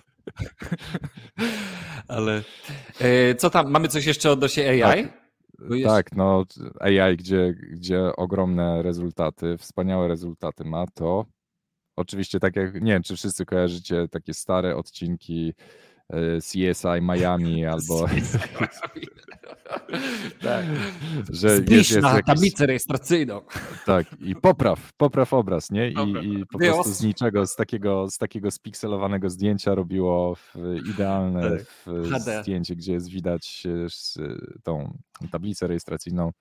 Ale 2.08 2.44
e, 3.02 3.36
co 3.36 3.50
tam, 3.50 3.72
mamy 3.72 3.88
coś 3.88 4.06
jeszcze 4.06 4.32
odnośnie 4.32 4.86
AI? 4.86 5.08
Bo 5.70 5.76
jest- 5.76 5.88
Tak, 5.90 6.16
no 6.16 6.46
AI, 6.80 7.18
gdzie, 7.18 7.54
gdzie 7.72 8.16
ogromne 8.16 8.82
rezultaty, 8.82 9.58
wspaniałe 9.58 10.08
rezultaty 10.08 10.64
ma, 10.64 10.86
to 10.94 11.26
oczywiście 11.98 12.40
tak 12.40 12.56
jak, 12.56 12.74
nie 12.74 12.92
wiem, 12.92 13.04
czy 13.04 13.16
wszyscy 13.16 13.46
kojarzycie 13.46 14.08
takie 14.08 14.34
stare 14.34 14.76
odcinki 14.76 15.54
e, 16.10 16.38
CSI 16.40 17.02
Miami 17.02 17.66
albo, 17.74 18.06
tak. 20.42 20.66
że 21.30 21.58
Zbliż 21.58 21.78
jest, 21.78 21.90
jest 21.92 22.02
na 22.02 22.10
jakiś, 22.10 22.26
tablicę 22.26 22.66
rejestracyjną. 22.66 23.42
tak, 23.86 24.06
i 24.20 24.36
popraw, 24.36 24.94
popraw 24.94 25.34
obraz, 25.34 25.72
nie? 25.72 25.90
I, 25.90 25.94
i 26.24 26.46
po 26.46 26.58
prostu 26.60 26.94
z 26.94 27.02
niczego, 27.04 27.48
z 27.48 27.56
takiego, 27.56 28.10
z 28.10 28.18
takiego 28.18 28.52
spikselowanego 28.52 29.30
zdjęcia 29.30 29.76
robiło 29.76 30.36
w 30.36 30.56
idealne 30.94 31.52
Tak. 31.58 31.62
w 31.86 32.42
zdjęcie, 32.42 32.76
gdzie 32.76 32.94
jest 32.94 33.10
widać 33.10 33.64
e, 33.66 33.88
tą 34.64 34.98
tablicę 35.32 35.68
rejestracyjną. 35.68 36.32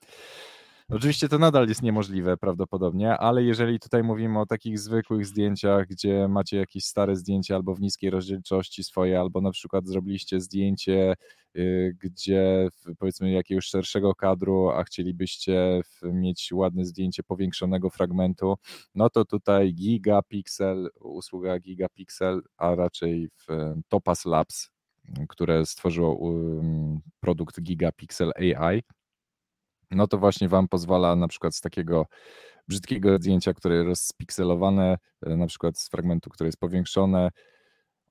Oczywiście 0.88 1.28
to 1.28 1.38
nadal 1.38 1.68
jest 1.68 1.82
niemożliwe 1.82 2.36
prawdopodobnie, 2.36 3.18
ale 3.18 3.42
jeżeli 3.42 3.80
tutaj 3.80 4.02
mówimy 4.02 4.40
o 4.40 4.46
takich 4.46 4.78
zwykłych 4.78 5.26
zdjęciach, 5.26 5.86
gdzie 5.86 6.28
macie 6.28 6.56
jakieś 6.56 6.84
stare 6.84 7.16
zdjęcie 7.16 7.54
albo 7.54 7.74
w 7.74 7.80
niskiej 7.80 8.10
rozdzielczości 8.10 8.84
swoje, 8.84 9.20
albo 9.20 9.40
na 9.40 9.50
przykład 9.50 9.86
zrobiliście 9.86 10.40
zdjęcie, 10.40 11.14
y, 11.56 11.96
gdzie 12.02 12.68
powiedzmy 12.98 13.30
jakiegoś 13.30 13.64
szerszego 13.66 14.14
kadru, 14.14 14.70
a 14.70 14.84
chcielibyście 14.84 15.80
mieć 16.02 16.48
ładne 16.52 16.84
zdjęcie 16.84 17.22
powiększonego 17.22 17.90
fragmentu, 17.90 18.54
no 18.94 19.10
to 19.10 19.24
tutaj 19.24 19.74
Gigapixel, 19.74 20.90
usługa 21.00 21.58
Gigapixel, 21.58 22.42
a 22.56 22.74
raczej 22.74 23.28
w 23.28 23.74
Topaz 23.88 24.24
Labs, 24.24 24.70
które 25.28 25.66
stworzyło 25.66 26.34
produkt 27.20 27.60
Gigapixel 27.60 28.32
AI, 28.36 28.82
no 29.90 30.06
to 30.06 30.18
właśnie 30.18 30.48
Wam 30.48 30.68
pozwala 30.68 31.16
na 31.16 31.28
przykład 31.28 31.54
z 31.54 31.60
takiego 31.60 32.06
brzydkiego 32.68 33.16
zdjęcia, 33.16 33.54
które 33.54 33.74
jest 33.74 33.86
rozpikselowane, 33.86 34.98
e, 35.22 35.36
na 35.36 35.46
przykład 35.46 35.78
z 35.78 35.88
fragmentu, 35.88 36.30
które 36.30 36.48
jest 36.48 36.60
powiększone, 36.60 37.30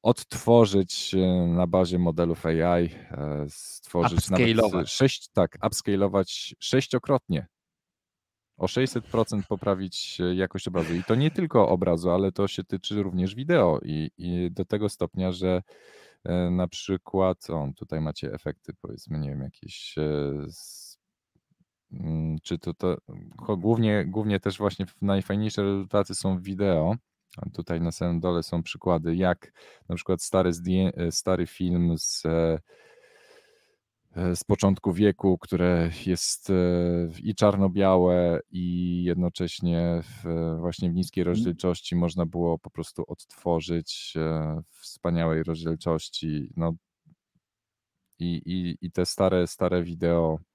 odtworzyć 0.01 1.15
e, 1.15 1.47
na 1.47 1.67
bazie 1.67 1.99
modelów 1.99 2.45
AI, 2.45 2.55
e, 2.65 3.45
stworzyć 3.49 4.29
nawet 4.29 4.89
sześć, 4.89 5.29
tak, 5.33 5.57
upscalować 5.67 6.55
sześciokrotnie. 6.59 7.47
O 8.57 8.65
600% 8.65 9.41
poprawić 9.47 10.17
jakość 10.35 10.67
obrazu. 10.67 10.93
I 10.93 11.03
to 11.03 11.15
nie 11.15 11.31
tylko 11.31 11.69
obrazu, 11.69 12.11
ale 12.11 12.31
to 12.31 12.47
się 12.47 12.63
tyczy 12.63 13.03
również 13.03 13.35
wideo. 13.35 13.79
I, 13.83 14.11
i 14.17 14.51
do 14.51 14.65
tego 14.65 14.89
stopnia, 14.89 15.31
że 15.31 15.61
na 16.51 16.67
przykład, 16.67 17.49
o, 17.49 17.69
tutaj 17.75 18.01
macie 18.01 18.33
efekty, 18.33 18.73
powiedzmy, 18.81 19.19
nie 19.19 19.29
wiem, 19.29 19.41
jakieś 19.41 19.95
z 20.47 20.84
czy 22.43 22.59
to, 22.59 22.73
to 22.73 22.97
głównie, 23.57 24.05
głównie 24.05 24.39
też 24.39 24.57
właśnie 24.57 24.85
najfajniejsze 25.01 25.63
rezultaty 25.63 26.15
są 26.15 26.37
w 26.37 26.41
wideo. 26.41 26.95
Tutaj 27.53 27.81
na 27.81 27.91
samym 27.91 28.19
dole 28.19 28.43
są 28.43 28.63
przykłady, 28.63 29.15
jak 29.15 29.51
na 29.89 29.95
przykład 29.95 30.21
stary, 30.21 30.51
stary 31.09 31.47
film 31.47 31.93
z 31.97 32.23
E, 34.15 34.35
z 34.35 34.43
początku 34.43 34.93
wieku, 34.93 35.37
które 35.37 35.91
jest 36.05 36.49
e, 36.49 36.53
i 37.23 37.35
czarno-białe, 37.35 38.39
i 38.51 39.03
jednocześnie 39.03 40.01
w, 40.03 40.55
właśnie 40.59 40.89
w 40.89 40.93
niskiej 40.93 41.21
mhm. 41.21 41.35
rozdzielczości 41.35 41.95
można 41.95 42.25
było 42.25 42.59
po 42.59 42.69
prostu 42.69 43.03
odtworzyć 43.07 44.13
e, 44.15 44.61
w 44.69 44.81
wspaniałej 44.81 45.43
rozdzielczości. 45.43 46.53
No, 46.57 46.73
i, 48.19 48.41
i, 48.45 48.77
I 48.85 48.91
te 48.91 49.05
stare, 49.05 49.47
stare 49.47 49.83
wideo 49.83 50.27
mm, 50.29 50.54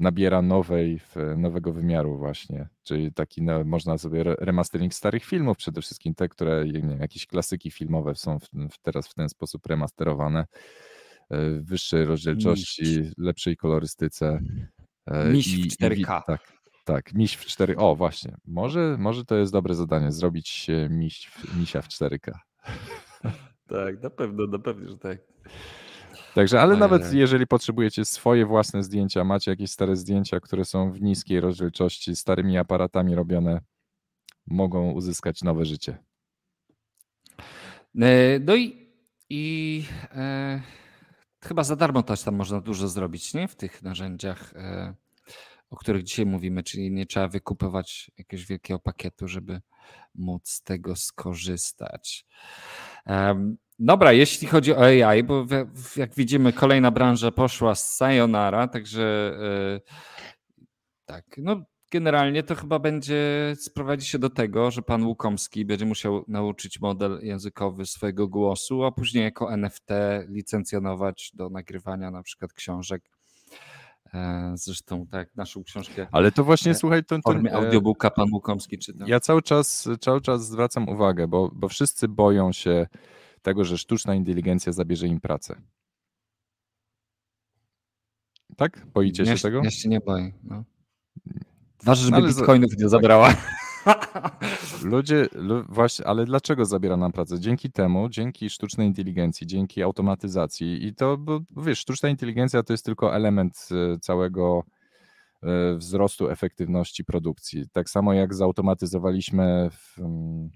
nabiera 0.00 0.42
nowej, 0.42 1.00
nowego 1.36 1.72
wymiaru 1.72 2.18
właśnie, 2.18 2.68
czyli 2.82 3.12
taki 3.12 3.42
no, 3.42 3.64
można 3.64 3.98
sobie 3.98 4.24
remastering 4.24 4.94
starych 4.94 5.24
filmów, 5.24 5.56
przede 5.56 5.82
wszystkim 5.82 6.14
te, 6.14 6.28
które 6.28 6.64
wiem, 6.64 7.00
jakieś 7.00 7.26
klasyki 7.26 7.70
filmowe 7.70 8.14
są 8.14 8.38
w, 8.38 8.44
w 8.70 8.78
teraz 8.82 9.08
w 9.08 9.14
ten 9.14 9.28
sposób 9.28 9.66
remasterowane, 9.66 10.46
e, 11.30 11.50
wyższej 11.60 12.04
rozdzielczości, 12.04 12.82
miś. 12.82 13.12
lepszej 13.18 13.56
kolorystyce. 13.56 14.40
E, 15.06 15.32
miś 15.32 15.56
w 15.56 15.76
4K. 15.82 16.20
I, 16.20 16.24
tak, 16.26 16.52
tak, 16.84 17.14
miś 17.14 17.34
w 17.34 17.44
4 17.44 17.76
O, 17.76 17.96
właśnie. 17.96 18.36
Może, 18.46 18.96
może 18.98 19.24
to 19.24 19.36
jest 19.36 19.52
dobre 19.52 19.74
zadanie, 19.74 20.12
zrobić 20.12 20.66
miś, 20.90 21.30
misia 21.58 21.82
w 21.82 21.88
4K. 21.88 22.32
Tak, 23.66 24.02
na 24.02 24.10
pewno, 24.10 24.46
na 24.46 24.58
pewno, 24.58 24.88
że 24.88 24.98
tak. 24.98 25.18
Także, 26.34 26.60
ale 26.60 26.76
nawet 26.76 27.12
jeżeli 27.12 27.46
potrzebujecie 27.46 28.04
swoje 28.04 28.46
własne 28.46 28.82
zdjęcia, 28.82 29.24
macie 29.24 29.50
jakieś 29.50 29.70
stare 29.70 29.96
zdjęcia, 29.96 30.40
które 30.40 30.64
są 30.64 30.92
w 30.92 31.02
niskiej 31.02 31.40
rozdzielczości, 31.40 32.16
starymi 32.16 32.58
aparatami 32.58 33.14
robione, 33.14 33.60
mogą 34.46 34.90
uzyskać 34.90 35.42
nowe 35.42 35.64
życie. 35.64 35.98
E, 38.00 38.38
no 38.38 38.56
i, 38.56 38.92
i 39.30 39.84
e, 40.14 40.62
chyba 41.44 41.64
za 41.64 41.76
darmo 41.76 42.02
też 42.02 42.22
tam 42.22 42.36
można 42.36 42.60
dużo 42.60 42.88
zrobić, 42.88 43.34
nie? 43.34 43.48
W 43.48 43.56
tych 43.56 43.82
narzędziach, 43.82 44.52
e, 44.56 44.94
o 45.70 45.76
których 45.76 46.02
dzisiaj 46.02 46.26
mówimy, 46.26 46.62
czyli 46.62 46.90
nie 46.90 47.06
trzeba 47.06 47.28
wykupywać 47.28 48.10
jakiegoś 48.18 48.46
wielkiego 48.46 48.78
pakietu, 48.78 49.28
żeby 49.28 49.60
móc 50.14 50.48
z 50.48 50.62
tego 50.62 50.96
skorzystać. 50.96 52.26
Dobra, 53.78 54.12
jeśli 54.12 54.48
chodzi 54.48 54.74
o 54.74 54.84
AI, 54.84 55.22
bo 55.22 55.46
jak 55.96 56.14
widzimy, 56.14 56.52
kolejna 56.52 56.90
branża 56.90 57.30
poszła 57.30 57.74
z 57.74 57.96
sayonara, 57.96 58.68
także 58.68 59.36
yy, 59.40 59.80
tak, 61.06 61.24
no 61.38 61.62
generalnie 61.90 62.42
to 62.42 62.54
chyba 62.54 62.78
będzie 62.78 63.52
sprowadzi 63.58 64.06
się 64.06 64.18
do 64.18 64.30
tego, 64.30 64.70
że 64.70 64.82
pan 64.82 65.04
Łukomski 65.04 65.64
będzie 65.64 65.86
musiał 65.86 66.24
nauczyć 66.28 66.80
model 66.80 67.18
językowy 67.22 67.86
swojego 67.86 68.28
głosu, 68.28 68.84
a 68.84 68.92
później 68.92 69.24
jako 69.24 69.52
NFT 69.52 69.88
licencjonować 70.28 71.30
do 71.34 71.50
nagrywania 71.50 72.10
na 72.10 72.22
przykład 72.22 72.52
książek. 72.52 73.02
E, 74.14 74.52
zresztą 74.54 75.06
tak, 75.06 75.36
naszą 75.36 75.64
książkę. 75.64 76.06
Ale 76.12 76.32
to 76.32 76.44
właśnie, 76.44 76.72
e, 76.72 76.74
słuchaj, 76.74 77.02
w 77.02 77.22
formie 77.22 77.54
audiobooka 77.54 78.10
pan 78.10 78.28
Łukomski 78.32 78.78
czyta. 78.78 79.04
Ja 79.08 79.20
cały 79.20 79.42
czas, 79.42 79.88
cały 80.00 80.20
czas 80.20 80.46
zwracam 80.46 80.88
uwagę, 80.88 81.28
bo, 81.28 81.50
bo 81.54 81.68
wszyscy 81.68 82.08
boją 82.08 82.52
się 82.52 82.86
tego, 83.42 83.64
że 83.64 83.78
sztuczna 83.78 84.14
inteligencja 84.14 84.72
zabierze 84.72 85.06
im 85.06 85.20
pracę. 85.20 85.60
Tak? 88.56 88.86
Boicie 88.86 89.24
się 89.24 89.30
ja, 89.30 89.38
tego? 89.38 89.60
Ja 89.64 89.70
się 89.70 89.88
nie 89.88 90.00
boję. 90.00 90.32
No. 90.42 90.64
Ważne, 91.84 92.04
żeby 92.04 92.20
no, 92.20 92.28
bitcoinów 92.28 92.70
nie 92.78 92.88
zabrała. 92.88 93.34
Ludzie, 94.82 95.28
właśnie, 95.68 96.06
ale 96.06 96.24
dlaczego 96.24 96.64
zabiera 96.64 96.96
nam 96.96 97.12
pracę? 97.12 97.40
Dzięki 97.40 97.72
temu, 97.72 98.08
dzięki 98.08 98.50
sztucznej 98.50 98.86
inteligencji, 98.86 99.46
dzięki 99.46 99.82
automatyzacji 99.82 100.86
i 100.86 100.94
to, 100.94 101.16
bo 101.16 101.40
wiesz, 101.56 101.78
sztuczna 101.78 102.08
inteligencja 102.08 102.62
to 102.62 102.72
jest 102.72 102.84
tylko 102.84 103.14
element 103.14 103.68
e, 103.70 103.98
całego 103.98 104.64
e, 105.42 105.76
wzrostu 105.76 106.30
efektywności 106.30 107.04
produkcji. 107.04 107.68
Tak 107.72 107.90
samo 107.90 108.12
jak 108.12 108.34
zautomatyzowaliśmy 108.34 109.70
w, 109.72 109.98
mm, 109.98 110.50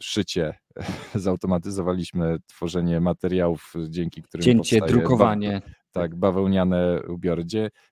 szycie, 0.00 0.54
zautomatyzowaliśmy 1.14 2.38
tworzenie 2.46 3.00
materiałów, 3.00 3.72
dzięki 3.88 4.22
którym 4.22 4.44
Cięcie, 4.44 4.80
drukowanie. 4.80 5.62
Ba 5.64 5.80
tak, 5.92 6.16
bawełniane 6.16 7.00
ubiory. 7.08 7.44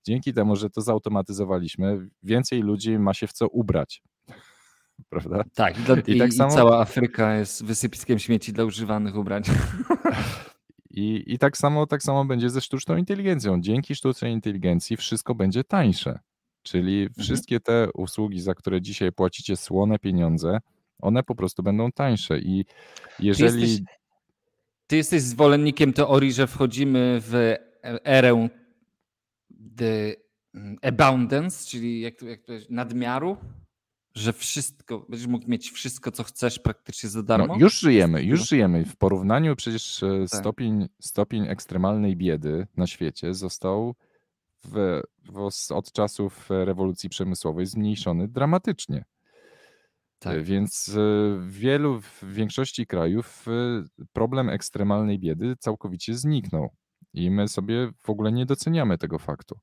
Dzięki 0.07 0.33
temu, 0.33 0.57
że 0.57 0.71
to 0.71 0.81
zautomatyzowaliśmy, 0.81 2.09
więcej 2.23 2.63
ludzi 2.63 2.99
ma 2.99 3.15
się 3.15 3.27
w 3.27 3.33
co 3.33 3.49
ubrać. 3.49 4.03
Prawda? 5.11 5.45
Tak, 5.55 5.75
i, 6.09 6.13
I 6.13 6.19
tak 6.19 6.33
samo... 6.33 6.51
cała 6.51 6.81
Afryka 6.81 7.35
jest 7.35 7.65
wysypiskiem 7.65 8.19
śmieci 8.19 8.53
dla 8.53 8.65
używanych 8.65 9.17
ubrań. 9.17 9.43
I, 10.91 11.25
I 11.27 11.39
tak, 11.39 11.57
samo, 11.57 11.87
tak 11.87 12.03
samo 12.03 12.25
będzie 12.25 12.51
ze 12.51 12.61
sztuczną 12.61 12.97
inteligencją. 12.97 13.61
Dzięki 13.61 13.95
sztucznej 13.95 14.33
inteligencji 14.33 14.97
wszystko 14.97 15.35
będzie 15.35 15.65
tańsze. 15.65 16.19
Czyli 16.63 17.03
mhm. 17.03 17.25
wszystkie 17.25 17.61
te 17.61 17.89
usługi, 17.95 18.41
za 18.41 18.55
które 18.55 18.83
dzisiaj 18.83 19.13
płacicie 19.13 19.57
słone 19.57 19.99
pieniądze, 19.99 20.59
one 20.99 21.23
po 21.23 21.35
prostu 21.35 21.63
będą 21.63 21.93
tańsze 21.93 22.39
i 22.39 22.65
jeżeli... 23.19 23.63
Ty 23.63 23.69
jesteś, 23.69 23.87
ty 24.87 24.97
jesteś 24.97 25.23
zwolennikiem 25.23 25.93
teorii, 25.93 26.33
że 26.33 26.47
wchodzimy 26.47 27.19
w 27.21 27.55
erę 28.05 28.49
the 29.77 30.15
abundance, 30.83 31.67
czyli 31.67 32.01
jak 32.01 32.15
to, 32.17 32.27
jak 32.27 32.43
to 32.43 32.53
jest, 32.53 32.71
nadmiaru? 32.71 33.37
Że 34.15 34.33
wszystko, 34.33 35.07
będziesz 35.09 35.29
mógł 35.29 35.51
mieć 35.51 35.71
wszystko, 35.71 36.13
co 36.13 36.25
chcesz 36.25 36.59
praktycznie 36.59 37.09
za 37.09 37.23
darmo? 37.23 37.47
No, 37.47 37.57
już 37.61 37.81
żyjemy, 37.81 38.23
już 38.23 38.49
żyjemy. 38.49 38.85
W 38.85 38.97
porównaniu 38.97 39.57
przecież 39.57 40.03
e, 40.03 40.27
tak. 40.31 40.41
stopień, 40.41 40.89
stopień 41.01 41.49
ekstremalnej 41.49 42.17
biedy 42.17 42.67
na 42.77 42.87
świecie 42.87 43.35
został 43.35 43.95
w, 44.65 45.01
w, 45.25 45.51
od 45.73 45.93
czasów 45.93 46.47
rewolucji 46.51 47.09
przemysłowej 47.09 47.67
zmniejszony 47.67 48.29
dramatycznie. 48.29 49.05
Tak. 50.19 50.43
Więc 50.43 50.91
w 51.39 51.51
wielu, 51.51 52.01
w 52.01 52.25
większości 52.25 52.87
krajów 52.87 53.47
problem 54.13 54.49
ekstremalnej 54.49 55.19
biedy 55.19 55.57
całkowicie 55.59 56.15
zniknął 56.15 56.71
i 57.13 57.31
my 57.31 57.49
sobie 57.49 57.91
w 57.99 58.11
ogóle 58.11 58.33
nie 58.33 58.47
doceniamy 58.47 58.99
tego 58.99 59.19
faktu. 59.19 59.59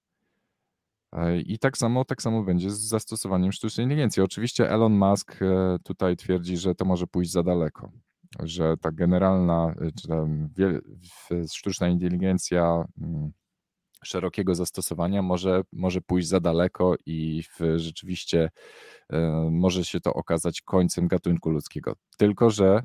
I 1.45 1.59
tak 1.59 1.77
samo, 1.77 2.05
tak 2.05 2.21
samo 2.21 2.43
będzie 2.43 2.71
z 2.71 2.79
zastosowaniem 2.79 3.51
sztucznej 3.51 3.85
inteligencji. 3.85 4.23
Oczywiście 4.23 4.69
Elon 4.69 4.93
Musk 4.93 5.41
e, 5.41 5.77
tutaj 5.83 6.17
twierdzi, 6.17 6.57
że 6.57 6.75
to 6.75 6.85
może 6.85 7.07
pójść 7.07 7.31
za 7.31 7.43
daleko, 7.43 7.91
że 8.39 8.77
ta 8.77 8.91
generalna, 8.91 9.75
e, 9.81 9.91
czy 10.01 10.07
tam 10.07 10.49
sztuczna 11.53 11.87
inteligencja 11.87 12.85
mm, 13.01 13.31
szerokiego 14.03 14.55
zastosowania 14.55 15.21
może, 15.21 15.61
może 15.71 16.01
pójść 16.01 16.27
za 16.27 16.39
daleko 16.39 16.95
i 17.05 17.43
rzeczywiście 17.75 18.43
e, 18.43 18.49
może 19.51 19.85
się 19.85 19.99
to 19.99 20.13
okazać 20.13 20.61
końcem 20.61 21.07
gatunku 21.07 21.49
ludzkiego. 21.49 21.95
Tylko, 22.17 22.49
że 22.49 22.83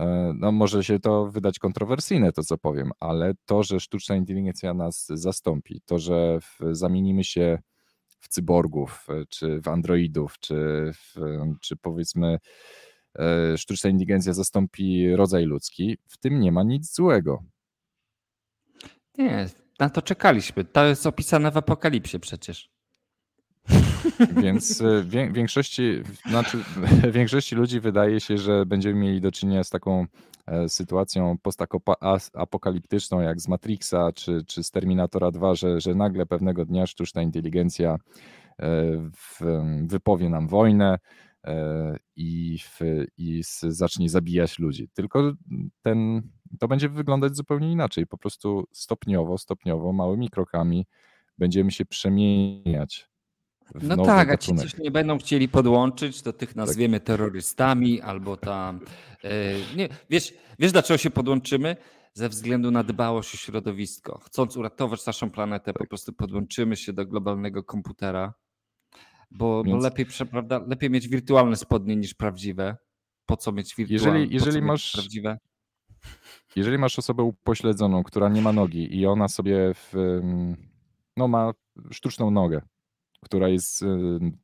e, 0.00 0.32
no 0.36 0.52
może 0.52 0.84
się 0.84 1.00
to 1.00 1.26
wydać 1.26 1.58
kontrowersyjne, 1.58 2.32
to 2.32 2.42
co 2.42 2.58
powiem, 2.58 2.90
ale 3.00 3.32
to, 3.44 3.62
że 3.62 3.80
sztuczna 3.80 4.16
inteligencja 4.16 4.74
nas 4.74 5.06
zastąpi, 5.08 5.80
to, 5.86 5.98
że 5.98 6.38
zamienimy 6.72 7.24
się 7.24 7.58
w 8.20 8.28
cyborgów, 8.28 9.06
e, 9.08 9.24
czy 9.28 9.60
w 9.60 9.68
androidów, 9.68 10.38
czy, 10.38 10.90
w, 10.94 11.14
czy 11.60 11.76
powiedzmy 11.76 12.38
sztuczna 13.56 13.90
inteligencja 13.90 14.32
zastąpi 14.32 15.16
rodzaj 15.16 15.44
ludzki, 15.44 15.98
w 16.08 16.18
tym 16.18 16.40
nie 16.40 16.52
ma 16.52 16.62
nic 16.62 16.94
złego. 16.94 17.42
Nie, 19.18 19.48
na 19.80 19.90
to 19.90 20.02
czekaliśmy. 20.02 20.64
To 20.64 20.84
jest 20.84 21.06
opisane 21.06 21.50
w 21.50 21.56
Apokalipsie 21.56 22.20
przecież. 22.20 22.73
Więc 24.42 24.80
e, 24.80 25.04
większości, 25.32 26.02
znaczy, 26.28 26.58
większości 27.12 27.54
ludzi 27.54 27.80
wydaje 27.80 28.20
się, 28.20 28.38
że 28.38 28.66
będziemy 28.66 29.00
mieli 29.00 29.20
do 29.20 29.32
czynienia 29.32 29.64
z 29.64 29.70
taką 29.70 30.06
e, 30.46 30.68
sytuacją 30.68 31.36
postapokaliptyczną 31.42 33.20
jak 33.20 33.40
z 33.40 33.48
Matrixa 33.48 34.12
czy, 34.14 34.44
czy 34.46 34.64
z 34.64 34.70
Terminatora 34.70 35.30
2, 35.30 35.54
że, 35.54 35.80
że 35.80 35.94
nagle 35.94 36.26
pewnego 36.26 36.64
dnia 36.64 36.86
sztuczna 36.86 37.22
inteligencja 37.22 37.96
e, 38.62 39.10
wypowie 39.86 40.28
nam 40.28 40.48
wojnę, 40.48 40.98
E, 41.46 41.96
i, 42.16 42.58
w, 42.58 42.80
i 43.18 43.42
zacznie 43.62 44.10
zabijać 44.10 44.58
ludzi. 44.58 44.88
Tylko 44.94 45.32
ten, 45.82 46.22
to 46.58 46.68
będzie 46.68 46.88
wyglądać 46.88 47.36
zupełnie 47.36 47.72
inaczej. 47.72 48.06
Po 48.06 48.18
prostu 48.18 48.64
stopniowo, 48.72 49.38
stopniowo, 49.38 49.92
małymi 49.92 50.30
krokami 50.30 50.86
będziemy 51.38 51.70
się 51.70 51.84
przemieniać. 51.84 53.08
No 53.82 54.04
tak, 54.04 54.30
a 54.30 54.36
ci 54.36 54.54
coś 54.54 54.78
nie 54.78 54.90
będą 54.90 55.18
chcieli 55.18 55.48
podłączyć, 55.48 56.22
to 56.22 56.32
tych 56.32 56.48
tak. 56.48 56.56
nazwiemy 56.56 57.00
tak. 57.00 57.06
terrorystami 57.06 58.00
albo 58.00 58.36
tam. 58.36 58.80
E, 59.24 59.30
nie, 59.76 59.88
wiesz, 60.10 60.34
wiesz, 60.58 60.72
dlaczego 60.72 60.98
się 60.98 61.10
podłączymy? 61.10 61.76
ze 62.14 62.28
względu 62.28 62.70
na 62.70 62.84
dbałość 62.84 63.34
o 63.34 63.36
środowisko. 63.36 64.18
Chcąc 64.18 64.56
uratować 64.56 65.06
naszą 65.06 65.30
planetę, 65.30 65.72
po 65.72 65.86
prostu 65.86 66.12
podłączymy 66.12 66.76
się 66.76 66.92
do 66.92 67.06
globalnego 67.06 67.64
komputera, 67.64 68.34
bo, 69.30 69.64
Więc... 69.64 69.76
bo 69.76 69.82
lepiej, 69.82 70.06
prawda, 70.30 70.64
lepiej 70.66 70.90
mieć 70.90 71.08
wirtualne 71.08 71.56
spodnie 71.56 71.96
niż 71.96 72.14
prawdziwe. 72.14 72.76
Po 73.26 73.36
co 73.36 73.52
mieć 73.52 73.74
wirtualne? 73.76 74.20
Jeżeli, 74.20 74.34
jeżeli 74.34 74.62
masz 74.62 74.92
prawdziwe? 74.92 75.38
Jeżeli 76.56 76.78
masz 76.78 76.98
osobę 76.98 77.22
upośledzoną, 77.22 78.02
która 78.02 78.28
nie 78.28 78.42
ma 78.42 78.52
nogi 78.52 78.98
i 78.98 79.06
ona 79.06 79.28
sobie 79.28 79.74
w, 79.74 79.92
no, 81.16 81.28
ma 81.28 81.52
sztuczną 81.90 82.30
nogę, 82.30 82.62
która 83.24 83.48
jest 83.48 83.82
y, 83.82 83.86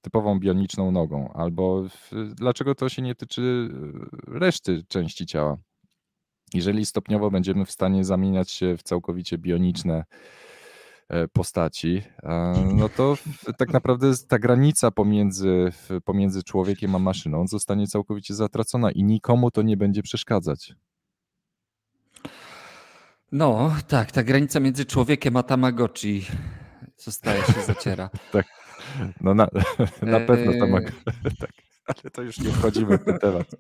typową 0.00 0.38
bioniczną 0.38 0.92
nogą, 0.92 1.32
albo 1.32 1.84
dlaczego 2.34 2.74
to 2.74 2.88
się 2.88 3.02
nie 3.02 3.14
tyczy 3.14 3.42
y, 3.42 4.38
reszty 4.38 4.84
części 4.88 5.26
ciała? 5.26 5.56
Jeżeli 6.54 6.86
stopniowo 6.86 7.30
będziemy 7.30 7.64
w 7.64 7.70
stanie 7.70 8.04
zamieniać 8.04 8.50
się 8.50 8.76
w 8.76 8.82
całkowicie 8.82 9.38
bioniczne 9.38 10.04
e, 11.08 11.28
postaci, 11.28 12.02
no 12.74 12.88
to 12.88 13.16
tak 13.58 13.72
naprawdę 13.72 14.12
ta 14.28 14.38
granica 14.38 14.90
pomiędzy, 14.90 15.72
pomiędzy 16.04 16.42
człowiekiem 16.42 16.94
a 16.94 16.98
maszyną 16.98 17.46
zostanie 17.46 17.86
całkowicie 17.86 18.34
zatracona 18.34 18.90
i 18.90 19.04
nikomu 19.04 19.50
to 19.50 19.62
nie 19.62 19.76
będzie 19.76 20.02
przeszkadzać. 20.02 20.74
No, 23.32 23.72
tak, 23.88 24.12
ta 24.12 24.22
granica 24.22 24.60
między 24.60 24.84
człowiekiem 24.84 25.36
a 25.36 25.42
Tamagotchi 25.42 26.26
zostaje 26.96 27.42
się 27.42 27.62
zaciera. 27.66 28.10
tak. 28.32 28.59
No 29.20 29.34
na, 29.34 29.49
na 30.03 30.20
pewno 30.20 30.53
Tamagotchi. 30.53 31.05
tak. 31.41 31.51
Ale 31.86 32.11
to 32.12 32.22
już 32.22 32.38
nie 32.38 32.51
wchodzimy 32.51 32.99
w 32.99 33.05
ten 33.05 33.18
temat. 33.18 33.47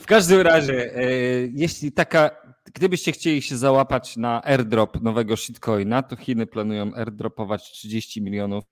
W 0.00 0.06
każdym 0.06 0.40
razie, 0.40 0.96
e, 0.96 1.10
jeśli 1.52 1.92
taka, 1.92 2.30
gdybyście 2.74 3.12
chcieli 3.12 3.42
się 3.42 3.56
załapać 3.56 4.16
na 4.16 4.44
airdrop 4.44 5.02
nowego 5.02 5.36
shitcoina, 5.36 6.02
to 6.02 6.16
Chiny 6.16 6.46
planują 6.46 6.94
airdropować 6.94 7.62
30 7.62 8.22
milionów 8.22 8.64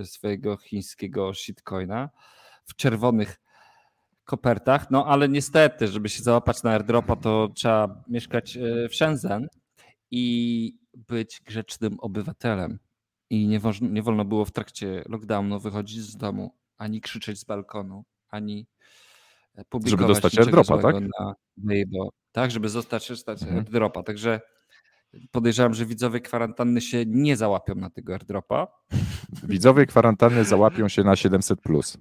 e, 0.00 0.04
swojego 0.04 0.56
chińskiego 0.56 1.34
shitcoina 1.34 2.10
w 2.64 2.76
czerwonych 2.76 3.40
kopertach. 4.24 4.90
No 4.90 5.06
ale 5.06 5.28
niestety, 5.28 5.88
żeby 5.88 6.08
się 6.08 6.22
załapać 6.22 6.62
na 6.62 6.70
airdropa, 6.70 7.16
to 7.16 7.48
trzeba 7.54 8.02
mieszkać 8.08 8.56
e, 8.56 8.88
w 8.88 8.94
Shenzhen 8.94 9.48
i 10.10 10.72
być 10.94 11.40
grzecznym 11.46 12.00
obywatelem. 12.00 12.78
I 13.30 13.46
nie, 13.46 13.60
wolno, 13.60 13.88
nie 13.88 14.02
wolno 14.02 14.24
było 14.24 14.44
w 14.44 14.50
trakcie 14.50 15.04
lockdownu 15.08 15.60
wychodzić 15.60 16.00
z 16.00 16.16
domu, 16.16 16.54
ani 16.76 17.00
krzyczeć 17.00 17.38
z 17.38 17.44
balkonu, 17.44 18.04
ani 18.28 18.66
e, 19.54 19.64
publikować 19.64 20.00
Żeby 20.00 20.14
dostać 20.14 20.38
airdropa, 20.38 20.78
tak? 20.78 20.94
Na 21.00 21.34
Weibo, 21.56 22.08
tak, 22.32 22.50
żeby 22.50 22.68
zostać 22.68 23.08
dostać 23.08 23.42
mhm. 23.42 23.58
airdropa. 23.58 24.02
Także 24.02 24.40
podejrzewam, 25.30 25.74
że 25.74 25.86
widzowie 25.86 26.20
kwarantanny 26.20 26.80
się 26.80 27.04
nie 27.06 27.36
załapią 27.36 27.74
na 27.74 27.90
tego 27.90 28.12
airdropa. 28.12 28.66
Widzowie 29.48 29.86
kwarantanny 29.86 30.44
załapią 30.44 30.88
się 30.88 31.04
na 31.04 31.16
700. 31.16 31.60
Plus. 31.60 31.98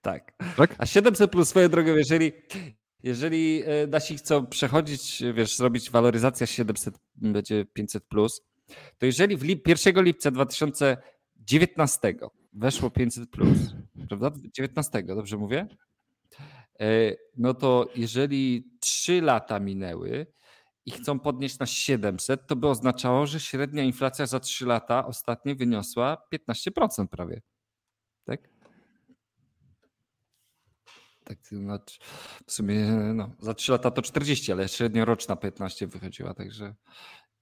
Tak. 0.00 0.32
tak. 0.56 0.74
A 0.78 0.86
700 0.86 1.30
plus 1.30 1.48
swoją 1.48 1.68
drogą, 1.68 1.96
jeżeli, 1.96 2.32
jeżeli 3.02 3.62
e, 3.62 3.86
nasi 3.86 4.18
chcą 4.18 4.46
przechodzić, 4.46 5.22
wiesz, 5.34 5.56
zrobić 5.56 5.90
waloryzacja 5.90 6.46
700, 6.46 6.98
będzie 7.14 7.64
500 7.64 8.04
plus, 8.04 8.42
to 8.98 9.06
jeżeli 9.06 9.36
w 9.36 9.42
lip, 9.42 9.68
1 9.68 10.04
lipca 10.04 10.30
2019 10.30 12.14
weszło 12.52 12.90
500 12.90 13.30
plus, 13.30 13.58
prawda? 14.08 14.30
19, 14.54 15.02
dobrze 15.02 15.36
mówię? 15.36 15.66
E, 16.80 17.16
no 17.36 17.54
to 17.54 17.88
jeżeli 17.96 18.70
3 18.80 19.22
lata 19.22 19.60
minęły 19.60 20.26
i 20.86 20.90
chcą 20.90 21.18
podnieść 21.18 21.58
na 21.58 21.66
700, 21.66 22.46
to 22.46 22.56
by 22.56 22.68
oznaczało, 22.68 23.26
że 23.26 23.40
średnia 23.40 23.82
inflacja 23.82 24.26
za 24.26 24.40
3 24.40 24.66
lata 24.66 25.06
ostatnie 25.06 25.54
wyniosła 25.54 26.22
15% 26.34 27.06
prawie. 27.06 27.42
Tak? 28.24 28.55
Tak, 31.26 31.38
w 32.46 32.52
sumie 32.52 32.84
no, 33.14 33.30
za 33.38 33.54
3 33.54 33.72
lata 33.72 33.90
to 33.90 34.02
40, 34.02 34.52
ale 34.52 34.68
średnioroczna 34.68 35.36
15 35.36 35.86
wychodziła, 35.86 36.34
także 36.34 36.74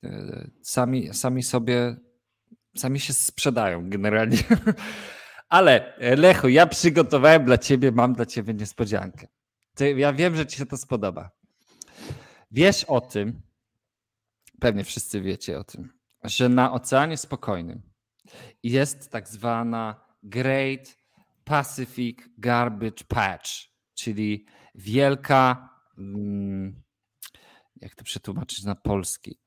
e, 0.05 0.51
sami, 0.62 1.14
sami 1.14 1.43
sobie, 1.43 1.97
sami 2.76 3.01
się 3.01 3.12
sprzedają 3.12 3.91
generalnie. 3.91 4.39
Ale 5.49 5.97
e, 5.97 6.16
Lechu, 6.16 6.49
ja 6.49 6.66
przygotowałem 6.66 7.45
dla 7.45 7.59
ciebie, 7.59 7.93
mam 7.93 8.12
dla 8.12 8.26
ciebie 8.26 8.55
niespodziankę. 8.55 9.26
Ja 9.97 10.12
wiem, 10.12 10.37
że 10.37 10.47
ci 10.47 10.57
się 10.57 10.66
to 10.66 10.76
spodoba. 10.76 11.30
Wiesz 12.51 12.85
o 12.85 13.01
tym, 13.01 13.43
pewnie 14.61 14.85
wszyscy 14.85 15.20
wiecie 15.20 15.59
o 15.59 15.64
tym, 15.64 15.93
że 16.22 16.49
na 16.49 16.72
Oceanie 16.72 17.16
Spokojnym 17.16 17.82
jest 18.62 19.11
tak 19.11 19.28
zwana 19.28 20.01
Great 20.22 20.97
Pacific 21.45 22.18
Garbage 22.39 23.05
Patch, 23.09 23.74
czyli 23.95 24.47
wielka, 24.74 25.68
mm, 25.99 26.82
jak 27.76 27.95
to 27.95 28.05
przetłumaczyć 28.05 28.64
na 28.64 28.74
polski, 28.74 29.38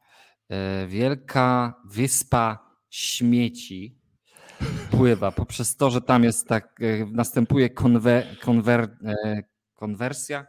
e, 0.50 0.88
wielka 0.88 1.74
wyspa 1.86 2.68
śmieci 2.90 3.98
pływa 4.92 5.32
poprzez 5.32 5.76
to, 5.76 5.90
że 5.90 6.02
tam 6.02 6.24
jest 6.24 6.48
tak, 6.48 6.80
e, 6.82 7.06
następuje 7.06 7.70
konwer, 7.70 8.40
konwer, 8.42 8.98
e, 9.06 9.44
konwersja, 9.74 10.46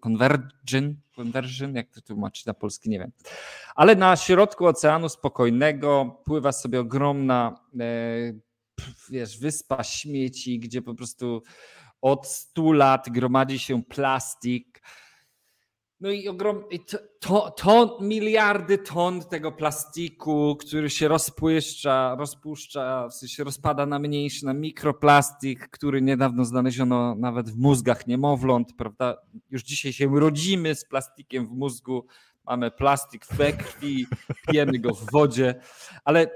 convergin, 0.00 1.00
conversion, 1.16 1.74
jak 1.74 1.90
to 1.90 2.00
tłumaczyć 2.00 2.46
na 2.46 2.54
polski, 2.54 2.90
nie 2.90 2.98
wiem. 2.98 3.12
Ale 3.74 3.96
na 3.96 4.16
środku 4.16 4.66
Oceanu 4.66 5.08
Spokojnego 5.08 6.20
pływa 6.24 6.52
sobie 6.52 6.80
ogromna 6.80 7.60
wiesz, 9.10 9.38
wyspa 9.38 9.84
śmieci, 9.84 10.58
gdzie 10.58 10.82
po 10.82 10.94
prostu 10.94 11.42
od 12.00 12.26
100 12.26 12.72
lat 12.72 13.08
gromadzi 13.10 13.58
się 13.58 13.82
plastik. 13.82 14.82
No 16.00 16.10
i 16.10 16.28
ogrom, 16.28 16.64
to, 16.86 16.98
to, 17.20 17.50
to, 17.50 17.98
miliardy 18.00 18.78
ton 18.78 19.20
tego 19.20 19.52
plastiku, 19.52 20.56
który 20.56 20.90
się 20.90 21.08
rozpuszcza, 21.08 22.16
rozpuszcza, 22.18 23.08
w 23.08 23.14
sensie 23.14 23.44
rozpada 23.44 23.86
na 23.86 23.98
mniejszy, 23.98 24.46
na 24.46 24.54
mikroplastik, 24.54 25.68
który 25.68 26.02
niedawno 26.02 26.44
znaleziono 26.44 27.14
nawet 27.14 27.50
w 27.50 27.58
mózgach 27.58 28.06
niemowląt, 28.06 28.76
prawda? 28.76 29.16
Już 29.50 29.62
dzisiaj 29.62 29.92
się 29.92 30.20
rodzimy 30.20 30.74
z 30.74 30.84
plastikiem 30.84 31.46
w 31.46 31.50
mózgu, 31.50 32.06
mamy 32.48 32.70
plastik 32.70 33.26
we 33.26 33.52
krwi, 33.52 34.06
pijemy 34.46 34.78
go 34.78 34.94
w 34.94 35.10
wodzie, 35.12 35.54
ale 36.04 36.20
e, 36.22 36.28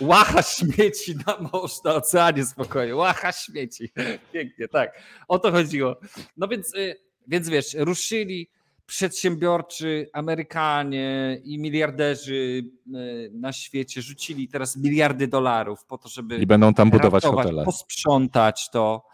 łacha 0.00 0.42
śmieci 0.42 1.14
na 1.26 1.38
morzu, 1.52 1.80
na 1.84 1.94
oceanie 1.94 2.46
spokojnie, 2.46 2.96
łacha 2.96 3.32
śmieci. 3.32 3.92
Pięknie, 4.32 4.68
tak. 4.68 5.02
O 5.28 5.38
to 5.38 5.52
chodziło. 5.52 5.96
No 6.36 6.48
więc, 6.48 6.74
e, 6.74 6.94
więc 7.26 7.48
wiesz, 7.48 7.74
ruszyli 7.78 8.50
przedsiębiorczy 8.90 10.10
Amerykanie 10.12 11.40
i 11.44 11.58
miliarderzy 11.58 12.64
e, 12.86 12.98
na 13.32 13.52
świecie 13.52 14.02
rzucili 14.02 14.48
teraz 14.48 14.76
miliardy 14.76 15.28
dolarów 15.28 15.84
po 15.84 15.98
to, 15.98 16.08
żeby 16.08 16.38
i 16.38 16.46
będą 16.46 16.74
tam 16.74 16.90
budować 16.90 17.24
ratować, 17.24 17.46
hotele. 17.46 17.64
Posprzątać 17.64 18.70
to, 18.70 19.06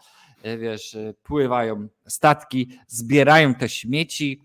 e, 0.43 0.57
wiesz, 0.57 0.95
e, 0.95 1.13
pływają 1.23 1.87
statki, 2.07 2.79
zbierają 2.87 3.55
te 3.55 3.69
śmieci. 3.69 4.41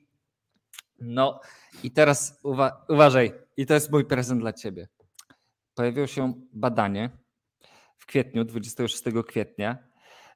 No, 1.01 1.41
i 1.83 1.91
teraz 1.91 2.41
uwa 2.43 2.85
uważaj, 2.89 3.33
i 3.57 3.67
to 3.67 3.75
jest 3.75 3.93
mój 3.93 4.05
prezent 4.05 4.41
dla 4.41 4.53
ciebie. 4.53 4.89
Pojawiło 5.75 6.07
się 6.07 6.33
badanie 6.53 7.11
w 7.99 8.07
kwietniu, 8.07 8.45
26 8.45 9.03
kwietnia, 9.27 9.79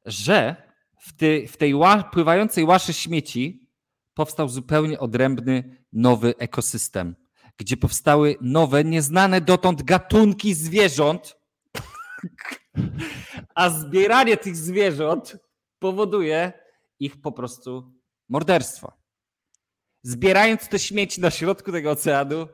że 0.05 0.57
w, 1.01 1.16
ty, 1.16 1.49
w 1.49 1.57
tej 1.57 1.74
ła 1.74 2.03
pływającej 2.03 2.64
łaszy 2.64 2.93
śmieci 2.93 3.68
powstał 4.14 4.49
zupełnie 4.49 4.99
odrębny 4.99 5.84
nowy 5.93 6.34
ekosystem, 6.39 7.16
gdzie 7.57 7.76
powstały 7.76 8.37
nowe, 8.41 8.84
nieznane 8.84 9.41
dotąd 9.41 9.82
gatunki 9.82 10.55
zwierząt, 10.55 11.37
a 13.55 13.70
zbieranie 13.70 14.37
tych 14.37 14.57
zwierząt 14.57 15.37
powoduje 15.78 16.53
ich 16.99 17.20
po 17.20 17.32
prostu 17.32 17.93
morderstwo 18.28 19.06
zbierając 20.07 20.69
te 20.69 20.79
śmieci 20.79 21.21
na 21.21 21.31
środku 21.31 21.73
tego 21.73 21.91
oceanu, 21.91 22.49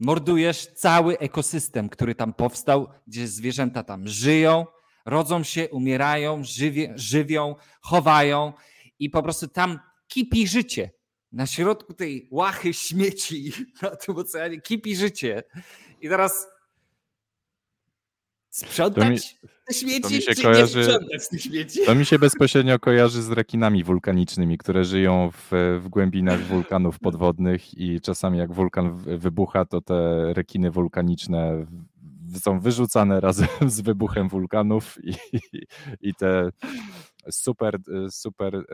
mordujesz 0.00 0.66
cały 0.66 1.18
ekosystem, 1.18 1.88
który 1.88 2.14
tam 2.14 2.34
powstał, 2.34 2.88
gdzie 3.06 3.28
zwierzęta 3.28 3.82
tam 3.82 4.08
żyją, 4.08 4.66
rodzą 5.06 5.42
się, 5.42 5.68
umierają, 5.68 6.44
żywie, 6.44 6.92
żywią, 6.96 7.54
chowają 7.80 8.52
i 8.98 9.10
po 9.10 9.22
prostu 9.22 9.48
tam 9.48 9.78
kipi 10.08 10.48
życie. 10.48 10.90
Na 11.32 11.46
środku 11.46 11.94
tej 11.94 12.28
łachy 12.30 12.74
śmieci 12.74 13.52
na 13.82 13.96
tym 13.96 14.16
oceanie 14.16 14.60
kipi 14.60 14.96
życie. 14.96 15.42
I 16.00 16.08
teraz 16.08 16.48
Sprzątać 18.56 19.38
te 19.66 19.74
śmieci, 19.74 20.14
mi 20.14 20.22
się 20.22 20.34
czy 20.34 20.42
kojarzy- 20.42 20.78
nie 20.78 20.84
sprzątać 20.84 21.28
tych 21.28 21.42
śmieci? 21.42 21.80
To 21.86 21.94
mi 21.94 22.06
się 22.06 22.18
bezpośrednio 22.18 22.78
kojarzy 22.78 23.22
z 23.22 23.30
rekinami 23.30 23.84
wulkanicznymi, 23.84 24.58
które 24.58 24.84
żyją 24.84 25.30
w, 25.32 25.78
w 25.82 25.88
głębinach 25.88 26.40
wulkanów 26.40 26.98
podwodnych 26.98 27.78
i 27.78 28.00
czasami 28.00 28.38
jak 28.38 28.52
wulkan 28.52 28.96
wybucha, 29.18 29.64
to 29.64 29.80
te 29.80 30.32
rekiny 30.34 30.70
wulkaniczne 30.70 31.66
są 32.40 32.60
wyrzucane 32.60 33.20
razem 33.26 33.48
z 33.66 33.80
wybuchem 33.80 34.28
wulkanów 34.28 35.04
i, 35.04 35.14
i 36.00 36.14
te 36.14 36.50
super, 37.30 37.78
super 38.10 38.64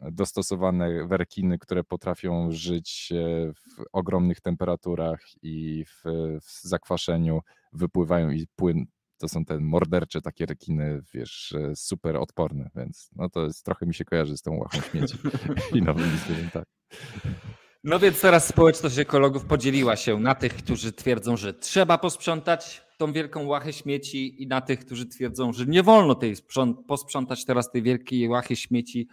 dostosowane 0.00 1.06
rekiny, 1.10 1.58
które 1.58 1.84
potrafią 1.84 2.52
żyć 2.52 3.12
e, 3.12 3.52
w 3.52 3.84
ogromnych 3.92 4.40
temperaturach 4.40 5.20
i 5.42 5.84
w, 5.84 6.02
w 6.42 6.68
zakwaszeniu, 6.68 7.40
wypływają 7.74 8.30
i 8.30 8.46
płyn, 8.56 8.86
to 9.18 9.28
są 9.28 9.44
te 9.44 9.60
mordercze 9.60 10.22
takie 10.22 10.46
rekiny, 10.46 11.02
wiesz, 11.14 11.52
e, 11.52 11.76
super 11.76 12.16
odporne, 12.16 12.70
więc 12.76 13.10
no 13.16 13.28
to 13.28 13.44
jest, 13.44 13.64
trochę 13.64 13.86
mi 13.86 13.94
się 13.94 14.04
kojarzy 14.04 14.36
z 14.36 14.42
tą 14.42 14.56
łachą 14.56 14.80
śmieci 14.80 15.18
i 15.78 15.82
nowymi 15.82 16.18
zwierzętami. 16.18 16.66
No 17.84 17.98
więc 17.98 18.20
teraz 18.20 18.46
społeczność 18.46 18.98
ekologów 18.98 19.44
podzieliła 19.44 19.96
się 19.96 20.20
na 20.20 20.34
tych, 20.34 20.54
którzy 20.54 20.92
twierdzą, 20.92 21.36
że 21.36 21.54
trzeba 21.54 21.98
posprzątać 21.98 22.82
tą 22.98 23.12
wielką 23.12 23.46
łachę 23.46 23.72
śmieci 23.72 24.42
i 24.42 24.46
na 24.46 24.60
tych, 24.60 24.80
którzy 24.86 25.06
twierdzą, 25.06 25.52
że 25.52 25.66
nie 25.66 25.82
wolno 25.82 26.14
tej 26.14 26.36
sprząt- 26.36 26.84
posprzątać 26.88 27.44
teraz 27.44 27.70
tej 27.70 27.82
wielkiej 27.82 28.28
łachy 28.28 28.56
śmieci, 28.56 29.08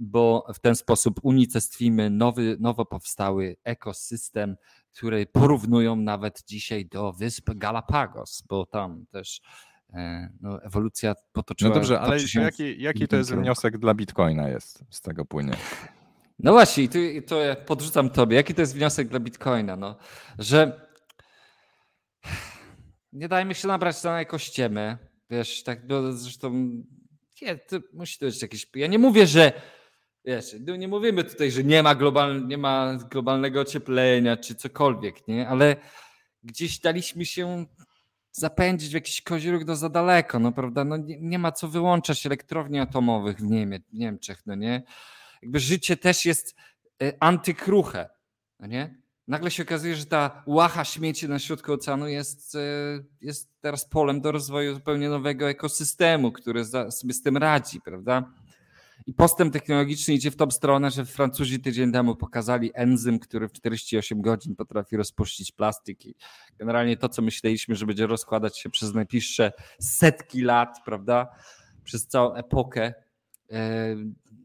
bo 0.00 0.46
w 0.54 0.58
ten 0.58 0.76
sposób 0.76 1.20
unicestwimy 1.22 2.10
nowy, 2.10 2.56
nowo 2.60 2.84
powstały 2.84 3.56
ekosystem, 3.64 4.56
który 4.92 5.26
porównują 5.26 5.96
nawet 5.96 6.42
dzisiaj 6.46 6.86
do 6.86 7.12
wysp 7.12 7.50
Galapagos, 7.54 8.42
bo 8.48 8.66
tam 8.66 9.06
też 9.10 9.40
e, 9.94 10.28
no, 10.40 10.62
ewolucja 10.62 11.14
potoczyła 11.32 11.68
No 11.68 11.74
dobrze, 11.74 12.00
ale 12.00 12.16
jaki, 12.34 12.82
jaki 12.82 13.08
to 13.08 13.16
jest 13.16 13.34
wniosek 13.34 13.78
dla 13.78 13.94
Bitcoina 13.94 14.48
jest 14.48 14.84
z 14.90 15.00
tego 15.00 15.24
płynie? 15.24 15.56
No 16.38 16.52
właśnie, 16.52 16.84
i 16.84 16.88
tu, 16.88 16.98
to 17.26 17.40
ja 17.40 17.56
podrzucam 17.56 18.10
tobie. 18.10 18.36
Jaki 18.36 18.54
to 18.54 18.60
jest 18.60 18.74
wniosek 18.74 19.08
dla 19.08 19.20
Bitcoina? 19.20 19.76
No, 19.76 19.96
że 20.38 20.80
nie 23.12 23.28
dajmy 23.28 23.54
się 23.54 23.68
nabrać 23.68 24.02
na 24.02 24.20
ekościemy. 24.20 24.98
Wiesz, 25.30 25.62
tak, 25.62 25.86
bo 25.86 26.12
zresztą 26.12 26.70
nie, 27.42 27.56
to 27.56 27.76
musi 27.92 28.18
to 28.18 28.26
być 28.26 28.42
jakieś. 28.42 28.66
Ja 28.74 28.86
nie 28.86 28.98
mówię, 28.98 29.26
że 29.26 29.52
wiesz, 30.24 30.56
no 30.66 30.76
nie 30.76 30.88
mówimy 30.88 31.24
tutaj, 31.24 31.50
że 31.50 31.64
nie 31.64 31.82
ma, 31.82 31.94
global, 31.94 32.46
nie 32.46 32.58
ma 32.58 32.98
globalnego 33.10 33.60
ocieplenia 33.60 34.36
czy 34.36 34.54
cokolwiek, 34.54 35.28
nie? 35.28 35.48
Ale 35.48 35.76
gdzieś 36.42 36.78
daliśmy 36.78 37.26
się 37.26 37.66
zapędzić 38.32 38.90
w 38.90 38.94
jakiś 38.94 39.22
koziróg 39.22 39.64
do 39.64 39.76
za 39.76 39.88
daleko, 39.88 40.38
no 40.38 40.52
prawda? 40.52 40.84
No 40.84 40.96
nie, 40.96 41.20
nie 41.20 41.38
ma 41.38 41.52
co 41.52 41.68
wyłączać 41.68 42.26
elektrowni 42.26 42.78
atomowych 42.78 43.38
w 43.38 43.50
Niemie, 43.50 43.80
Niemczech, 43.92 44.42
no 44.46 44.54
nie? 44.54 44.82
jakby 45.44 45.60
życie 45.60 45.96
też 45.96 46.26
jest 46.26 46.54
e, 47.02 47.12
antykruche, 47.20 48.08
no 48.60 48.66
nie? 48.66 49.04
Nagle 49.28 49.50
się 49.50 49.62
okazuje, 49.62 49.96
że 49.96 50.06
ta 50.06 50.42
łacha 50.46 50.84
śmieci 50.84 51.28
na 51.28 51.38
środku 51.38 51.72
oceanu 51.72 52.08
jest, 52.08 52.54
e, 52.54 52.58
jest 53.20 53.50
teraz 53.60 53.88
polem 53.88 54.20
do 54.20 54.32
rozwoju 54.32 54.74
zupełnie 54.74 55.08
nowego 55.08 55.48
ekosystemu, 55.48 56.32
który 56.32 56.64
sobie 56.64 57.14
z 57.14 57.22
tym 57.22 57.36
radzi, 57.36 57.80
prawda? 57.80 58.32
I 59.06 59.14
postęp 59.14 59.52
technologiczny 59.52 60.14
idzie 60.14 60.30
w 60.30 60.36
tą 60.36 60.50
stronę, 60.50 60.90
że 60.90 61.04
Francuzi 61.04 61.60
tydzień 61.60 61.92
temu 61.92 62.16
pokazali 62.16 62.70
enzym, 62.74 63.18
który 63.18 63.48
w 63.48 63.52
48 63.52 64.22
godzin 64.22 64.56
potrafi 64.56 64.96
rozpuścić 64.96 65.52
plastik. 65.52 66.06
I 66.06 66.14
generalnie 66.58 66.96
to, 66.96 67.08
co 67.08 67.22
myśleliśmy, 67.22 67.74
że 67.74 67.86
będzie 67.86 68.06
rozkładać 68.06 68.58
się 68.58 68.70
przez 68.70 68.94
najbliższe 68.94 69.52
setki 69.80 70.40
lat, 70.40 70.78
prawda? 70.84 71.28
Przez 71.84 72.06
całą 72.06 72.34
epokę, 72.34 72.94
e, 73.50 73.96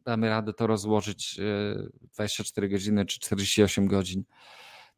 damy 0.05 0.29
radę 0.29 0.53
to 0.53 0.67
rozłożyć 0.67 1.39
e, 1.39 2.07
24 2.13 2.69
godziny 2.69 3.05
czy 3.05 3.19
48 3.19 3.87
godzin 3.87 4.23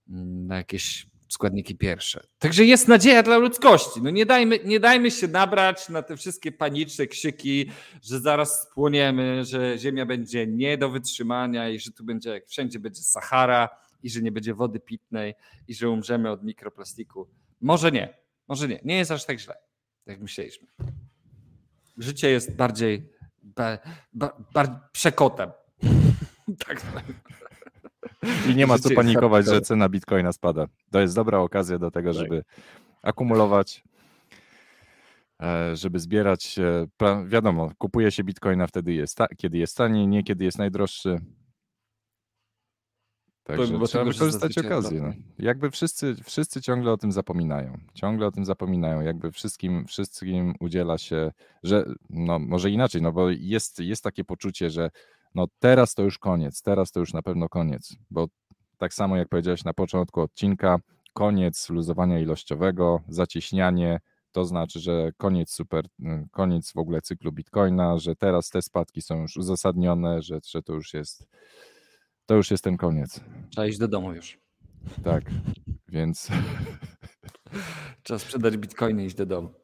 mm, 0.09 0.47
na 0.47 0.57
jakieś 0.57 1.10
składniki 1.33 1.75
pierwsze. 1.75 2.23
Także 2.39 2.65
jest 2.65 2.87
nadzieja 2.87 3.23
dla 3.23 3.37
ludzkości. 3.37 4.01
No 4.01 4.09
nie 4.09 4.25
dajmy, 4.25 4.59
nie 4.65 4.79
dajmy 4.79 5.11
się 5.11 5.27
nabrać 5.27 5.89
na 5.89 6.01
te 6.01 6.17
wszystkie 6.17 6.51
paniczne 6.51 7.07
krzyki, 7.07 7.71
że 8.03 8.19
zaraz 8.19 8.63
spłoniemy, 8.63 9.45
że 9.45 9.77
ziemia 9.77 10.05
będzie 10.05 10.47
nie 10.47 10.77
do 10.77 10.89
wytrzymania 10.89 11.69
i 11.69 11.79
że 11.79 11.91
tu 11.91 12.03
będzie, 12.03 12.29
jak 12.29 12.47
wszędzie 12.47 12.79
będzie 12.79 13.01
Sahara 13.01 13.69
i 14.03 14.09
że 14.09 14.21
nie 14.21 14.31
będzie 14.31 14.53
wody 14.53 14.79
pitnej 14.79 15.33
i 15.67 15.75
że 15.75 15.89
umrzemy 15.89 16.31
od 16.31 16.43
mikroplastiku. 16.43 17.27
Może 17.61 17.91
nie, 17.91 18.17
może 18.47 18.67
nie. 18.67 18.79
Nie 18.83 18.97
jest 18.97 19.11
aż 19.11 19.25
tak 19.25 19.39
źle, 19.39 19.55
jak 20.05 20.19
myśleliśmy. 20.19 20.67
Życie 21.97 22.29
jest 22.29 22.55
bardziej 22.55 23.09
ba, 23.43 23.77
ba, 24.13 24.37
ba, 24.53 24.89
przekotem. 24.91 25.51
tak. 26.67 26.81
I 28.51 28.55
nie 28.55 28.67
ma 28.67 28.79
co 28.79 28.89
panikować, 28.89 29.45
że 29.45 29.61
cena 29.61 29.89
Bitcoina 29.89 30.31
spada. 30.31 30.67
To 30.91 30.99
jest 30.99 31.15
dobra 31.15 31.39
okazja 31.39 31.79
do 31.79 31.91
tego, 31.91 32.13
Tak. 32.13 32.23
żeby 32.23 32.43
akumulować, 33.01 33.83
e, 35.43 35.75
żeby 35.75 35.99
zbierać. 35.99 36.59
e, 36.59 37.27
Wiadomo, 37.27 37.71
kupuje 37.77 38.11
się 38.11 38.23
Bitcoina 38.23 38.67
wtedy, 38.67 38.93
jest 38.93 39.19
kiedy 39.37 39.57
jest 39.57 39.77
taniej, 39.77 40.07
nie 40.07 40.23
kiedy 40.23 40.43
jest 40.45 40.57
najdroższy. 40.57 41.19
Także 43.43 43.65
Pomimo 43.65 43.87
trzeba 43.87 44.03
wykorzystać 44.03 44.57
okazję. 44.57 45.01
No. 45.01 45.13
Jakby 45.39 45.71
wszyscy, 45.71 46.15
wszyscy 46.23 46.61
ciągle 46.61 46.91
o 46.91 46.97
tym 46.97 47.11
zapominają. 47.11 47.77
Ciągle 47.93 48.27
o 48.27 48.31
tym 48.31 48.45
zapominają. 48.45 49.01
Jakby 49.01 49.31
wszystkim, 49.31 49.85
wszystkim 49.87 50.55
udziela 50.59 50.97
się, 50.97 51.31
że 51.63 51.85
no 52.09 52.39
może 52.39 52.69
inaczej, 52.69 53.01
no 53.01 53.11
bo 53.11 53.29
jest, 53.29 53.79
jest 53.79 54.03
takie 54.03 54.23
poczucie, 54.23 54.69
że 54.69 54.91
no 55.35 55.47
teraz 55.59 55.93
to 55.93 56.03
już 56.03 56.19
koniec, 56.19 56.61
teraz 56.61 56.91
to 56.91 56.99
już 56.99 57.13
na 57.13 57.21
pewno 57.21 57.49
koniec, 57.49 57.95
bo 58.09 58.27
tak 58.77 58.93
samo 58.93 59.17
jak 59.17 59.29
powiedziałeś 59.29 59.63
na 59.63 59.73
początku 59.73 60.21
odcinka, 60.21 60.79
koniec 61.13 61.69
luzowania 61.69 62.19
ilościowego, 62.19 63.01
zacieśnianie, 63.07 63.99
to 64.31 64.45
znaczy, 64.45 64.79
że 64.79 65.11
koniec 65.17 65.51
super, 65.51 65.85
koniec 66.31 66.71
w 66.71 66.77
ogóle 66.77 67.01
cyklu 67.01 67.31
Bitcoina, 67.31 67.97
że 67.97 68.15
teraz 68.15 68.49
te 68.49 68.61
spadki 68.61 69.01
są 69.01 69.21
już 69.21 69.37
uzasadnione, 69.37 70.21
że, 70.21 70.39
że 70.47 70.61
to 70.61 70.73
już 70.73 70.93
jest 70.93 71.27
to 72.25 72.35
już 72.35 72.51
jest 72.51 72.63
ten 72.63 72.77
koniec. 72.77 73.19
Trzeba 73.49 73.67
iść 73.67 73.77
do 73.77 73.87
domu 73.87 74.13
już. 74.13 74.39
Tak, 75.03 75.23
więc 75.87 76.29
Trzeba 78.03 78.19
sprzedać 78.19 78.57
bitcoiny 78.57 79.03
i 79.03 79.05
iść 79.05 79.15
do 79.15 79.25
domu. 79.25 79.60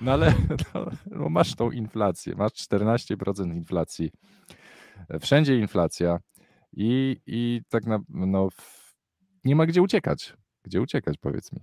No 0.00 0.12
ale 0.12 0.34
no, 0.74 0.86
no 1.06 1.28
masz 1.28 1.54
tą 1.54 1.70
inflację, 1.70 2.34
masz 2.36 2.52
14% 2.52 3.54
inflacji. 3.54 4.10
Wszędzie 5.20 5.58
inflacja 5.58 6.18
i, 6.72 7.20
i 7.26 7.60
tak 7.68 7.86
na, 7.86 7.98
no, 8.08 8.48
nie 9.44 9.56
ma 9.56 9.66
gdzie 9.66 9.82
uciekać. 9.82 10.34
Gdzie 10.62 10.80
uciekać, 10.80 11.18
powiedz 11.18 11.52
mi. 11.52 11.60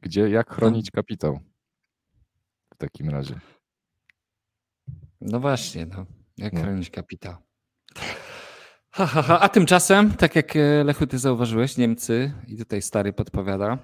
Gdzie, 0.00 0.28
jak 0.30 0.54
chronić 0.54 0.90
kapitał 0.90 1.40
w 2.74 2.76
takim 2.76 3.08
razie? 3.08 3.40
No 5.20 5.40
właśnie, 5.40 5.86
no. 5.86 6.06
Jak 6.36 6.52
No. 6.52 6.60
chronić 6.60 6.90
kapitał? 6.90 7.36
Ha, 8.90 9.06
ha, 9.06 9.22
ha. 9.22 9.40
A 9.40 9.48
tymczasem, 9.48 10.10
tak 10.14 10.36
jak 10.36 10.56
e, 10.56 10.84
Lechu, 10.84 11.06
ty 11.06 11.18
zauważyłeś, 11.18 11.76
Niemcy, 11.76 12.32
i 12.46 12.56
tutaj 12.58 12.82
stary 12.82 13.12
podpowiada, 13.12 13.78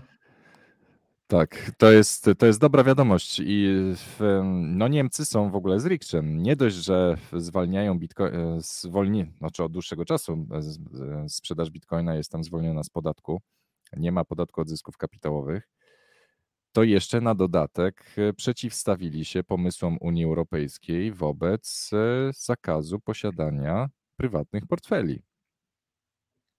Tak, 1.26 1.70
to 1.78 1.92
jest, 1.92 2.30
to 2.38 2.46
jest 2.46 2.60
dobra 2.60 2.84
wiadomość 2.84 3.40
i 3.44 3.68
w, 3.96 4.40
no 4.52 4.88
Niemcy 4.88 5.24
są 5.24 5.50
w 5.50 5.56
ogóle 5.56 5.80
z 5.80 5.86
rikczem. 5.86 6.42
Nie 6.42 6.56
dość, 6.56 6.76
że 6.76 7.16
zwalniają 7.32 7.98
bitcoin, 7.98 8.32
zwolni, 8.58 9.26
znaczy 9.38 9.64
od 9.64 9.72
dłuższego 9.72 10.04
czasu 10.04 10.46
e, 10.50 10.56
e, 10.56 11.28
sprzedaż 11.28 11.70
bitcoina 11.70 12.14
jest 12.14 12.30
tam 12.30 12.44
zwolniona 12.44 12.82
z 12.82 12.90
podatku, 12.90 13.40
nie 13.96 14.12
ma 14.12 14.24
podatku 14.24 14.60
od 14.60 14.68
zysków 14.68 14.96
kapitałowych, 14.96 15.68
to 16.72 16.82
jeszcze 16.82 17.20
na 17.20 17.34
dodatek 17.34 18.04
e, 18.16 18.32
przeciwstawili 18.32 19.24
się 19.24 19.44
pomysłom 19.44 19.98
Unii 20.00 20.24
Europejskiej 20.24 21.12
wobec 21.12 21.90
e, 21.92 22.30
zakazu 22.32 23.00
posiadania 23.00 23.88
prywatnych 24.16 24.66
portfeli. 24.66 25.22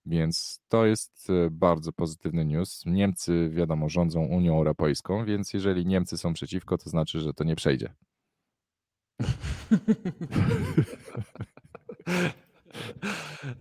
Więc 0.05 0.59
to 0.69 0.85
jest 0.85 1.29
e, 1.29 1.49
bardzo 1.51 1.91
pozytywny 1.93 2.45
news. 2.45 2.83
Niemcy, 2.85 3.49
wiadomo, 3.53 3.89
rządzą 3.89 4.25
Unią 4.25 4.57
Europejską, 4.57 5.25
więc 5.25 5.53
jeżeli 5.53 5.85
Niemcy 5.85 6.17
są 6.17 6.33
przeciwko, 6.33 6.77
to 6.77 6.89
znaczy, 6.89 7.19
że 7.19 7.33
to 7.33 7.43
nie 7.43 7.55
przejdzie. 7.55 7.93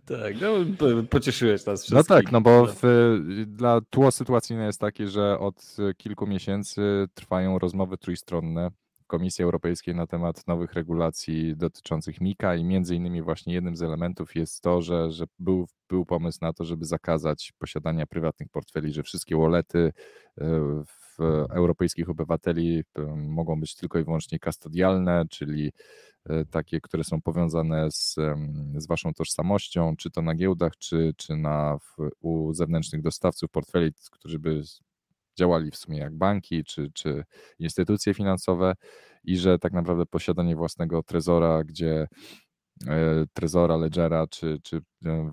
tak, 0.07 0.41
no 0.41 0.49
po- 0.79 1.03
pocieszyłeś 1.11 1.67
nas 1.67 1.81
No 1.81 1.85
wszystkich. 1.85 2.17
tak, 2.17 2.33
no 2.33 2.41
bo 2.41 2.67
w, 2.83 2.83
dla 3.47 3.81
tło 3.81 4.11
sytuacyjne 4.11 4.67
jest 4.67 4.81
takie, 4.81 5.09
że 5.09 5.39
od 5.39 5.77
e, 5.91 5.95
kilku 5.95 6.27
miesięcy 6.27 7.09
trwają 7.15 7.59
rozmowy 7.59 7.99
trójstronne 7.99 8.71
Komisji 9.07 9.45
Europejskiej 9.45 9.95
na 9.95 10.07
temat 10.07 10.47
nowych 10.47 10.73
regulacji 10.73 11.57
dotyczących 11.57 12.21
MIKA 12.21 12.57
i 12.57 12.65
między 12.65 12.95
innymi 12.95 13.23
właśnie 13.23 13.55
jednym 13.55 13.77
z 13.77 13.83
elementów 13.83 14.35
jest 14.37 14.63
to, 14.63 14.83
że, 14.83 15.11
że 15.11 15.25
był, 15.39 15.67
był 15.89 16.07
pomysł 16.07 16.39
na 16.43 16.53
to, 16.53 16.65
żeby 16.65 16.85
zakazać 16.85 17.53
posiadania 17.59 18.07
prywatnych 18.07 18.49
portfeli, 18.49 18.93
że 18.93 19.03
wszystkie 19.03 19.37
wallety, 19.37 19.93
e, 20.41 20.45
w- 20.87 21.05
europejskich 21.51 22.11
obywateli 22.11 22.83
mogą 23.17 23.61
być 23.61 23.77
tylko 23.77 23.99
i 23.99 24.05
wyłącznie 24.05 24.39
kastodialne, 24.39 25.25
czyli 25.31 25.73
takie, 26.51 26.81
które 26.81 27.05
są 27.05 27.23
powiązane 27.23 27.91
z, 27.91 28.17
z 28.77 28.87
waszą 28.87 29.15
tożsamością, 29.15 29.97
czy 29.97 30.11
to 30.11 30.23
na 30.23 30.35
giełdach, 30.35 30.77
czy, 30.79 31.15
czy 31.17 31.37
na, 31.37 31.79
u 32.21 32.53
zewnętrznych 32.53 33.03
dostawców 33.03 33.51
portfeli, 33.51 33.93
którzy 34.11 34.39
by 34.39 34.63
działali 35.39 35.71
w 35.71 35.77
sumie 35.77 35.99
jak 35.99 36.15
banki 36.15 36.65
czy, 36.65 36.91
czy 36.95 37.25
instytucje 37.59 38.15
finansowe 38.15 38.75
i 39.25 39.37
że 39.37 39.59
tak 39.59 39.73
naprawdę 39.73 40.07
posiadanie 40.07 40.57
własnego 40.57 41.03
trezora, 41.03 41.65
gdzie 41.65 42.09
e, 42.87 43.25
trezora, 43.33 43.77
ledgera 43.77 44.27
czy, 44.27 44.59
czy 44.63 44.81
e, 45.07 45.33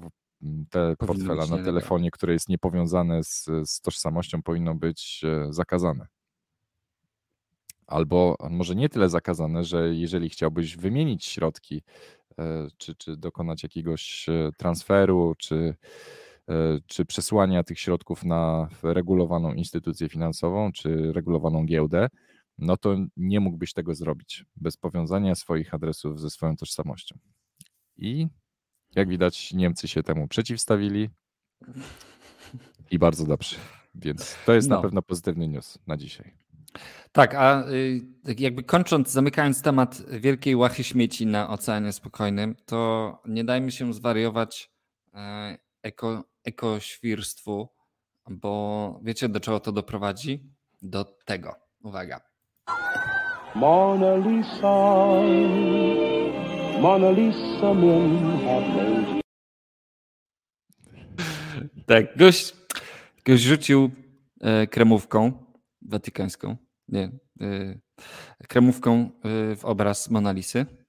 te 0.69 0.95
portfela 0.99 1.45
na 1.45 1.63
telefonie, 1.63 2.11
które 2.11 2.33
jest 2.33 2.49
niepowiązane 2.49 3.23
z, 3.23 3.45
z 3.65 3.81
tożsamością, 3.81 4.43
powinno 4.43 4.75
być 4.75 5.21
e, 5.23 5.53
zakazane. 5.53 6.07
Albo 7.87 8.35
może 8.49 8.75
nie 8.75 8.89
tyle 8.89 9.09
zakazane, 9.09 9.63
że 9.63 9.95
jeżeli 9.95 10.29
chciałbyś 10.29 10.77
wymienić 10.77 11.25
środki, 11.25 11.81
czy, 12.77 12.95
czy 12.95 13.17
dokonać 13.17 13.63
jakiegoś 13.63 14.25
transferu, 14.57 15.35
czy 15.37 15.75
czy 16.87 17.05
przesłania 17.05 17.63
tych 17.63 17.79
środków 17.79 18.23
na 18.23 18.69
regulowaną 18.83 19.53
instytucję 19.53 20.09
finansową, 20.09 20.71
czy 20.71 21.13
regulowaną 21.13 21.65
giełdę, 21.65 22.07
no 22.57 22.77
to 22.77 22.95
nie 23.17 23.39
mógłbyś 23.39 23.73
tego 23.73 23.95
zrobić 23.95 24.45
bez 24.55 24.77
powiązania 24.77 25.35
swoich 25.35 25.73
adresów 25.73 26.19
ze 26.19 26.29
swoją 26.29 26.55
tożsamością. 26.55 27.17
I 27.97 28.27
jak 28.95 29.09
widać, 29.09 29.53
Niemcy 29.53 29.87
się 29.87 30.03
temu 30.03 30.27
przeciwstawili 30.27 31.09
i 32.91 32.99
bardzo 32.99 33.25
dobrze. 33.25 33.55
Więc 33.95 34.35
to 34.45 34.53
jest 34.53 34.69
no. 34.69 34.75
na 34.75 34.81
pewno 34.81 35.01
pozytywny 35.01 35.47
news 35.47 35.79
na 35.87 35.97
dzisiaj. 35.97 36.33
Tak, 37.11 37.35
a 37.35 37.69
y, 37.69 38.01
jakby 38.37 38.63
kończąc, 38.63 39.09
zamykając 39.09 39.61
temat 39.61 40.03
wielkiej 40.19 40.55
łachy 40.55 40.83
śmieci 40.83 41.25
na 41.25 41.49
Oceanie 41.49 41.91
Spokojnym, 41.91 42.55
to 42.65 43.21
nie 43.25 43.43
dajmy 43.43 43.71
się 43.71 43.93
zwariować 43.93 44.71
e, 45.13 45.57
eko, 45.83 46.23
ekoświrstwu, 46.43 47.69
bo 48.29 48.99
wiecie 49.03 49.29
do 49.29 49.39
czego 49.39 49.59
to 49.59 49.71
doprowadzi? 49.71 50.49
Do 50.81 51.05
tego. 51.05 51.55
Uwaga. 51.83 52.21
Mona 53.55 54.15
Lisa, 54.15 54.95
Mona 56.81 57.11
Lisa, 57.11 57.73
Tak, 61.85 62.17
gość, 62.17 62.55
gość 63.25 63.43
rzucił 63.43 63.91
e, 64.41 64.67
kremówką 64.67 65.45
watykańską, 65.81 66.57
nie, 66.87 67.11
e, 67.41 67.79
kremówką 68.47 69.09
e, 69.23 69.55
w 69.55 69.65
obraz 69.65 70.09
Monalisy. 70.09 70.80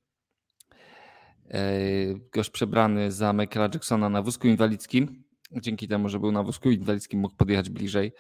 Gość 2.33 2.51
przebrany 2.51 3.13
za 3.13 3.33
Michaela 3.33 3.69
Jacksona 3.75 4.09
na 4.09 4.23
wózku 4.23 4.49
inwalidzkim 4.49 5.23
dzięki 5.61 5.89
temu, 5.89 6.09
że 6.09 6.21
był 6.21 6.33
na 6.33 6.43
wózku 6.43 6.71
inwalidzkim, 6.71 7.21
mógł 7.21 7.37
podjechać 7.37 7.71
bliżej. 7.71 8.13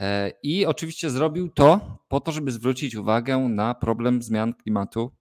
E, 0.00 0.32
I 0.42 0.66
oczywiście 0.66 1.10
zrobił 1.10 1.48
to 1.48 1.98
po 2.08 2.20
to, 2.20 2.32
żeby 2.32 2.52
zwrócić 2.52 2.94
uwagę 2.94 3.38
na 3.38 3.74
problem 3.74 4.22
zmian 4.22 4.54
klimatu 4.54 5.12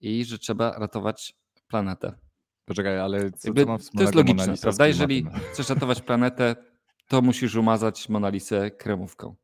i 0.00 0.24
że 0.24 0.38
trzeba 0.38 0.78
ratować 0.78 1.34
planetę. 1.68 2.12
Poczekaj, 2.64 3.00
ale 3.00 3.30
co, 3.30 3.54
co 3.54 3.66
ma 3.66 3.78
To 3.78 4.02
jest 4.02 4.14
logiczne, 4.14 4.54
prawda? 4.62 4.86
Jeżeli 4.86 5.26
chcesz 5.52 5.68
ratować 5.68 6.02
planetę, 6.02 6.56
to 7.08 7.22
musisz 7.22 7.54
umazać 7.54 8.08
Monalisę 8.08 8.70
kremówką. 8.70 9.34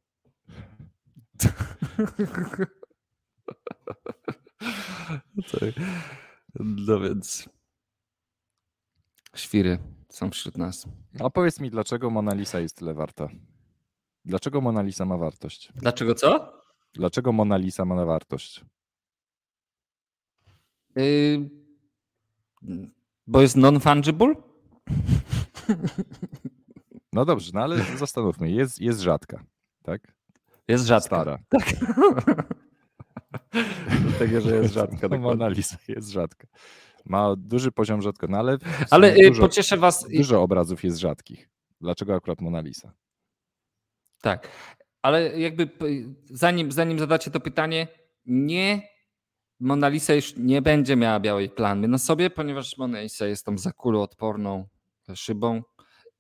No 6.61 7.01
więc 7.01 7.49
świry 9.35 9.79
są 10.09 10.31
wśród 10.31 10.59
nas. 10.59 10.87
A 11.21 11.31
powiedz 11.31 11.61
mi, 11.61 11.71
dlaczego 11.71 12.11
Mona 12.11 12.35
Lisa 12.35 12.61
jest 12.61 12.77
tyle 12.77 12.95
warta? 12.95 13.29
Dlaczego 14.25 14.61
Mona 14.61 14.83
Lisa 14.83 15.05
ma 15.05 15.17
wartość? 15.17 15.73
Dlaczego 15.75 16.15
co? 16.15 16.53
Dlaczego 16.93 17.33
Mona 17.33 17.57
Lisa 17.57 17.85
ma 17.85 18.05
wartość? 18.05 18.65
Yy, 20.97 21.51
bo 23.27 23.41
jest 23.41 23.57
non-fungible? 23.57 24.35
No 27.13 27.25
dobrze, 27.25 27.51
no 27.55 27.61
ale 27.61 27.85
zastanówmy, 27.99 28.51
jest, 28.51 28.81
jest 28.81 29.01
rzadka, 29.01 29.45
tak? 29.83 30.15
Jest 30.69 30.87
rzadka. 30.87 31.07
Stara. 31.07 31.39
Tak. 31.49 31.65
Dlatego, 34.03 34.41
że 34.41 34.57
jest 34.57 34.75
rzadka. 34.75 35.09
Tak 35.09 35.21
Mona 35.21 35.49
Lisa 35.49 35.77
jest 35.89 36.11
rzadka. 36.11 36.47
Ma 37.05 37.37
duży 37.37 37.73
poziom 37.73 38.03
rzadko, 38.03 38.27
no 38.29 38.39
ale. 38.39 38.59
Ale 38.91 39.15
y, 39.15 39.29
dużo, 39.29 39.43
pocieszę 39.43 39.77
Was. 39.77 40.07
Dużo 40.17 40.43
obrazów 40.43 40.85
jest 40.85 40.99
rzadkich. 40.99 41.49
Dlaczego 41.81 42.15
akurat 42.15 42.41
Mona 42.41 42.61
Lisa? 42.61 42.93
Tak, 44.23 44.49
ale 45.03 45.41
jakby 45.41 45.71
zanim, 46.25 46.73
zanim 46.73 46.99
zadacie 46.99 47.31
to 47.31 47.41
pytanie, 47.41 47.89
nie. 48.27 48.97
Mona 49.61 49.89
Lisa 49.89 50.15
już 50.15 50.37
nie 50.37 50.63
będzie 50.63 50.97
miała 50.97 51.21
białej 51.21 51.51
plamy 51.51 51.89
na 51.89 51.99
sobie, 51.99 52.31
ponieważ 52.31 52.79
Mona 52.79 53.01
Lisa 53.01 53.27
jest 53.27 53.45
tą 53.47 53.59
zakuloodporną 53.59 54.67
szybą 55.15 55.63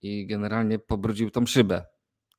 i 0.02 0.26
generalnie 0.26 0.78
pobrudził 0.78 1.30
tą 1.30 1.46
szybę. 1.46 1.84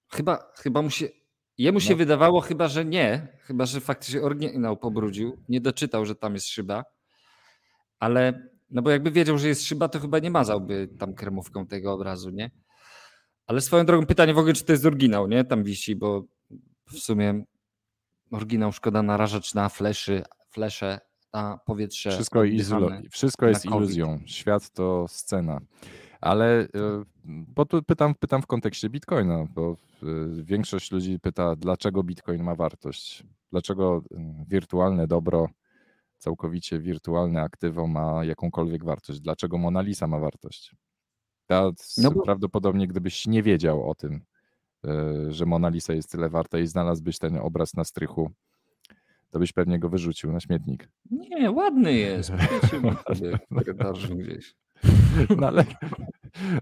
Chyba, 0.10 0.52
chyba 0.56 0.82
mu 0.82 0.90
się, 0.90 1.10
jemu 1.58 1.80
się 1.80 1.92
no. 1.92 1.98
wydawało 1.98 2.42
chyba, 2.42 2.68
że 2.68 2.86
nie, 2.86 3.28
chyba, 3.42 3.66
że 3.66 3.82
faktycznie 3.82 4.22
oryginał 4.22 4.78
pobrudził, 4.78 5.44
nie 5.50 5.62
doczytał, 5.62 6.06
że 6.06 6.16
tam 6.16 6.34
jest 6.34 6.48
szyba 6.48 6.84
ale 8.00 8.50
no 8.70 8.82
bo 8.82 8.90
jakby 8.90 9.12
wiedział, 9.12 9.38
że 9.38 9.48
jest 9.48 9.64
szyba, 9.64 9.90
to 9.90 10.00
chyba 10.00 10.20
nie 10.20 10.32
mazałby 10.32 10.90
tam 11.00 11.14
kremówką 11.14 11.68
tego 11.68 11.94
obrazu, 11.94 12.30
nie? 12.30 12.52
Ale 13.46 13.62
swoją 13.62 13.86
drogą 13.86 14.06
pytanie 14.06 14.34
w 14.34 14.38
ogóle, 14.38 14.54
czy 14.54 14.66
to 14.66 14.72
jest 14.72 14.86
oryginał, 14.86 15.28
nie? 15.28 15.44
Tam 15.44 15.64
wisi, 15.64 15.96
bo 15.96 16.24
w 16.86 17.00
sumie 17.00 17.44
oryginał 18.32 18.72
szkoda 18.72 19.04
narażać 19.04 19.54
na 19.54 19.70
fleszy, 19.70 20.24
flesze, 20.50 21.00
na 21.34 21.60
powietrze. 21.66 22.12
Wszystko, 22.12 22.44
wszystko 23.12 23.48
jest 23.48 23.66
iluzją. 23.66 24.20
Świat 24.26 24.70
to 24.70 25.06
scena. 25.08 25.62
Ale 26.22 26.62
e, 26.62 26.68
bo 27.26 27.66
tu 27.66 27.84
pytam, 27.84 28.16
pytam 28.16 28.42
w 28.42 28.48
kontekście 28.48 28.90
Bitcoina, 28.90 29.48
bo 29.56 29.72
e, 29.72 30.06
większość 30.44 30.92
ludzi 30.92 31.20
pyta, 31.20 31.56
dlaczego 31.56 32.04
Bitcoin 32.04 32.44
ma 32.44 32.56
wartość? 32.56 33.24
Dlaczego 33.52 34.02
mm, 34.12 34.46
wirtualne 34.48 35.08
dobro 35.08 35.50
całkowicie 36.18 36.80
wirtualne 36.80 37.42
aktywo 37.42 37.88
ma 37.88 38.26
jakąkolwiek 38.26 38.84
wartość. 38.84 39.20
Dlaczego 39.20 39.58
Mona 39.58 39.82
Lisa 39.82 40.08
ma 40.08 40.20
wartość? 40.20 40.76
Ja 41.50 41.72
no 41.98 42.12
bo... 42.12 42.22
Prawdopodobnie 42.22 42.88
gdybyś 42.88 43.28
nie 43.28 43.44
wiedział 43.44 43.90
o 43.90 43.96
tym, 43.96 44.22
e, 44.86 45.34
że 45.34 45.46
Mona 45.46 45.70
Lisa 45.70 45.94
jest 45.94 46.12
tyle 46.12 46.30
warta 46.30 46.60
i 46.60 46.68
znalazłbyś 46.68 47.18
ten 47.18 47.38
obraz 47.38 47.74
na 47.74 47.84
strychu, 47.84 48.32
to 49.30 49.40
byś 49.40 49.54
pewnie 49.54 49.80
go 49.80 49.90
wyrzucił 49.90 50.32
na 50.32 50.40
śmietnik. 50.40 50.90
Nie, 51.12 51.52
ładny 51.52 51.94
jest. 51.94 52.32
w 53.52 54.16
gdzieś. 54.16 54.56
No 55.38 55.48
ale, 55.48 55.66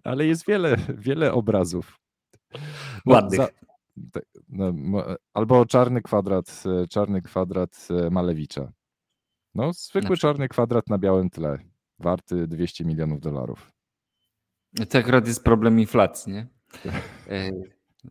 ale 0.03 0.26
jest 0.26 0.45
wiele, 0.48 0.77
wiele 0.98 1.34
obrazów. 1.34 1.99
Ładnych. 3.06 3.40
Za, 3.40 3.48
no, 4.49 4.73
albo 5.34 5.65
czarny 5.65 6.02
kwadrat, 6.02 6.64
e, 6.65 6.88
czarny 6.88 7.22
kwadrat 7.22 7.88
e, 7.90 8.10
Malewicza. 8.10 8.72
No, 9.56 9.73
zwykły 9.73 10.18
czarny 10.18 10.48
kwadrat 10.48 10.90
na 10.90 10.98
białym 10.98 11.30
tle, 11.30 11.60
warty 11.99 12.48
200 12.48 12.86
milionów 12.86 13.19
dolarów. 13.19 13.72
To 14.90 14.98
akurat 14.98 15.27
jest 15.27 15.44
problem 15.44 15.80
inflacji, 15.80 16.34
nie? 16.34 16.48
E, 17.30 17.52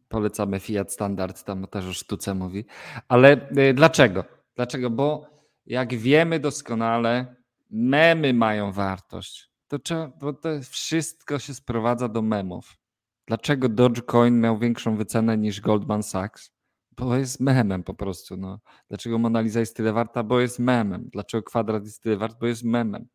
polecamy 0.09 0.61
Fiat 0.61 0.93
Standard, 0.93 1.45
tam 1.45 1.67
też 1.67 1.87
o 1.87 1.93
sztuce 1.93 2.35
mówi. 2.35 2.65
Ale 3.09 3.49
dlaczego? 3.75 4.25
Dlaczego? 4.57 4.91
Bo 4.91 5.27
jak 5.67 5.95
wiemy 5.95 6.41
doskonale, 6.41 7.37
memy 7.71 8.35
mają 8.35 8.73
wartość. 8.73 9.54
To, 9.69 9.79
trzeba, 9.79 10.09
bo 10.09 10.33
to 10.33 10.49
wszystko 10.71 11.39
się 11.39 11.55
sprowadza 11.55 12.09
do 12.09 12.23
memów. 12.23 12.77
Dlaczego 13.27 13.69
Dogecoin 13.69 14.41
miał 14.41 14.59
większą 14.59 14.97
wycenę 14.97 15.39
niż 15.39 15.61
Goldman 15.61 16.03
Sachs? 16.03 16.55
bo 16.97 17.17
jest 17.17 17.41
memem 17.41 17.83
po 17.83 17.95
prostu. 17.95 18.37
No. 18.37 18.61
Dlaczego 18.89 19.19
Mona 19.19 19.41
Lisa 19.41 19.61
jest 19.61 19.77
tyle 19.77 19.93
warta? 19.93 20.23
Bo 20.23 20.41
jest 20.41 20.59
memem. 20.59 21.09
Dlaczego 21.13 21.43
kwadrat 21.43 21.85
jest 21.85 22.03
tyle 22.03 22.17
wart? 22.17 22.39
Bo 22.41 22.47
jest 22.47 22.65
memem. 22.65 23.07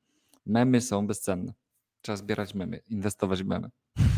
Memy 0.45 0.81
są 0.81 1.07
bezcenne. 1.07 1.53
Trzeba 2.01 2.15
zbierać 2.15 2.53
memy, 2.53 2.81
inwestować 2.87 3.43
w 3.43 3.45
memy. 3.45 3.69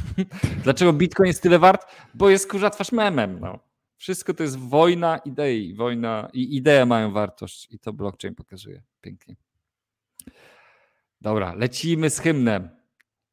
Dlaczego 0.64 0.94
Bitcoin 0.94 1.28
jest 1.28 1.44
tyle 1.44 1.60
wart? 1.60 1.86
Bo 2.14 2.30
jest 2.30 2.50
kurza 2.52 2.70
twarz 2.70 2.92
memem. 2.92 3.40
No. 3.40 3.60
Wszystko 3.98 4.34
to 4.34 4.44
jest 4.44 4.58
wojna 4.58 5.18
idei. 5.18 5.74
Wojna 5.76 6.30
i 6.34 6.56
idee 6.56 6.86
mają 6.86 7.12
wartość. 7.12 7.68
I 7.72 7.80
to 7.80 7.94
blockchain 7.94 8.36
pokazuje 8.36 8.84
pięknie. 9.02 9.36
Dobra, 11.22 11.54
lecimy 11.54 12.10
z 12.10 12.20
hymnem. 12.20 12.70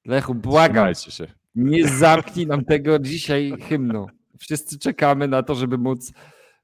Lechu, 0.06 0.34
błagam. 0.34 0.94
się. 0.94 1.26
Nie 1.54 1.88
zamknij 1.88 2.46
nam 2.46 2.64
tego 2.64 2.98
dzisiaj 2.98 3.52
hymnu. 3.68 4.06
Wszyscy 4.38 4.78
czekamy 4.78 5.28
na 5.28 5.42
to, 5.42 5.54
żeby 5.54 5.78
móc 5.78 6.12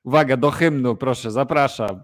Uwaga, 0.04 0.36
do 0.36 0.50
hymnu, 0.50 0.96
proszę, 0.96 1.30
zapraszam. 1.30 2.00